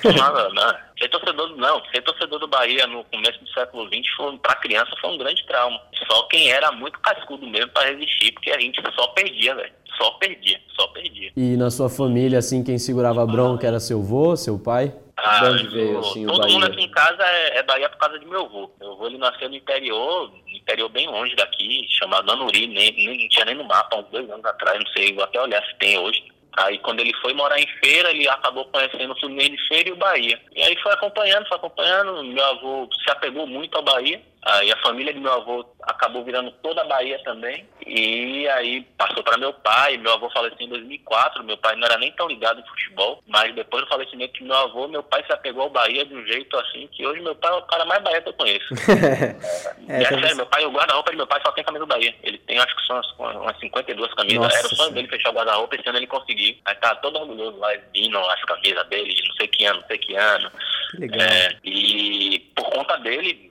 Eu 0.03 0.13
nada, 0.13 0.49
não. 0.53 0.75
Ser 0.99 1.09
torcedor, 1.09 1.55
não, 1.57 1.83
ser 1.85 2.01
torcedor 2.01 2.39
do 2.39 2.47
Bahia 2.47 2.85
no 2.85 3.03
começo 3.05 3.39
do 3.43 3.49
século 3.49 3.87
XX, 3.87 4.07
foi, 4.15 4.37
pra 4.37 4.55
criança, 4.55 4.91
foi 5.01 5.09
um 5.09 5.17
grande 5.17 5.45
trauma. 5.47 5.81
Só 6.07 6.23
quem 6.23 6.51
era 6.51 6.71
muito 6.71 6.99
cascudo 6.99 7.47
mesmo 7.47 7.71
pra 7.71 7.85
resistir, 7.85 8.31
porque 8.33 8.51
a 8.51 8.59
gente 8.59 8.81
só 8.95 9.07
perdia, 9.07 9.55
velho. 9.55 9.73
Só 9.97 10.11
perdia, 10.11 10.59
só 10.75 10.87
perdia. 10.87 11.31
E 11.35 11.57
na 11.57 11.69
sua 11.69 11.89
família, 11.89 12.39
assim, 12.39 12.63
quem 12.63 12.77
segurava 12.77 13.23
a 13.23 13.25
bronca 13.25 13.67
era 13.67 13.79
seu 13.79 13.99
avô, 13.99 14.35
seu 14.35 14.57
pai? 14.59 14.93
Ah, 15.17 15.39
de 15.39 15.45
onde 15.45 15.67
veio, 15.67 15.99
assim, 15.99 16.25
todo 16.25 16.37
o 16.37 16.39
Bahia? 16.39 16.53
mundo 16.53 16.65
aqui 16.67 16.81
em 16.81 16.89
casa 16.89 17.23
é, 17.23 17.57
é, 17.57 17.63
Bahia 17.63 17.89
por 17.89 17.97
causa 17.97 18.17
de 18.19 18.25
meu 18.25 18.45
avô. 18.45 18.71
Meu 18.79 18.93
avô, 18.93 19.07
ele 19.07 19.17
nasceu 19.17 19.49
no 19.49 19.55
interior, 19.55 20.31
interior 20.69 20.89
bem 20.89 21.07
longe 21.07 21.35
daqui, 21.35 21.85
chamado 21.89 22.31
Anuri, 22.31 22.67
nem, 22.67 22.91
nem, 22.91 23.27
tinha 23.27 23.45
nem 23.45 23.55
no 23.55 23.63
mapa, 23.63 23.97
uns 23.97 24.07
dois 24.11 24.29
anos 24.29 24.45
atrás, 24.45 24.79
não 24.79 24.91
sei, 24.93 25.13
vou 25.13 25.23
até 25.23 25.41
olhar 25.41 25.63
se 25.65 25.75
tem 25.79 25.97
hoje. 25.97 26.23
Aí 26.57 26.77
quando 26.79 26.99
ele 26.99 27.13
foi 27.21 27.33
morar 27.33 27.59
em 27.59 27.67
feira, 27.83 28.11
ele 28.11 28.27
acabou 28.27 28.65
conhecendo 28.65 29.13
o 29.13 29.19
Fluminense 29.19 29.51
de 29.51 29.67
Feira 29.67 29.89
e 29.89 29.91
o 29.93 29.97
Bahia. 29.97 30.39
E 30.55 30.61
aí 30.61 30.75
foi 30.81 30.91
acompanhando, 30.93 31.47
foi 31.47 31.57
acompanhando, 31.57 32.23
meu 32.23 32.45
avô 32.45 32.89
se 33.03 33.11
apegou 33.11 33.47
muito 33.47 33.75
ao 33.75 33.83
Bahia. 33.83 34.21
Aí 34.41 34.71
a 34.71 34.77
família 34.77 35.13
de 35.13 35.19
meu 35.19 35.33
avô 35.33 35.65
acabou 35.83 36.23
virando 36.23 36.51
toda 36.63 36.81
a 36.81 36.87
Bahia 36.87 37.21
também. 37.23 37.67
E 37.85 38.47
aí 38.49 38.81
passou 38.97 39.21
para 39.23 39.37
meu 39.37 39.53
pai. 39.53 39.97
Meu 39.97 40.13
avô 40.13 40.29
faleceu 40.29 40.65
em 40.65 40.69
2004. 40.69 41.43
Meu 41.43 41.57
pai 41.57 41.75
não 41.75 41.85
era 41.85 41.97
nem 41.97 42.11
tão 42.13 42.27
ligado 42.27 42.61
em 42.61 42.67
futebol. 42.67 43.21
Mas 43.27 43.53
depois 43.53 43.83
do 43.83 43.89
falecimento 43.89 44.33
de 44.33 44.43
meu 44.43 44.55
avô, 44.55 44.87
meu 44.87 45.03
pai 45.03 45.23
se 45.25 45.33
apegou 45.33 45.63
ao 45.63 45.69
Bahia 45.69 46.05
de 46.05 46.15
um 46.15 46.25
jeito 46.25 46.57
assim 46.57 46.87
que 46.87 47.05
hoje 47.05 47.21
meu 47.21 47.35
pai 47.35 47.51
é 47.51 47.55
o 47.55 47.61
cara 47.63 47.83
mais 47.85 48.01
Bahia 48.01 48.21
que 48.21 48.29
eu 48.29 48.33
conheço. 48.33 48.73
é, 49.89 49.93
é, 49.93 50.03
é 50.03 50.05
sério, 50.05 50.37
meu 50.37 50.45
pai, 50.45 50.65
o 50.65 50.71
guarda-roupa 50.71 51.11
de 51.11 51.17
meu 51.17 51.27
pai 51.27 51.41
só 51.45 51.51
tem 51.51 51.63
camisa 51.63 51.85
do 51.85 51.89
Bahia. 51.89 52.15
Ele 52.23 52.37
tem, 52.39 52.57
acho 52.57 52.75
que 52.75 52.85
são 52.87 52.95
umas, 52.95 53.35
umas 53.35 53.59
52 53.59 54.13
camisas. 54.13 54.39
Nossa, 54.39 54.57
era 54.57 54.67
o 54.67 54.75
sonho 54.75 54.91
dele 54.91 55.07
fechar 55.09 55.31
o 55.31 55.33
guarda-roupa. 55.33 55.75
Esse 55.75 55.89
ano 55.89 55.99
ele 55.99 56.07
conseguiu. 56.07 56.55
Aí 56.63 56.75
tá 56.75 56.95
todo 56.95 57.19
orgulhoso 57.19 57.57
lá, 57.57 57.73
vindo 57.93 58.17
as 58.17 58.41
camisas 58.45 58.87
dele 58.87 59.13
de 59.13 59.27
não 59.27 59.35
sei 59.35 59.47
que 59.47 59.65
ano, 59.65 59.81
não 59.81 59.87
sei 59.87 59.97
que 59.97 60.15
ano. 60.15 60.51
Que 60.91 60.97
legal. 60.97 61.19
É, 61.19 61.57
e 61.63 62.39
por 62.55 62.69
conta 62.69 62.97
dele, 62.97 63.49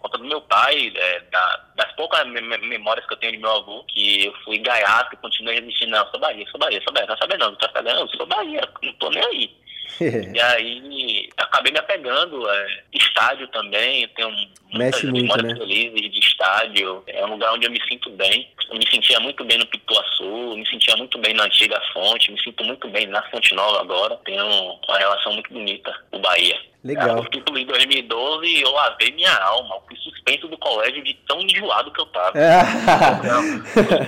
conta 0.00 0.18
do 0.18 0.24
meu 0.24 0.40
pai, 0.42 0.92
é, 0.94 1.20
da, 1.30 1.64
das 1.76 1.92
poucas 1.92 2.26
memórias 2.26 3.06
que 3.06 3.12
eu 3.12 3.18
tenho 3.18 3.32
de 3.32 3.38
meu 3.38 3.50
avô, 3.50 3.84
que 3.84 4.26
eu 4.26 4.34
fui 4.44 4.58
gaiato 4.58 5.14
e 5.14 5.18
continuei 5.18 5.60
resistindo, 5.60 5.90
não, 5.90 6.10
sou 6.10 6.20
Bahia, 6.20 6.46
sou 6.50 6.58
Bahia, 6.58 6.80
sou 6.82 6.92
Bahia, 6.92 7.06
não 7.06 7.16
sabe 7.16 7.36
não, 7.36 7.50
não 7.50 7.56
tá 7.56 7.70
sabendo, 7.72 8.00
eu 8.00 8.08
sou 8.08 8.26
Bahia, 8.26 8.68
não 8.82 8.92
tô 8.94 9.10
nem 9.10 9.24
aí. 9.24 9.60
e 10.34 10.40
aí 10.40 11.28
acabei 11.36 11.72
me 11.72 11.78
apegando, 11.78 12.48
é, 12.48 12.82
estádio 12.92 13.46
também, 13.48 14.02
eu 14.02 14.08
tenho 14.08 14.30
muitas 14.30 15.02
Mexe 15.02 15.06
memórias 15.06 15.46
muito, 15.46 15.60
né? 15.60 15.66
felizes 15.66 16.12
de 16.12 16.18
estádio, 16.20 17.02
é 17.06 17.24
um 17.24 17.32
lugar 17.32 17.52
onde 17.52 17.66
eu 17.66 17.70
me 17.70 17.80
sinto 17.88 18.10
bem. 18.10 18.50
Eu 18.70 18.78
me 18.78 18.88
sentia 18.88 19.18
muito 19.18 19.44
bem 19.44 19.58
no 19.58 19.66
Pituaçu, 19.66 20.56
me 20.56 20.66
sentia 20.68 20.96
muito 20.96 21.18
bem 21.18 21.34
na 21.34 21.44
antiga 21.44 21.80
fonte, 21.92 22.30
me 22.30 22.40
sinto 22.40 22.64
muito 22.64 22.88
bem 22.88 23.06
na 23.08 23.20
Fonte 23.30 23.52
Nova 23.54 23.80
agora. 23.80 24.16
Tenho 24.24 24.46
uma 24.46 24.98
relação 24.98 25.32
muito 25.32 25.52
bonita 25.52 25.92
com 26.10 26.18
o 26.18 26.20
Bahia. 26.20 26.56
Legal. 26.82 27.18
Eu 27.18 27.24
título 27.26 27.58
em 27.58 27.66
2012 27.66 28.62
eu 28.62 28.70
lavei 28.72 29.12
minha 29.12 29.34
alma. 29.34 29.74
Eu 29.74 29.82
fui 29.86 29.96
suspenso 29.96 30.48
do 30.48 30.56
colégio 30.56 31.04
de 31.04 31.14
tão 31.28 31.40
enjoado 31.40 31.92
que 31.92 32.00
eu 32.00 32.06
tava. 32.06 32.38
É. 32.38 32.62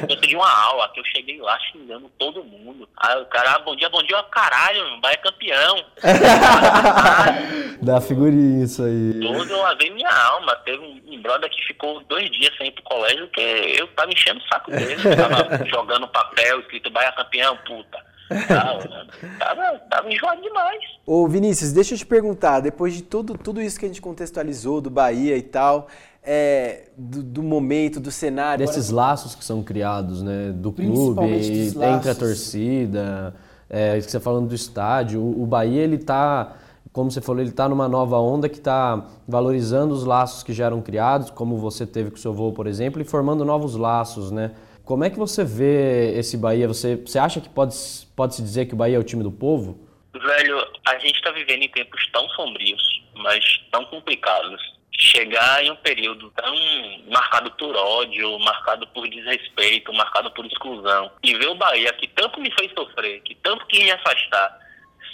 Eu 0.09 0.17
de 0.17 0.37
uma 0.37 0.51
aula 0.51 0.89
que 0.89 1.01
eu 1.01 1.05
cheguei 1.05 1.39
lá 1.41 1.59
xingando 1.71 2.11
todo 2.19 2.43
mundo. 2.43 2.89
Aí 2.97 3.21
o 3.21 3.27
cara, 3.27 3.57
ah, 3.57 3.59
bom 3.59 3.77
dia, 3.77 3.91
bom 3.91 4.03
dia, 4.03 4.23
caralho, 4.25 5.01
vai 5.03 5.13
é 5.13 5.17
campeão. 5.19 5.85
Dá 7.83 8.01
figurinha 8.01 8.65
isso 8.65 8.83
aí. 8.83 9.21
Todo 9.21 9.51
eu 9.51 9.59
lavei 9.59 9.91
minha 9.91 10.11
alma. 10.11 10.57
Teve 10.57 10.79
um, 10.79 11.21
brother 11.21 11.51
que 11.51 11.63
ficou 11.67 12.01
dois 12.05 12.31
dias 12.31 12.57
sem 12.57 12.69
ir 12.69 12.73
pro 12.73 12.83
colégio 12.85 13.27
porque 13.27 13.77
eu 13.79 13.87
tava 13.89 14.11
enchendo 14.11 14.41
o 14.41 14.49
saco 14.49 14.71
dele. 14.71 14.97
tava 15.17 15.65
jogando 15.69 16.09
papel 16.09 16.61
escrito 16.61 16.91
Bahia 16.91 17.13
campeão, 17.13 17.57
puta. 17.67 18.12
Tava, 18.49 19.07
tava, 19.39 19.79
tava 19.91 20.13
enjoado 20.13 20.41
demais. 20.41 20.81
Ô 21.07 21.27
Vinícius, 21.27 21.73
deixa 21.73 21.95
eu 21.95 21.99
te 21.99 22.07
perguntar, 22.07 22.61
depois 22.61 22.95
de 22.95 23.03
tudo, 23.03 23.37
tudo 23.37 23.61
isso 23.61 23.79
que 23.79 23.85
a 23.85 23.89
gente 23.89 24.01
contextualizou 24.01 24.81
do 24.81 24.91
Bahia 24.91 25.37
e 25.37 25.43
tal, 25.43 25.89
é, 26.23 26.89
do, 26.97 27.23
do, 27.23 27.43
momento, 27.43 27.99
do 27.99 28.11
cenário. 28.11 28.65
Desses 28.65 28.91
agora... 28.91 29.09
laços 29.09 29.35
que 29.35 29.45
são 29.45 29.63
criados, 29.63 30.23
né? 30.23 30.53
Do 30.55 30.73
clube, 30.73 31.23
entre 31.25 32.11
a 32.11 32.15
torcida, 32.15 33.35
é, 33.69 33.97
que 33.97 34.03
você 34.03 34.19
tá 34.19 34.23
falando 34.23 34.49
do 34.49 34.55
estádio. 34.55 35.21
O, 35.21 35.43
o 35.43 35.47
Bahia, 35.47 35.83
ele 35.83 35.99
tá 35.99 36.57
como 36.93 37.11
você 37.11 37.23
falou, 37.23 37.41
ele 37.41 37.51
está 37.51 37.69
numa 37.69 37.89
nova 37.89 38.19
onda 38.19 38.49
que 38.49 38.59
está 38.59 39.07
valorizando 39.27 39.95
os 39.95 40.05
laços 40.05 40.43
que 40.43 40.53
já 40.53 40.67
eram 40.67 40.83
criados, 40.83 41.31
como 41.31 41.57
você 41.57 41.87
teve 41.87 42.11
com 42.11 42.17
o 42.17 42.21
seu 42.21 42.35
voo, 42.35 42.53
por 42.53 42.67
exemplo, 42.67 43.01
e 43.01 43.05
formando 43.05 43.45
novos 43.45 43.77
laços, 43.77 44.31
né? 44.31 44.51
Como 44.93 45.05
é 45.05 45.09
que 45.09 45.19
você 45.19 45.43
vê 45.43 46.19
esse 46.19 46.37
Bahia? 46.37 46.69
Você, 46.69 46.97
você 46.97 47.19
acha 47.19 47.41
que 47.41 47.49
pode, 47.49 47.75
pode 48.15 48.35
se 48.35 48.43
dizer 48.43 48.67
que 48.67 48.75
o 48.75 48.77
Bahia 48.77 48.97
é 48.97 48.99
o 48.99 49.03
time 49.03 49.23
do 49.23 49.33
povo? 49.33 49.89
Velho, 50.13 50.69
a 50.87 50.99
gente 50.99 51.15
está 51.15 51.31
vivendo 51.31 51.63
em 51.63 51.69
tempos 51.71 52.07
tão 52.13 52.29
sombrios, 52.29 53.03
mas 53.15 53.43
tão 53.73 53.87
complicados. 53.87 54.61
Chegar 54.93 55.65
em 55.65 55.71
um 55.71 55.77
período 55.77 56.31
tão 56.37 56.55
marcado 57.11 57.51
por 57.53 57.75
ódio, 57.75 58.39
marcado 58.41 58.87
por 58.89 59.09
desrespeito, 59.09 59.95
marcado 59.95 60.31
por 60.33 60.45
exclusão, 60.45 61.11
e 61.23 61.39
ver 61.39 61.49
o 61.49 61.55
Bahia 61.55 61.91
que 61.95 62.07
tanto 62.09 62.39
me 62.39 62.51
fez 62.51 62.71
sofrer, 62.73 63.23
que 63.23 63.35
tanto 63.37 63.65
quis 63.69 63.83
me 63.83 63.93
afastar, 63.93 64.59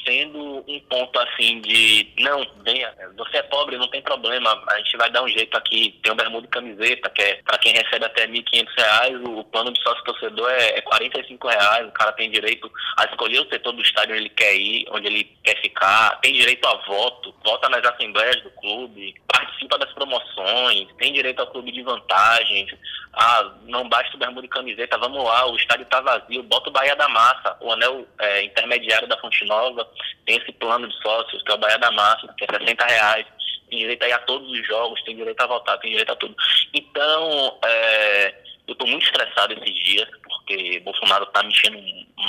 sendo 0.04 0.64
um 0.66 0.80
ponto 0.88 1.18
assim 1.20 1.60
de 1.60 2.08
não, 2.18 2.44
venha, 2.64 2.92
você 3.16 3.38
é 3.38 3.42
pobre, 3.42 3.76
não 3.76 3.88
tem 3.88 4.02
problema, 4.02 4.62
a 4.68 4.78
gente 4.78 4.96
vai 4.96 5.10
dar 5.10 5.22
um 5.22 5.28
jeito 5.28 5.56
aqui, 5.56 5.98
tem 6.02 6.12
o 6.12 6.16
bermudo 6.16 6.46
e 6.46 6.50
camiseta, 6.50 7.10
que 7.10 7.22
é 7.22 7.34
para 7.44 7.58
quem 7.58 7.72
recebe 7.72 8.04
até 8.04 8.26
R$ 8.26 8.32
1.500, 8.32 9.38
o 9.38 9.44
plano 9.44 9.72
de 9.72 9.82
sócio 9.82 10.02
torcedor 10.04 10.50
é, 10.50 10.80
45 10.80 11.48
reais, 11.48 11.88
o 11.88 11.92
cara 11.92 12.12
tem 12.12 12.30
direito 12.30 12.70
a 12.96 13.04
escolher 13.04 13.40
o 13.40 13.48
setor 13.48 13.72
do 13.72 13.82
estádio 13.82 14.14
onde 14.14 14.22
ele 14.22 14.30
quer 14.30 14.54
ir, 14.54 14.86
onde 14.90 15.06
ele 15.06 15.24
quer 15.42 15.60
ficar, 15.60 16.18
tem 16.20 16.32
direito 16.32 16.66
a 16.66 16.74
voto, 16.86 17.34
vota 17.44 17.68
nas 17.68 17.84
assembleias 17.84 18.42
do 18.42 18.50
clube, 18.52 19.14
participa 19.26 19.78
das 19.78 19.92
promoções, 19.92 20.88
tem 20.98 21.12
direito 21.12 21.40
ao 21.40 21.46
clube 21.48 21.72
de 21.72 21.82
vantagens, 21.82 22.70
ah, 23.14 23.52
não 23.64 23.88
basta 23.88 24.14
o 24.14 24.18
bermudo 24.18 24.46
e 24.46 24.48
camiseta, 24.48 24.98
vamos 24.98 25.24
lá, 25.24 25.50
o 25.50 25.56
estádio 25.56 25.84
está 25.84 26.00
vazio, 26.00 26.42
bota 26.44 26.68
o 26.68 26.72
Bahia 26.72 26.94
da 26.94 27.08
Massa, 27.08 27.56
o 27.60 27.72
anel 27.72 28.06
é, 28.18 28.42
intermediário 28.44 29.08
da 29.08 29.18
Fonte 29.18 29.44
Nova, 29.44 29.87
tem 30.26 30.36
esse 30.36 30.52
plano 30.52 30.88
de 30.88 30.94
sócios, 31.02 31.42
é 31.48 31.56
Bahia 31.56 31.78
da 31.78 31.90
Massa, 31.90 32.34
que 32.36 32.44
é 32.44 32.58
60 32.58 32.84
reais, 32.84 33.26
tem 33.68 33.78
direito 33.78 34.02
a 34.02 34.08
ir 34.08 34.12
a 34.12 34.18
todos 34.20 34.50
os 34.50 34.66
jogos, 34.66 35.02
tem 35.04 35.16
direito 35.16 35.40
a 35.40 35.46
votar, 35.46 35.78
tem 35.78 35.90
direito 35.90 36.12
a 36.12 36.16
tudo. 36.16 36.34
Então, 36.74 37.58
é, 37.64 38.34
eu 38.66 38.72
estou 38.72 38.88
muito 38.88 39.04
estressado 39.04 39.54
esses 39.54 39.74
dias, 39.74 40.08
porque 40.22 40.80
Bolsonaro 40.80 41.24
está 41.24 41.42
mexendo 41.42 41.78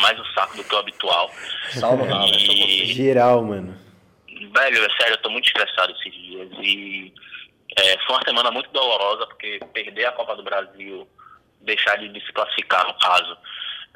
mais 0.02 0.20
o 0.20 0.26
saco 0.34 0.58
do 0.58 0.64
que 0.64 0.74
o 0.74 0.78
habitual. 0.78 1.30
Salva, 1.72 2.06
e... 2.28 2.86
Geral, 2.94 3.44
mano. 3.44 3.78
Velho, 4.28 4.86
é 4.86 4.90
sério, 4.98 5.14
eu 5.14 5.16
estou 5.16 5.32
muito 5.32 5.48
estressado 5.48 5.92
esses 5.92 6.14
dias. 6.14 6.50
E 6.62 7.14
é, 7.78 7.98
foi 8.06 8.16
uma 8.16 8.26
semana 8.26 8.52
muito 8.52 8.70
dolorosa, 8.72 9.28
porque 9.28 9.60
perder 9.74 10.06
a 10.06 10.12
Copa 10.14 10.36
do 10.36 10.44
Brasil, 10.44 11.08
deixar 11.62 11.98
de 11.98 12.26
se 12.26 12.32
classificar, 12.32 12.88
no 12.88 12.94
caso, 13.00 13.38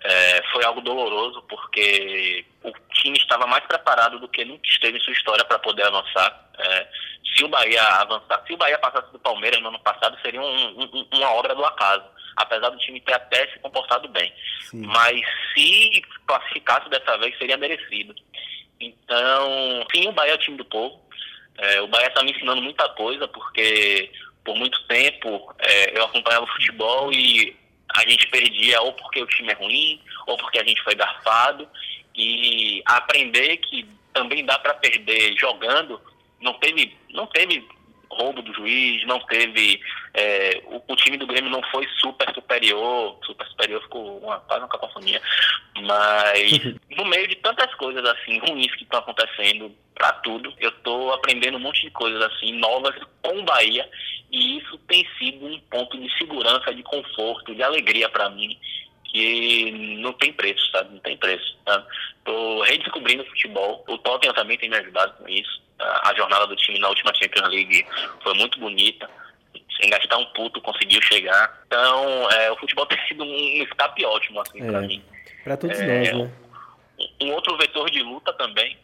é, 0.04 0.44
foi 0.52 0.64
algo 0.66 0.82
doloroso 0.82 1.42
porque 1.44 2.46
o 2.64 2.72
time 2.94 3.18
estava 3.18 3.48
mais 3.48 3.64
preparado 3.66 4.20
do 4.20 4.28
que 4.28 4.44
nunca 4.44 4.68
esteve 4.68 4.98
em 4.98 5.02
sua 5.02 5.14
história 5.14 5.46
para 5.46 5.60
poder 5.60 5.86
avançar. 5.86 6.50
É, 6.58 6.88
se 7.36 7.44
o 7.44 7.48
Bahia 7.48 7.82
avançar, 7.82 8.44
se 8.46 8.54
o 8.54 8.58
Bahia 8.58 8.78
passasse 8.78 9.12
do 9.12 9.20
Palmeiras 9.20 9.62
no 9.62 9.70
ano 9.70 9.80
passado, 9.80 10.18
seria 10.22 10.42
um, 10.42 10.82
um, 10.82 11.08
uma 11.14 11.32
obra 11.32 11.56
do 11.56 11.66
acaso, 11.66 12.04
apesar 12.36 12.70
do 12.70 12.78
time 12.78 13.02
ter 13.02 13.14
até 13.14 13.48
se 13.48 13.60
comportado 13.60 14.08
bem. 14.10 14.34
Sim. 14.70 14.86
Mas 14.86 15.22
se 15.54 16.02
classificasse 16.28 16.90
dessa 16.90 17.18
vez, 17.18 17.38
seria 17.38 17.58
merecido. 17.58 18.14
Então, 18.80 19.86
sim, 19.94 20.08
o 20.08 20.12
Bahia 20.12 20.34
é 20.34 20.36
o 20.36 20.40
time 20.40 20.58
do 20.58 20.66
povo. 20.66 21.02
É, 21.58 21.82
o 21.82 21.88
Bahia 21.88 22.08
está 22.08 22.24
me 22.24 22.32
ensinando 22.32 22.62
muita 22.62 22.90
coisa, 22.90 23.28
porque 23.28 24.12
por 24.44 24.56
muito 24.56 24.84
tempo 24.88 25.54
é, 25.60 25.98
eu 25.98 26.04
acompanhava 26.04 26.44
o 26.44 26.52
futebol 26.54 27.12
e 27.14 27.56
a 27.96 28.10
gente 28.10 28.28
perdia 28.28 28.82
ou 28.82 28.94
porque 28.94 29.22
o 29.22 29.28
time 29.28 29.52
é 29.52 29.56
ruim, 29.56 30.02
ou 30.28 30.38
porque 30.38 30.60
a 30.60 30.64
gente 30.64 30.82
foi 30.84 30.96
garfado. 30.96 31.68
E 32.16 32.82
aprender 32.86 33.58
que 33.58 33.88
também 34.14 34.46
dá 34.46 34.60
para 34.60 34.76
perder 34.76 35.36
jogando, 35.38 36.00
não 36.40 36.54
teve, 36.60 36.96
não 37.10 37.26
teve 37.28 37.68
roubo 38.10 38.42
do 38.42 38.54
juiz, 38.54 39.06
não 39.06 39.20
teve. 39.22 39.80
É, 40.14 40.62
o, 40.66 40.94
o, 40.94 40.96
time 40.96 41.18
do 41.18 41.28
Grêmio 41.28 41.50
não 41.50 41.62
foi 41.72 41.88
super 42.00 42.32
superior, 42.34 43.18
super 43.24 43.48
superior 43.48 43.82
ficou 43.84 44.20
uma, 44.20 44.40
quase 44.42 44.62
uma 44.62 44.70
cacofonia, 44.70 45.22
mas 45.82 46.76
no 46.96 47.06
meio 47.06 47.28
de 47.28 47.36
tantas 47.38 47.74
coisas 47.76 48.06
assim 48.06 48.40
ruins 48.40 48.74
que 48.76 48.84
estão 48.84 49.00
acontecendo 49.00 49.72
para 49.96 50.14
tudo, 50.14 50.54
eu 50.60 50.70
estou 50.70 51.14
aprendendo 51.14 51.58
um 51.58 51.62
monte 51.62 51.82
de 51.82 51.92
coisas 51.92 52.22
assim 52.22 52.54
novas 52.60 52.96
com 53.22 53.40
o 53.40 53.44
Bahia 53.44 53.90
e 54.32 54.58
isso 54.58 54.78
tem 54.88 55.08
sido 55.18 55.46
um 55.46 55.60
ponto 55.70 55.98
de 56.00 56.12
segurança, 56.18 56.74
de 56.74 56.84
conforto, 56.84 57.54
de 57.54 57.62
alegria 57.62 58.10
para 58.10 58.30
mim 58.30 58.58
que 59.14 59.72
não 60.02 60.12
tem 60.14 60.34
preço, 60.34 60.70
sabe? 60.72 60.92
Não 60.92 61.00
tem 61.00 61.16
preço. 61.16 61.56
Tá? 61.64 61.86
Tô 62.26 62.64
redescobrindo 62.64 63.24
o 63.24 63.28
futebol. 63.28 63.84
O 63.88 63.98
Tottenham 64.00 64.34
também 64.34 64.58
tem 64.58 64.70
me 64.70 64.78
ajudado 64.78 65.14
com 65.14 65.30
isso. 65.30 65.62
A 65.80 66.14
jornada 66.16 66.48
do 66.48 66.56
time 66.56 66.80
na 66.80 66.90
última 66.90 67.14
Champions 67.14 67.50
League 67.50 67.86
foi 68.22 68.34
muito 68.34 68.60
bonita. 68.60 69.10
Sem 69.80 69.90
gastar 69.90 70.18
um 70.18 70.26
puto, 70.34 70.62
conseguiu 70.62 71.02
chegar. 71.04 71.64
Então, 71.68 72.30
é, 72.32 72.52
o 72.52 72.58
futebol 72.58 72.86
tem 72.88 72.98
sido 73.08 73.24
um 73.24 73.64
escape 73.64 74.04
ótimo, 74.04 74.42
assim, 74.42 74.62
é, 74.62 74.72
pra 74.72 74.82
mim. 74.82 75.04
Pra 75.44 75.58
todos 75.58 75.80
é, 75.80 76.00
nós, 76.00 76.18
né? 76.18 76.32
Um 77.22 77.32
outro 77.32 77.56
vetor 77.58 77.90
de 77.92 78.02
luta 78.02 78.34
também. 78.34 78.78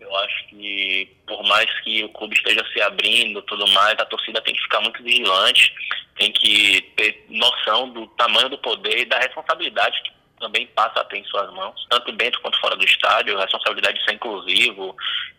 Eu 0.00 0.16
acho 0.16 0.48
que, 0.48 1.16
por 1.26 1.42
mais 1.44 1.70
que 1.82 2.04
o 2.04 2.08
clube 2.08 2.34
esteja 2.34 2.64
se 2.72 2.80
abrindo 2.80 3.42
tudo 3.42 3.66
mais, 3.68 3.94
a 3.98 4.06
torcida 4.06 4.40
tem 4.40 4.54
que 4.54 4.62
ficar 4.62 4.80
muito 4.80 5.02
vigilante, 5.02 5.72
tem 6.16 6.32
que 6.32 6.80
ter 6.96 7.26
noção 7.28 7.90
do 7.90 8.06
tamanho 8.08 8.48
do 8.48 8.58
poder 8.58 9.00
e 9.00 9.04
da 9.04 9.18
responsabilidade 9.18 10.02
que 10.02 10.10
também 10.40 10.66
passa 10.68 11.00
a 11.00 11.04
ter 11.04 11.18
em 11.18 11.24
suas 11.24 11.52
mãos, 11.52 11.86
tanto 11.90 12.12
dentro 12.12 12.40
quanto 12.40 12.58
fora 12.60 12.74
do 12.74 12.84
estádio, 12.84 13.36
a 13.36 13.42
responsabilidade 13.42 13.98
de 13.98 14.04
ser 14.04 14.14
inclusivo, 14.14 14.96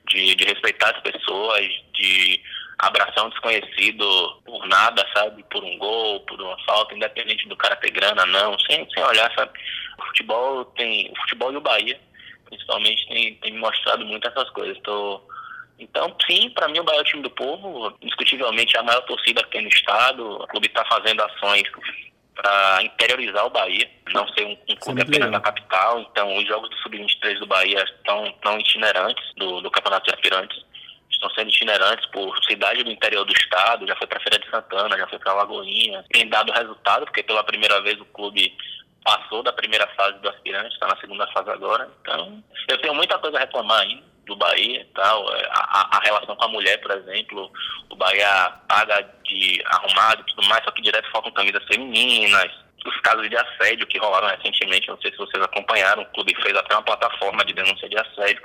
de, 0.08 0.36
de 0.36 0.46
respeitar 0.46 0.96
as 0.96 1.02
pessoas, 1.02 1.68
de 1.94 2.40
abraçar 2.78 3.26
um 3.26 3.30
desconhecido 3.30 4.06
por 4.46 4.68
nada, 4.68 5.06
sabe? 5.14 5.44
Por 5.50 5.64
um 5.64 5.78
gol, 5.78 6.20
por 6.22 6.40
uma 6.40 6.58
falta, 6.66 6.96
independente 6.96 7.48
do 7.48 7.56
cara 7.56 7.76
ter 7.76 7.92
grana, 7.92 8.26
não, 8.26 8.58
sem, 8.60 8.88
sem 8.92 9.04
olhar, 9.04 9.32
sabe? 9.36 9.52
O 10.00 10.06
futebol 10.06 10.66
tem. 10.66 11.12
O 11.12 11.16
futebol 11.22 11.54
e 11.54 11.58
o 11.58 11.62
Bahia, 11.62 12.00
principalmente, 12.52 13.08
tem, 13.08 13.36
tem 13.36 13.54
me 13.54 13.60
mostrado 13.60 14.06
muito 14.06 14.28
essas 14.28 14.50
coisas. 14.50 14.78
Tô, 14.84 15.22
então, 15.80 16.16
sim, 16.30 16.50
para 16.52 16.68
mim 16.68 16.80
o 16.80 16.84
Bahia 16.84 17.00
é 17.00 17.02
o 17.02 17.06
time 17.06 17.24
do 17.24 17.30
povo, 17.32 17.98
indiscutivelmente 18.02 18.76
é 18.76 18.80
a 18.80 18.84
maior 18.84 19.02
torcida 19.02 19.44
que 19.44 19.52
tem 19.52 19.64
no 19.64 19.70
estado. 19.70 20.44
O 20.44 20.48
clube 20.48 20.68
está 20.68 20.86
fazendo 20.86 21.22
ações 21.24 21.64
para 22.36 22.84
interiorizar 22.84 23.46
o 23.46 23.50
Bahia, 23.50 23.90
não 24.14 24.28
ser 24.30 24.46
um, 24.46 24.58
um 24.70 24.76
clube 24.76 25.02
apenas 25.02 25.32
na 25.32 25.40
capital. 25.40 26.00
Então, 26.02 26.38
os 26.38 26.48
jogos 26.48 26.70
do 26.70 26.78
Sub-23 26.78 27.40
do 27.40 27.48
Bahia 27.48 27.84
estão, 27.84 28.26
estão 28.28 28.60
itinerantes, 28.60 29.24
do, 29.38 29.62
do 29.62 29.72
Campeonato 29.72 30.06
de 30.06 30.14
Aspirantes, 30.14 30.64
estão 31.10 31.30
sendo 31.32 31.50
itinerantes 31.50 32.06
por 32.08 32.38
cidade 32.46 32.84
do 32.84 32.92
interior 32.92 33.26
do 33.26 33.34
estado, 33.34 33.88
já 33.88 33.96
foi 33.96 34.08
para 34.08 34.20
Feira 34.20 34.40
de 34.40 34.50
Santana, 34.50 34.98
já 34.98 35.08
foi 35.08 35.20
para 35.20 35.34
Lagoinha. 35.34 36.04
Tem 36.12 36.28
dado 36.28 36.52
resultado, 36.52 37.06
porque 37.06 37.24
pela 37.24 37.44
primeira 37.44 37.82
vez 37.82 38.00
o 38.00 38.06
clube 38.06 38.56
passou 39.04 39.44
da 39.44 39.54
primeira 39.54 39.88
fase 39.96 40.20
do 40.20 40.30
aspirante, 40.30 40.74
está 40.74 40.88
na 40.88 40.98
segunda 40.98 41.28
fase 41.32 41.50
agora. 41.50 41.90
Então, 42.02 42.44
eu 42.68 42.78
tenho 42.80 42.94
muita 42.94 43.18
coisa 43.18 43.38
a 43.38 43.42
reclamar 43.42 43.82
ainda 43.82 44.12
do 44.26 44.36
Bahia 44.36 44.88
tal. 44.94 45.34
É, 45.36 45.50
a, 45.52 45.98
a, 45.98 46.00
relação 46.04 46.36
com 46.36 46.46
a 46.46 46.48
mulher, 46.48 46.78
por 46.82 46.92
exemplo, 46.92 47.52
o 47.90 47.96
Bahia 47.96 48.54
paga 48.68 49.02
de 49.24 49.62
arrumado 49.66 50.22
e 50.22 50.26
tudo 50.26 50.48
mais, 50.48 50.64
só 50.64 50.72
que 50.72 50.82
direto 50.82 51.10
faltam 51.12 51.32
camisas 51.32 51.64
femininas. 51.66 52.52
Os 52.84 53.00
casos 53.02 53.30
de 53.30 53.38
assédio 53.38 53.86
que 53.86 54.00
rolaram 54.00 54.28
recentemente, 54.28 54.88
não 54.88 55.00
sei 55.00 55.12
se 55.12 55.18
vocês 55.18 55.44
acompanharam, 55.44 56.02
o 56.02 56.06
clube 56.08 56.34
fez 56.42 56.56
até 56.56 56.74
uma 56.74 56.82
plataforma 56.82 57.46
de 57.46 57.54
denúncia 57.54 57.88
de 57.88 57.96
assédio. 57.96 58.42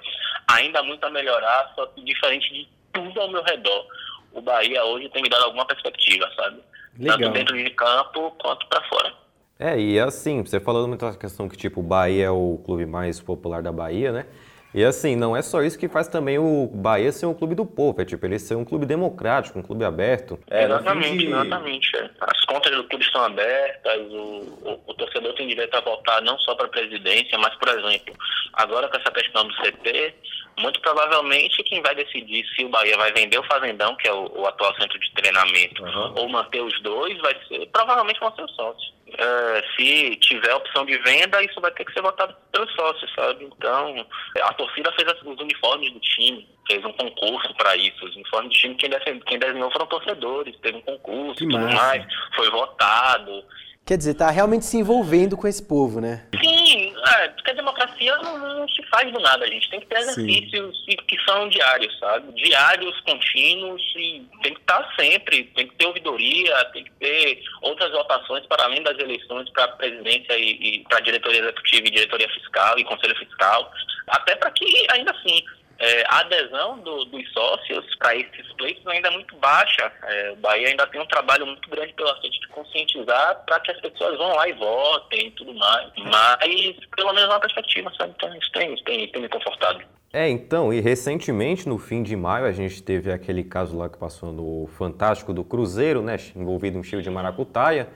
Ainda 0.48 0.82
muito 0.82 1.04
a 1.04 1.10
melhorar, 1.10 1.72
só 1.74 1.86
que 1.86 2.02
diferente 2.02 2.52
de 2.52 2.68
tudo 2.92 3.18
ao 3.18 3.30
meu 3.30 3.42
redor. 3.42 3.86
O 4.32 4.42
Bahia 4.42 4.84
hoje 4.84 5.08
tem 5.08 5.22
me 5.22 5.30
dado 5.30 5.44
alguma 5.44 5.64
perspectiva, 5.64 6.30
sabe? 6.36 6.60
Legal. 6.98 7.18
Tanto 7.18 7.32
dentro 7.32 7.56
de 7.56 7.70
campo 7.70 8.30
quanto 8.32 8.66
para 8.66 8.86
fora. 8.88 9.25
É, 9.58 9.78
e 9.78 9.98
assim, 9.98 10.42
você 10.42 10.60
falando 10.60 10.88
muito 10.88 11.04
essa 11.04 11.18
questão 11.18 11.48
que, 11.48 11.56
tipo, 11.56 11.80
o 11.80 11.82
Bahia 11.82 12.26
é 12.26 12.30
o 12.30 12.60
clube 12.64 12.84
mais 12.84 13.20
popular 13.20 13.62
da 13.62 13.72
Bahia, 13.72 14.12
né? 14.12 14.26
E 14.74 14.84
assim, 14.84 15.16
não 15.16 15.34
é 15.34 15.40
só 15.40 15.62
isso 15.62 15.78
que 15.78 15.88
faz 15.88 16.06
também 16.06 16.38
o 16.38 16.70
Bahia 16.74 17.10
ser 17.10 17.24
um 17.24 17.32
clube 17.32 17.54
do 17.54 17.64
povo, 17.64 18.02
é 18.02 18.04
tipo, 18.04 18.26
ele 18.26 18.38
ser 18.38 18.56
um 18.56 18.64
clube 18.64 18.84
democrático, 18.84 19.58
um 19.58 19.62
clube 19.62 19.82
aberto. 19.86 20.38
É, 20.50 20.64
exatamente, 20.64 21.16
de... 21.16 21.26
exatamente. 21.28 21.96
É. 21.96 22.10
As 22.20 22.44
contas 22.44 22.76
do 22.76 22.84
clube 22.84 23.02
estão 23.02 23.22
abertas, 23.22 24.00
o, 24.12 24.42
o, 24.62 24.80
o 24.86 24.94
torcedor 24.94 25.34
tem 25.34 25.48
direito 25.48 25.74
a 25.74 25.80
votar 25.80 26.20
não 26.20 26.38
só 26.40 26.54
para 26.54 26.66
a 26.66 26.68
presidência, 26.68 27.38
mas, 27.38 27.54
por 27.54 27.68
exemplo, 27.70 28.14
agora 28.52 28.88
com 28.88 28.98
essa 28.98 29.10
questão 29.10 29.48
do 29.48 29.54
CT, 29.54 30.14
muito 30.58 30.80
provavelmente 30.80 31.62
quem 31.64 31.82
vai 31.82 31.94
decidir 31.94 32.44
se 32.54 32.64
o 32.64 32.68
Bahia 32.68 32.96
vai 32.96 33.12
vender 33.12 33.38
o 33.38 33.46
Fazendão, 33.46 33.94
que 33.96 34.08
é 34.08 34.12
o, 34.12 34.40
o 34.40 34.46
atual 34.46 34.74
centro 34.76 34.98
de 34.98 35.12
treinamento, 35.12 35.82
uhum. 35.82 36.14
ou 36.16 36.28
manter 36.28 36.62
os 36.62 36.80
dois, 36.82 37.18
vai 37.18 37.36
ser, 37.46 37.66
provavelmente 37.66 38.20
vão 38.20 38.34
ser 38.34 38.42
os 38.42 38.54
sócios. 38.54 38.96
É, 39.18 39.64
se 39.76 40.16
tiver 40.16 40.52
opção 40.54 40.84
de 40.84 40.98
venda, 40.98 41.42
isso 41.42 41.60
vai 41.60 41.70
ter 41.70 41.84
que 41.84 41.92
ser 41.92 42.02
votado 42.02 42.34
pelos 42.50 42.72
sócios, 42.74 43.12
sabe? 43.14 43.44
Então, 43.44 44.06
a 44.42 44.52
torcida 44.54 44.92
fez 44.92 45.10
os 45.22 45.40
uniformes 45.40 45.92
do 45.92 46.00
time, 46.00 46.48
fez 46.66 46.84
um 46.84 46.92
concurso 46.92 47.54
para 47.54 47.76
isso. 47.76 48.04
Os 48.04 48.14
uniformes 48.16 48.50
do 48.50 48.58
time, 48.58 48.74
quem, 48.74 49.20
quem 49.20 49.38
desenhou 49.38 49.70
foram 49.70 49.86
torcedores, 49.86 50.56
teve 50.60 50.78
um 50.78 50.82
concurso 50.82 51.44
e 51.44 51.48
tudo 51.48 51.68
mais, 51.68 52.04
foi 52.34 52.50
votado. 52.50 53.44
Quer 53.86 53.98
dizer, 53.98 54.14
tá 54.14 54.28
realmente 54.32 54.64
se 54.64 54.76
envolvendo 54.76 55.36
com 55.36 55.46
esse 55.46 55.62
povo, 55.62 56.00
né? 56.00 56.26
Sim, 56.42 56.92
é, 57.06 57.28
porque 57.28 57.52
a 57.52 57.54
democracia 57.54 58.16
não, 58.16 58.36
não, 58.36 58.68
se 58.68 58.82
faz 58.88 59.12
do 59.12 59.20
nada, 59.20 59.44
a 59.44 59.48
gente 59.48 59.70
tem 59.70 59.78
que 59.78 59.86
ter 59.86 59.98
exercícios 59.98 60.84
Sim. 60.84 60.96
que 61.06 61.16
são 61.24 61.48
diários, 61.48 61.96
sabe? 62.00 62.32
Diários, 62.32 63.00
contínuos, 63.02 63.80
e 63.94 64.26
tem 64.42 64.54
que 64.54 64.60
estar 64.60 64.92
sempre, 64.98 65.44
tem 65.54 65.68
que 65.68 65.76
ter 65.76 65.86
ouvidoria, 65.86 66.64
tem 66.72 66.82
que 66.82 66.90
ter 66.98 67.40
outras 67.62 67.92
votações 67.92 68.44
para 68.46 68.64
além 68.64 68.82
das 68.82 68.98
eleições 68.98 69.48
para 69.50 69.66
a 69.66 69.68
presidência 69.68 70.36
e, 70.36 70.50
e 70.50 70.84
para 70.88 70.98
a 70.98 71.02
diretoria 71.02 71.42
executiva 71.42 71.86
e 71.86 71.90
diretoria 71.90 72.28
fiscal 72.30 72.76
e 72.80 72.84
conselho 72.84 73.16
fiscal, 73.16 73.70
até 74.08 74.34
para 74.34 74.50
que, 74.50 74.84
ainda 74.90 75.12
assim, 75.12 75.44
é, 75.78 76.04
a 76.08 76.20
adesão 76.20 76.78
do, 76.78 77.04
dos 77.06 77.32
sócios 77.32 77.94
para 77.96 78.16
esses 78.16 78.52
pleitos 78.54 78.86
ainda 78.86 79.08
é 79.08 79.10
muito 79.10 79.36
baixa. 79.36 79.92
É, 80.04 80.30
o 80.32 80.36
Bahia 80.36 80.68
ainda 80.68 80.86
tem 80.86 81.00
um 81.00 81.06
trabalho 81.06 81.46
muito 81.46 81.68
grande 81.68 81.92
pela 81.92 82.18
frente 82.20 82.40
de 82.40 82.48
conscientizar 82.48 83.44
para 83.46 83.60
que 83.60 83.72
as 83.72 83.80
pessoas 83.80 84.16
vão 84.16 84.34
lá 84.34 84.48
e 84.48 84.54
votem 84.54 85.26
e 85.28 85.30
tudo 85.32 85.54
mais. 85.54 85.90
Mas, 85.98 86.76
pelo 86.96 87.12
menos, 87.12 87.28
uma 87.28 87.40
perspectiva, 87.40 87.92
sabe? 87.96 88.14
Então, 88.16 88.34
isso 88.36 88.50
tem, 88.52 88.74
tem, 88.84 89.08
tem 89.08 89.22
me 89.22 89.28
confortado. 89.28 89.82
É, 90.12 90.28
então, 90.28 90.72
e 90.72 90.80
recentemente, 90.80 91.68
no 91.68 91.78
fim 91.78 92.02
de 92.02 92.16
maio, 92.16 92.46
a 92.46 92.52
gente 92.52 92.82
teve 92.82 93.12
aquele 93.12 93.44
caso 93.44 93.76
lá 93.76 93.88
que 93.88 93.98
passou 93.98 94.32
no 94.32 94.66
Fantástico 94.78 95.34
do 95.34 95.44
Cruzeiro, 95.44 96.00
né? 96.00 96.16
Envolvido 96.34 96.78
um 96.78 96.82
cheio 96.82 97.02
de 97.02 97.10
maracutaia. 97.10 97.88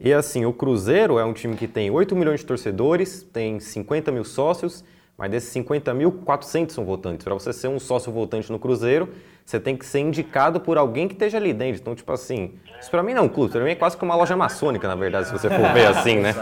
E 0.00 0.12
assim, 0.12 0.46
o 0.46 0.54
Cruzeiro 0.54 1.18
é 1.18 1.24
um 1.24 1.34
time 1.34 1.56
que 1.56 1.68
tem 1.68 1.90
8 1.90 2.16
milhões 2.16 2.40
de 2.40 2.46
torcedores, 2.46 3.22
tem 3.22 3.60
50 3.60 4.10
mil 4.10 4.24
sócios 4.24 4.82
mas 5.16 5.30
desses 5.30 5.50
50 5.50 5.94
mil, 5.94 6.12
400 6.12 6.74
são 6.74 6.84
votantes. 6.84 7.24
Para 7.24 7.34
você 7.34 7.52
ser 7.52 7.68
um 7.68 7.78
sócio 7.78 8.12
votante 8.12 8.50
no 8.52 8.58
Cruzeiro, 8.58 9.08
você 9.44 9.58
tem 9.58 9.76
que 9.76 9.86
ser 9.86 10.00
indicado 10.00 10.60
por 10.60 10.76
alguém 10.76 11.08
que 11.08 11.14
esteja 11.14 11.38
ali 11.38 11.52
dentro. 11.52 11.80
Então, 11.80 11.94
tipo 11.94 12.12
assim, 12.12 12.54
isso 12.80 12.90
para 12.90 13.02
mim 13.02 13.14
não 13.14 13.22
é 13.22 13.24
um 13.24 13.28
clube, 13.28 13.52
para 13.52 13.64
mim 13.64 13.70
é 13.70 13.74
quase 13.74 13.96
que 13.96 14.04
uma 14.04 14.14
loja 14.14 14.36
maçônica, 14.36 14.86
na 14.86 14.94
verdade, 14.94 15.28
se 15.28 15.32
você 15.32 15.48
for 15.48 15.72
ver 15.72 15.86
assim, 15.86 16.16
né? 16.18 16.34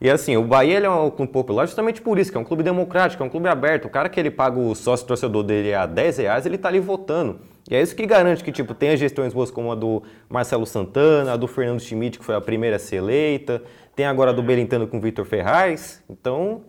E 0.00 0.10
assim, 0.10 0.36
o 0.36 0.42
Bahia 0.42 0.76
ele 0.76 0.86
é 0.86 0.90
um 0.90 1.08
clube 1.08 1.32
popular 1.32 1.64
justamente 1.64 2.02
por 2.02 2.18
isso, 2.18 2.30
que 2.30 2.36
é 2.36 2.40
um 2.40 2.44
clube 2.44 2.62
democrático, 2.62 3.22
é 3.22 3.26
um 3.26 3.30
clube 3.30 3.48
aberto. 3.48 3.86
O 3.86 3.88
cara 3.88 4.08
que 4.08 4.20
ele 4.20 4.30
paga 4.30 4.58
o 4.58 4.74
sócio 4.74 5.06
torcedor 5.06 5.42
dele 5.42 5.72
a 5.72 5.86
10 5.86 6.18
reais, 6.18 6.44
ele 6.44 6.58
tá 6.58 6.68
ali 6.68 6.80
votando. 6.80 7.38
E 7.70 7.74
é 7.74 7.80
isso 7.80 7.96
que 7.96 8.04
garante 8.04 8.44
que, 8.44 8.52
tipo, 8.52 8.74
tenha 8.74 8.94
gestões 8.96 9.32
boas 9.32 9.50
como 9.50 9.72
a 9.72 9.74
do 9.74 10.02
Marcelo 10.28 10.66
Santana, 10.66 11.32
a 11.32 11.36
do 11.36 11.46
Fernando 11.46 11.80
Schmidt, 11.80 12.18
que 12.18 12.24
foi 12.24 12.34
a 12.34 12.40
primeira 12.40 12.76
a 12.76 12.78
ser 12.78 12.96
eleita, 12.96 13.62
tem 13.96 14.04
agora 14.04 14.30
a 14.30 14.34
do 14.34 14.42
Belintano 14.42 14.86
com 14.86 14.98
o 14.98 15.00
Vitor 15.00 15.24
Ferraz. 15.24 16.04
Então, 16.10 16.62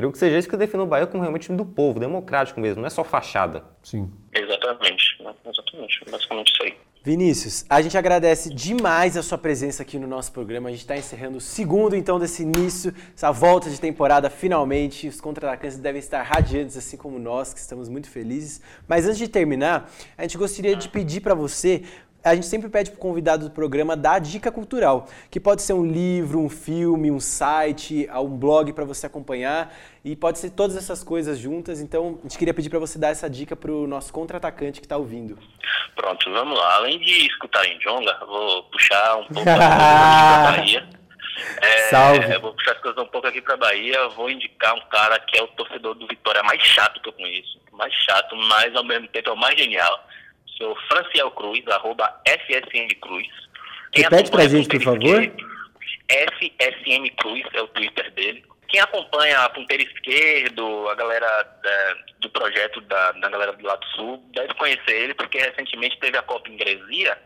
Creio 0.00 0.12
que 0.12 0.18
seja 0.18 0.38
isso 0.38 0.48
que 0.48 0.56
define 0.56 0.82
o 0.82 0.86
Bahia 0.86 1.06
como 1.06 1.22
realmente 1.22 1.42
time 1.42 1.58
do 1.58 1.64
povo, 1.66 2.00
democrático 2.00 2.58
mesmo, 2.58 2.80
não 2.80 2.86
é 2.86 2.90
só 2.90 3.04
fachada. 3.04 3.64
Sim. 3.82 4.10
Exatamente, 4.32 5.18
exatamente, 5.20 6.10
basicamente 6.10 6.52
isso 6.54 6.62
aí. 6.62 6.74
Vinícius, 7.04 7.66
a 7.68 7.82
gente 7.82 7.98
agradece 7.98 8.48
demais 8.48 9.14
a 9.18 9.22
sua 9.22 9.36
presença 9.36 9.82
aqui 9.82 9.98
no 9.98 10.06
nosso 10.06 10.32
programa. 10.32 10.70
A 10.70 10.72
gente 10.72 10.80
está 10.80 10.96
encerrando 10.96 11.36
o 11.36 11.40
segundo, 11.40 11.94
então, 11.94 12.18
desse 12.18 12.42
início, 12.42 12.94
essa 13.14 13.30
volta 13.30 13.68
de 13.68 13.78
temporada 13.78 14.30
finalmente. 14.30 15.06
Os 15.06 15.20
contra-atacantes 15.20 15.76
devem 15.76 15.98
estar 15.98 16.22
radiantes, 16.22 16.78
assim 16.78 16.96
como 16.96 17.18
nós, 17.18 17.52
que 17.52 17.60
estamos 17.60 17.90
muito 17.90 18.08
felizes. 18.08 18.62
Mas 18.88 19.04
antes 19.04 19.18
de 19.18 19.28
terminar, 19.28 19.90
a 20.16 20.22
gente 20.22 20.38
gostaria 20.38 20.74
de 20.76 20.88
pedir 20.88 21.20
para 21.20 21.34
você 21.34 21.82
a 22.22 22.34
gente 22.34 22.46
sempre 22.46 22.68
pede 22.68 22.90
para 22.90 22.98
o 22.98 23.00
convidado 23.00 23.46
do 23.46 23.50
programa 23.50 23.96
dar 23.96 24.20
dica 24.20 24.52
cultural, 24.52 25.06
que 25.30 25.40
pode 25.40 25.62
ser 25.62 25.72
um 25.72 25.84
livro, 25.84 26.38
um 26.38 26.48
filme, 26.48 27.10
um 27.10 27.20
site, 27.20 28.08
um 28.12 28.36
blog 28.36 28.72
para 28.72 28.84
você 28.84 29.06
acompanhar 29.06 29.74
e 30.04 30.14
pode 30.14 30.38
ser 30.38 30.50
todas 30.50 30.76
essas 30.76 31.02
coisas 31.02 31.38
juntas. 31.38 31.80
Então, 31.80 32.18
a 32.20 32.22
gente 32.22 32.38
queria 32.38 32.54
pedir 32.54 32.68
para 32.68 32.78
você 32.78 32.98
dar 32.98 33.08
essa 33.08 33.28
dica 33.28 33.56
para 33.56 33.72
o 33.72 33.86
nosso 33.86 34.12
contra-atacante 34.12 34.80
que 34.80 34.86
está 34.86 34.96
ouvindo. 34.96 35.38
Pronto, 35.96 36.30
vamos 36.30 36.58
lá. 36.58 36.76
Além 36.76 36.98
de 36.98 37.26
escutar 37.26 37.66
em 37.66 37.78
Jonga, 37.78 38.18
vou 38.26 38.64
puxar 38.64 39.16
um 39.16 39.24
pouco 39.24 39.44
da 39.44 40.52
Bahia. 40.56 40.88
É, 41.62 41.78
Salve. 41.88 42.38
vou 42.38 42.52
puxar 42.52 42.72
as 42.72 42.80
coisas 42.80 43.02
um 43.02 43.06
pouco 43.06 43.26
aqui 43.26 43.40
para 43.40 43.56
Bahia. 43.56 44.08
Vou 44.10 44.30
indicar 44.30 44.74
um 44.74 44.80
cara 44.90 45.18
que 45.20 45.38
é 45.38 45.42
o 45.42 45.48
torcedor 45.48 45.94
do 45.94 46.06
Vitória 46.06 46.42
mais 46.42 46.60
chato 46.62 47.00
que 47.00 47.08
eu 47.08 47.12
conheço. 47.14 47.58
Mais 47.72 47.92
chato, 47.94 48.36
mas 48.36 48.74
ao 48.76 48.84
mesmo 48.84 49.08
tempo 49.08 49.30
é 49.30 49.32
o 49.32 49.36
mais 49.36 49.58
genial 49.58 50.06
sou 50.60 50.76
Franciel 50.88 51.30
Cruz, 51.30 51.66
arroba 51.68 52.20
FSM 52.26 52.88
Cruz. 53.00 53.26
Quem 53.92 54.04
Repete 54.04 54.30
pra 54.30 54.46
gente, 54.46 54.68
por 54.68 54.82
favor. 54.82 55.32
FSM 56.08 57.10
Cruz 57.16 57.44
é 57.54 57.62
o 57.62 57.68
Twitter 57.68 58.10
dele. 58.12 58.44
Quem 58.68 58.80
acompanha 58.80 59.40
a 59.40 59.48
Ponteira 59.48 59.82
Esquerdo, 59.82 60.88
a 60.88 60.94
galera 60.94 61.60
é, 61.64 61.94
do 62.20 62.30
projeto 62.30 62.80
da, 62.82 63.12
da 63.12 63.28
galera 63.28 63.52
do 63.52 63.66
Lado 63.66 63.84
Sul, 63.96 64.22
deve 64.32 64.54
conhecer 64.54 64.92
ele, 64.92 65.14
porque 65.14 65.38
recentemente 65.38 65.98
teve 65.98 66.16
a 66.16 66.22
Copa 66.22 66.48
Ingresia 66.48 67.18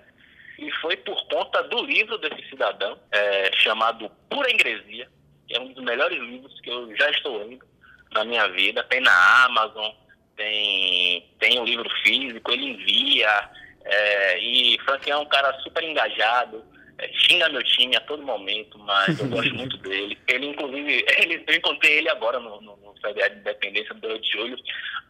e 0.58 0.70
foi 0.80 0.96
por 0.96 1.22
conta 1.26 1.62
do 1.64 1.84
livro 1.84 2.16
desse 2.16 2.48
cidadão, 2.48 2.98
é, 3.10 3.50
chamado 3.56 4.10
Pura 4.30 4.50
Ingresia, 4.50 5.08
que 5.46 5.54
é 5.54 5.60
um 5.60 5.72
dos 5.72 5.84
melhores 5.84 6.18
livros 6.18 6.58
que 6.60 6.70
eu 6.70 6.96
já 6.96 7.10
estou 7.10 7.36
lendo 7.36 7.66
na 8.12 8.24
minha 8.24 8.48
vida. 8.48 8.82
Tem 8.84 9.00
na 9.00 9.44
Amazon, 9.44 9.92
tem, 10.36 11.28
tem 11.38 11.58
um 11.58 11.64
livro 11.64 11.88
físico, 12.02 12.50
ele 12.52 12.70
envia. 12.70 13.50
É, 13.84 14.38
e 14.38 14.78
Frank 14.80 15.10
é 15.10 15.16
um 15.16 15.26
cara 15.26 15.52
super 15.60 15.82
engajado, 15.82 16.64
é, 16.98 17.08
xinga 17.08 17.48
meu 17.48 17.62
time 17.62 17.96
a 17.96 18.00
todo 18.00 18.22
momento, 18.22 18.78
mas 18.78 19.18
eu 19.18 19.28
gosto 19.28 19.52
muito 19.54 19.76
dele. 19.78 20.18
Ele, 20.26 20.46
inclusive, 20.46 21.04
ele, 21.18 21.44
eu 21.46 21.54
encontrei 21.54 21.98
ele 21.98 22.08
agora 22.08 22.38
no, 22.38 22.60
no, 22.60 22.76
no 22.76 22.94
CDA 22.94 23.30
de 23.30 23.40
Independência 23.40 23.94
do 23.94 24.18
de 24.18 24.30
julho. 24.30 24.56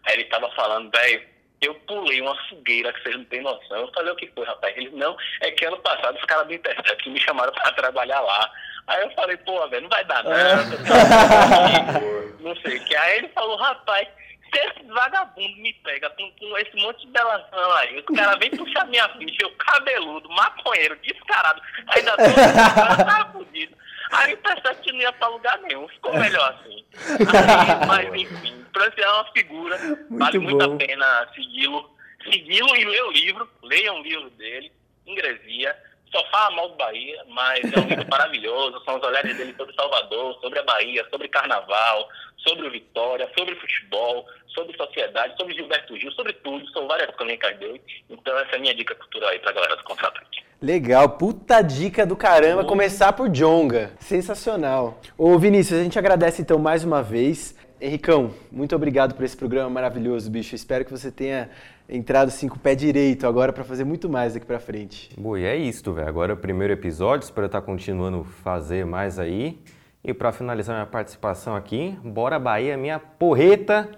Aí 0.05 0.15
ele 0.15 0.23
estava 0.23 0.51
falando, 0.53 0.91
velho, 0.91 1.23
eu 1.61 1.75
pulei 1.87 2.21
uma 2.21 2.37
fogueira 2.49 2.93
que 2.93 3.03
vocês 3.03 3.17
não 3.17 3.25
têm 3.25 3.43
noção. 3.43 3.79
Eu 3.79 3.93
falei, 3.93 4.13
o 4.13 4.17
que 4.17 4.31
foi, 4.35 4.45
rapaz? 4.45 4.77
Ele, 4.77 4.91
não, 4.91 5.17
é 5.41 5.51
que 5.51 5.65
ano 5.65 5.79
passado 5.79 6.17
os 6.17 6.25
caras 6.25 6.47
do 6.47 6.55
Intercept 6.55 7.09
me 7.09 7.21
chamaram 7.21 7.53
para 7.53 7.73
trabalhar 7.73 8.21
lá. 8.21 8.51
Aí 8.87 9.03
eu 9.03 9.11
falei, 9.13 9.37
pô, 9.39 9.67
velho, 9.69 9.83
não 9.83 9.89
vai 9.89 10.05
dar 10.05 10.23
nada. 10.25 10.65
não 12.41 12.55
sei 12.57 12.77
o 12.77 12.85
que. 12.85 12.95
Aí 12.97 13.19
ele 13.19 13.29
falou, 13.29 13.57
rapaz, 13.57 14.07
se 14.55 14.61
esse 14.61 14.83
vagabundo 14.93 15.57
me 15.57 15.73
pega 15.75 16.09
com, 16.11 16.31
com 16.33 16.59
esse 16.59 16.77
monte 16.77 17.07
de 17.07 17.13
delação 17.13 17.73
aí, 17.73 17.99
os 17.99 18.17
caras 18.17 18.39
vêm 18.39 18.51
puxar 18.51 18.87
minha 18.87 19.09
ficha, 19.11 19.39
eu 19.41 19.51
cabeludo, 19.57 20.29
maconheiro, 20.31 20.97
descarado, 21.03 21.61
ainda 21.89 22.13
tô 22.17 23.05
tá 23.05 23.31
fudido. 23.33 23.77
Aí 24.13 24.33
o 24.33 24.39
Intercept 24.39 24.93
não 24.93 25.01
ia 25.01 25.13
pra 25.13 25.29
lugar 25.29 25.59
nenhum, 25.59 25.89
ficou 25.89 26.15
melhor 26.15 26.55
assim. 26.55 26.85
Aí, 27.09 27.87
mas 27.87 28.15
enfim, 28.15 28.65
Francis 28.73 28.99
é 28.99 29.11
uma 29.11 29.33
figura, 29.33 29.79
Muito 29.79 30.19
vale 30.19 30.39
bom. 30.39 30.45
muito 30.45 30.65
a 30.65 30.77
pena 30.77 31.29
segui-lo, 31.35 31.91
segui-lo 32.31 32.77
e 32.77 32.85
ler 32.85 33.03
o 33.03 33.11
livro, 33.11 33.49
leiam 33.63 33.99
o 33.99 34.03
livro 34.03 34.31
dele, 34.31 34.71
ingresia 35.07 35.77
só 36.15 36.25
fala 36.31 36.55
mal 36.55 36.69
do 36.69 36.77
Bahia, 36.77 37.25
mas 37.29 37.61
é 37.73 37.81
um 37.81 37.89
livro 37.89 38.07
maravilhoso. 38.09 38.81
São 38.85 38.97
os 38.97 39.03
olhares 39.03 39.37
dele 39.37 39.53
sobre 39.57 39.75
Salvador, 39.75 40.39
sobre 40.41 40.61
a 40.61 40.63
Bahia, 40.63 41.05
sobre 41.11 41.29
carnaval, 41.29 42.09
sobre 42.37 42.69
o 42.69 42.71
Vitória, 42.71 43.29
sobre 43.37 43.57
futebol, 43.57 44.25
sobre 44.55 44.77
sociedade, 44.77 45.37
sobre 45.37 45.55
Gilberto 45.55 45.99
Gil, 45.99 46.13
sobre 46.13 46.33
tudo. 46.35 46.67
São 46.71 46.87
várias 46.87 47.15
crônicas 47.17 47.59
dele. 47.59 47.83
Então, 48.09 48.39
essa 48.39 48.53
é 48.53 48.57
a 48.57 48.61
minha 48.61 48.75
dica 48.75 48.95
cultural 48.95 49.31
aí 49.31 49.41
pra 49.41 49.53
galera 49.53 49.77
do 49.77 49.83
Contra-Ataque. 49.83 50.45
Legal, 50.63 51.09
puta 51.11 51.61
dica 51.61 52.07
do 52.07 52.17
caramba. 52.17 52.63
Uhum. 52.63 52.69
Começar 52.69 53.13
por 53.13 53.29
Jonga. 53.29 53.93
Sensacional. 53.99 55.01
Ô, 55.19 55.37
Vinícius, 55.39 55.81
a 55.81 55.83
gente 55.83 55.99
agradece 55.99 56.41
então 56.41 56.59
mais 56.59 56.85
uma 56.85 57.03
vez. 57.03 57.57
Henricão, 57.81 58.33
muito 58.51 58.75
obrigado 58.75 59.15
por 59.15 59.25
esse 59.25 59.37
programa 59.37 59.69
maravilhoso, 59.69 60.31
bicho. 60.31 60.55
Espero 60.55 60.85
que 60.85 60.91
você 60.91 61.11
tenha 61.11 61.51
entrado 61.89 62.29
assim 62.29 62.49
com 62.49 62.57
o 62.57 62.59
pé 62.59 62.75
direito 62.75 63.27
agora 63.27 63.53
para 63.53 63.65
fazer 63.65 63.85
muito 63.85 64.09
mais 64.09 64.35
daqui 64.35 64.47
para 64.47 64.59
frente. 64.59 65.11
Boa, 65.19 65.39
e 65.39 65.45
é 65.45 65.57
isso, 65.57 65.93
velho. 65.93 66.09
Agora 66.09 66.33
é 66.33 66.35
o 66.35 66.39
primeiro 66.39 66.73
episódio, 66.73 67.25
espero 67.25 67.47
estar 67.47 67.61
continuando 67.61 68.25
fazer 68.25 68.85
mais 68.87 69.19
aí. 69.19 69.59
E 70.03 70.13
para 70.13 70.33
finalizar 70.33 70.77
minha 70.77 70.87
participação 70.87 71.57
aqui, 71.57 71.99
bora 72.05 72.39
Bahia, 72.39 72.77
minha 72.77 72.99
porreta. 72.99 73.89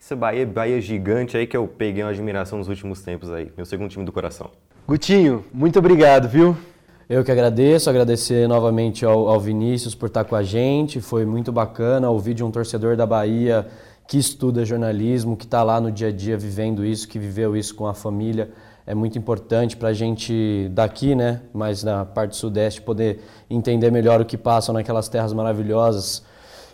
Esse 0.00 0.14
Bahia, 0.14 0.46
Bahia 0.46 0.80
gigante 0.80 1.36
aí 1.36 1.46
que 1.46 1.56
eu 1.56 1.66
peguei 1.66 2.02
uma 2.02 2.10
admiração 2.10 2.58
nos 2.58 2.68
últimos 2.68 3.02
tempos 3.02 3.32
aí. 3.32 3.50
Meu 3.56 3.64
segundo 3.64 3.90
time 3.90 4.04
do 4.04 4.12
coração. 4.12 4.50
Gutinho, 4.86 5.44
muito 5.52 5.78
obrigado, 5.78 6.28
viu? 6.28 6.56
Eu 7.08 7.24
que 7.24 7.32
agradeço, 7.32 7.88
agradecer 7.88 8.46
novamente 8.46 9.04
ao, 9.04 9.28
ao 9.28 9.40
Vinícius 9.40 9.94
por 9.94 10.06
estar 10.06 10.24
com 10.24 10.36
a 10.36 10.42
gente. 10.42 11.00
Foi 11.00 11.24
muito 11.24 11.50
bacana 11.50 12.10
ouvir 12.10 12.34
de 12.34 12.44
um 12.44 12.50
torcedor 12.50 12.96
da 12.96 13.06
Bahia 13.06 13.66
que 14.08 14.16
estuda 14.16 14.64
jornalismo, 14.64 15.36
que 15.36 15.44
está 15.44 15.62
lá 15.62 15.78
no 15.78 15.92
dia 15.92 16.08
a 16.08 16.10
dia 16.10 16.36
vivendo 16.36 16.82
isso, 16.82 17.06
que 17.06 17.18
viveu 17.18 17.54
isso 17.54 17.74
com 17.74 17.86
a 17.86 17.92
família. 17.92 18.50
É 18.86 18.94
muito 18.94 19.18
importante 19.18 19.76
para 19.76 19.90
a 19.90 19.92
gente 19.92 20.70
daqui, 20.72 21.14
né, 21.14 21.42
mas 21.52 21.84
na 21.84 22.06
parte 22.06 22.34
sudeste, 22.34 22.80
poder 22.80 23.20
entender 23.50 23.90
melhor 23.92 24.18
o 24.18 24.24
que 24.24 24.38
passa 24.38 24.72
naquelas 24.72 25.10
terras 25.10 25.34
maravilhosas 25.34 26.24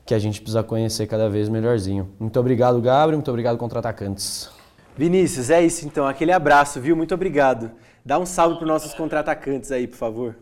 que 0.06 0.14
a 0.14 0.18
gente 0.18 0.40
precisa 0.40 0.62
conhecer 0.62 1.08
cada 1.08 1.28
vez 1.28 1.48
melhorzinho. 1.48 2.08
Muito 2.20 2.38
obrigado, 2.38 2.80
Gabriel. 2.80 3.18
Muito 3.18 3.30
obrigado, 3.30 3.58
contra-atacantes. 3.58 4.48
Vinícius, 4.96 5.50
é 5.50 5.60
isso 5.60 5.84
então. 5.84 6.06
Aquele 6.06 6.30
abraço, 6.30 6.80
viu? 6.80 6.94
Muito 6.94 7.14
obrigado. 7.14 7.72
Dá 8.04 8.16
um 8.16 8.26
salve 8.26 8.56
para 8.56 8.64
os 8.64 8.68
nossos 8.68 8.94
contra-atacantes 8.94 9.72
aí, 9.72 9.88
por 9.88 9.96
favor. 9.96 10.36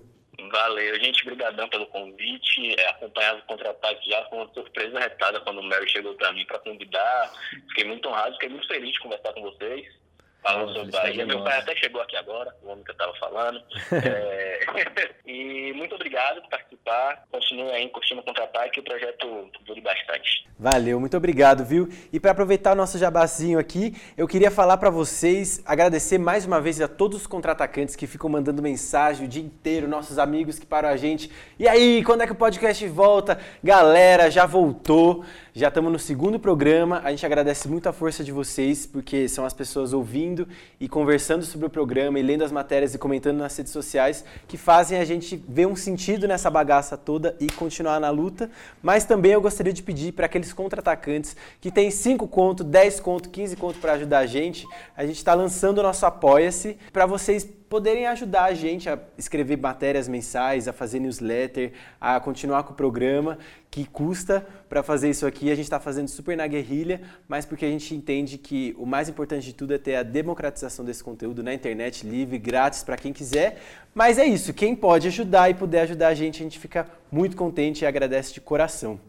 Valeu, 0.53 1.01
gente, 1.01 1.25
brigadão 1.25 1.67
pelo 1.71 1.87
convite. 1.87 2.79
É, 2.79 2.91
acompanhava 2.91 3.39
o 3.39 3.47
contra-ataque 3.47 4.11
já, 4.11 4.23
foi 4.27 4.39
uma 4.39 4.53
surpresa 4.53 4.99
retada 4.99 5.41
quando 5.41 5.61
o 5.61 5.63
Mary 5.63 5.89
chegou 5.89 6.15
para 6.15 6.31
mim 6.31 6.45
para 6.45 6.59
convidar. 6.59 7.33
Fiquei 7.71 7.85
muito 7.85 8.07
honrado, 8.07 8.35
fiquei 8.35 8.51
muito 8.51 8.69
feliz 8.69 8.93
de 8.93 9.01
conversar 9.01 9.33
com 9.33 9.41
vocês 9.41 10.02
falando 10.43 10.73
sobre 10.75 10.91
Bahia. 10.91 11.25
Meu 11.25 11.43
pai 11.45 11.59
até 11.59 11.75
chegou 11.77 12.01
aqui 12.03 12.17
agora, 12.17 12.55
o 12.63 12.69
homem 12.69 12.85
que 12.85 12.91
eu 12.91 12.95
estava 12.95 13.15
falando. 13.15 13.63
é... 14.05 14.61
e 15.27 15.73
muito 15.75 15.95
obrigado 15.95 16.41
por 16.43 16.51
participar. 16.51 17.25
Continue 17.31 17.71
aí 17.71 17.89
curtindo 17.89 18.21
o 18.21 18.25
contra-ataque, 18.25 18.81
o 18.81 18.83
projeto 18.83 19.51
dure 19.65 19.81
bastante. 19.81 20.47
Valeu, 20.59 20.99
muito 20.99 21.17
obrigado, 21.17 21.65
viu? 21.65 21.89
E 22.13 22.19
para 22.19 22.33
aproveitar 22.33 22.73
o 22.73 22.77
nosso 22.77 22.99
jabazinho 22.99 23.59
aqui, 23.59 23.95
eu 24.17 24.27
queria 24.27 24.51
falar 24.51 24.77
para 24.77 24.91
vocês, 24.91 25.63
agradecer 25.65 26.19
mais 26.19 26.45
uma 26.45 26.61
vez 26.61 26.81
a 26.81 26.89
todos 26.89 27.21
os 27.21 27.27
contra-atacantes 27.27 27.97
que 27.97 28.07
ficam 28.07 28.29
mandando 28.29 28.63
mensagem 28.63 29.27
o 29.27 29.29
dia 29.29 29.43
inteiro, 29.43 29.89
nossos 29.89 30.19
amigos 30.19 30.59
que 30.59 30.67
param 30.67 30.89
a 30.89 30.97
gente. 30.97 31.31
E 31.59 31.69
aí, 31.69 32.03
quando 32.05 32.23
é 32.23 32.27
que 32.27 32.33
o 32.33 32.37
podcast 32.37 32.87
volta? 32.89 33.39
Galera, 33.63 34.31
já 34.31 34.47
voltou. 34.47 35.25
Já 35.55 35.69
estamos 35.69 35.93
no 35.93 35.99
segundo 35.99 36.41
programa. 36.41 37.03
A 37.05 37.11
gente 37.11 37.27
agradece 37.27 37.69
muito 37.69 37.87
a 37.87 37.93
força 37.93 38.25
de 38.25 38.33
vocês, 38.33 38.87
porque 38.87 39.29
são 39.29 39.45
as 39.45 39.53
pessoas 39.53 39.93
ouvindo 39.93 40.32
e 40.81 40.89
conversando 40.89 41.45
sobre 41.45 41.67
o 41.67 41.71
programa 41.71 42.19
e 42.19 42.23
lendo 42.23 42.45
as 42.45 42.51
matérias 42.51 42.95
e 42.95 42.99
comentando 42.99 43.39
nas 43.39 43.57
redes 43.57 43.73
sociais 43.73 44.25
que 44.49 44.57
fazem 44.57 44.99
a 44.99 45.05
gente 45.05 45.43
ver 45.49 45.67
um 45.67 45.77
sentido 45.77 46.27
nessa 46.27 46.51
bagaça 46.51 46.97
toda 46.97 47.37
e 47.39 47.47
continuar 47.49 48.01
na 48.01 48.11
luta. 48.11 48.51
Mas 48.83 49.05
também 49.05 49.33
eu 49.33 49.41
gostaria 49.41 49.73
de 49.73 49.83
pedir 49.83 50.13
para 50.13 50.27
aqueles 50.27 50.53
contra-atacantes 50.53 51.37
que 51.61 51.71
têm 51.71 51.91
5 51.91 52.27
conto, 52.29 52.65
10 52.65 53.01
conto, 53.01 53.29
15 53.31 53.57
conto 53.57 53.79
para 53.79 53.93
ajudar 53.93 54.21
a 54.21 54.27
gente. 54.27 54.67
A 54.97 55.05
gente 55.05 55.17
está 55.17 55.35
lançando 55.35 55.79
o 55.79 55.83
nosso 55.83 56.07
Apoia-se 56.07 56.79
para 56.93 57.07
vocês 57.07 57.47
poderem 57.73 58.07
ajudar 58.07 58.45
a 58.45 58.53
gente 58.53 58.87
a 58.87 58.99
escrever 59.17 59.57
matérias 59.57 60.07
mensais, 60.07 60.69
a 60.69 60.75
fazer 60.75 61.01
newsletter, 61.01 61.73
a 61.99 62.21
continuar 62.21 62.65
com 62.65 62.75
o 62.75 62.77
programa, 62.77 63.39
que 63.71 63.87
custa 63.87 64.47
para 64.69 64.83
fazer 64.83 65.09
isso 65.09 65.27
aqui. 65.27 65.51
A 65.51 65.55
gente 65.55 65.65
está 65.65 65.81
fazendo 65.81 66.09
super 66.09 66.37
na 66.37 66.47
guerrilha, 66.47 67.01
mas 67.27 67.47
porque 67.47 67.65
a 67.65 67.71
gente 67.71 67.95
entende 67.95 68.37
que 68.37 68.77
o 68.79 68.85
mais 68.85 69.09
importante 69.09 69.47
de 69.47 69.55
tudo 69.55 69.73
é 69.73 69.79
ter 69.79 69.97
a 69.97 70.03
democratização 70.03 70.85
desse 70.85 71.03
conteúdo 71.03 71.43
na 71.43 71.55
internet, 71.55 72.07
livre, 72.07 72.37
grátis 72.37 72.83
para 72.83 72.99
quem 72.99 73.11
quiser. 73.11 73.59
Mas 73.95 74.19
é 74.19 74.27
isso, 74.27 74.53
quem 74.53 74.77
pode 74.77 75.09
ajudar 75.09 75.49
e 75.49 75.55
puder 75.55 75.81
ajudar 75.85 76.09
a 76.09 76.15
gente, 76.15 76.43
a 76.43 76.45
gente 76.45 76.59
fica 76.59 76.87
muito 77.11 77.35
contente 77.35 77.85
e 77.85 77.87
agradece 77.87 78.35
de 78.35 78.43
coração. 78.43 79.01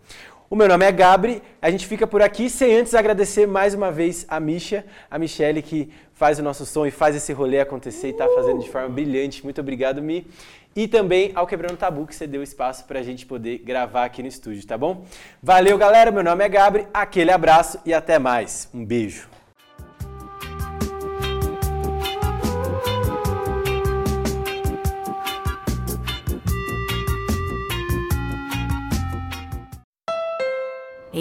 O 0.49 0.55
meu 0.55 0.67
nome 0.67 0.85
é 0.85 0.91
Gabri, 0.91 1.41
a 1.61 1.71
gente 1.71 1.87
fica 1.87 2.05
por 2.05 2.21
aqui 2.21 2.49
sem 2.49 2.75
antes 2.75 2.93
agradecer 2.93 3.47
mais 3.47 3.73
uma 3.73 3.91
vez 3.91 4.25
a 4.27 4.39
Misha, 4.39 4.85
a 5.09 5.17
Michelle 5.17 5.61
que 5.61 5.89
faz 6.13 6.37
o 6.37 6.43
nosso 6.43 6.65
som 6.65 6.85
e 6.85 6.91
faz 6.91 7.15
esse 7.15 7.33
rolê 7.33 7.59
acontecer 7.59 8.07
e 8.07 8.11
está 8.11 8.27
fazendo 8.27 8.59
de 8.59 8.69
forma 8.69 8.89
brilhante. 8.89 9.43
Muito 9.43 9.59
obrigado, 9.61 10.01
Mi. 10.01 10.27
E 10.75 10.87
também 10.87 11.31
ao 11.33 11.47
Quebrando 11.47 11.77
Tabu, 11.77 12.05
que 12.05 12.15
você 12.15 12.27
deu 12.27 12.43
espaço 12.43 12.85
para 12.85 12.99
a 12.99 13.03
gente 13.03 13.25
poder 13.25 13.59
gravar 13.59 14.05
aqui 14.05 14.21
no 14.21 14.27
estúdio, 14.27 14.65
tá 14.65 14.77
bom? 14.77 15.05
Valeu, 15.41 15.77
galera. 15.77 16.11
Meu 16.11 16.23
nome 16.23 16.43
é 16.43 16.49
Gabri, 16.49 16.87
aquele 16.93 17.31
abraço 17.31 17.79
e 17.85 17.93
até 17.93 18.19
mais. 18.19 18.69
Um 18.73 18.85
beijo. 18.85 19.42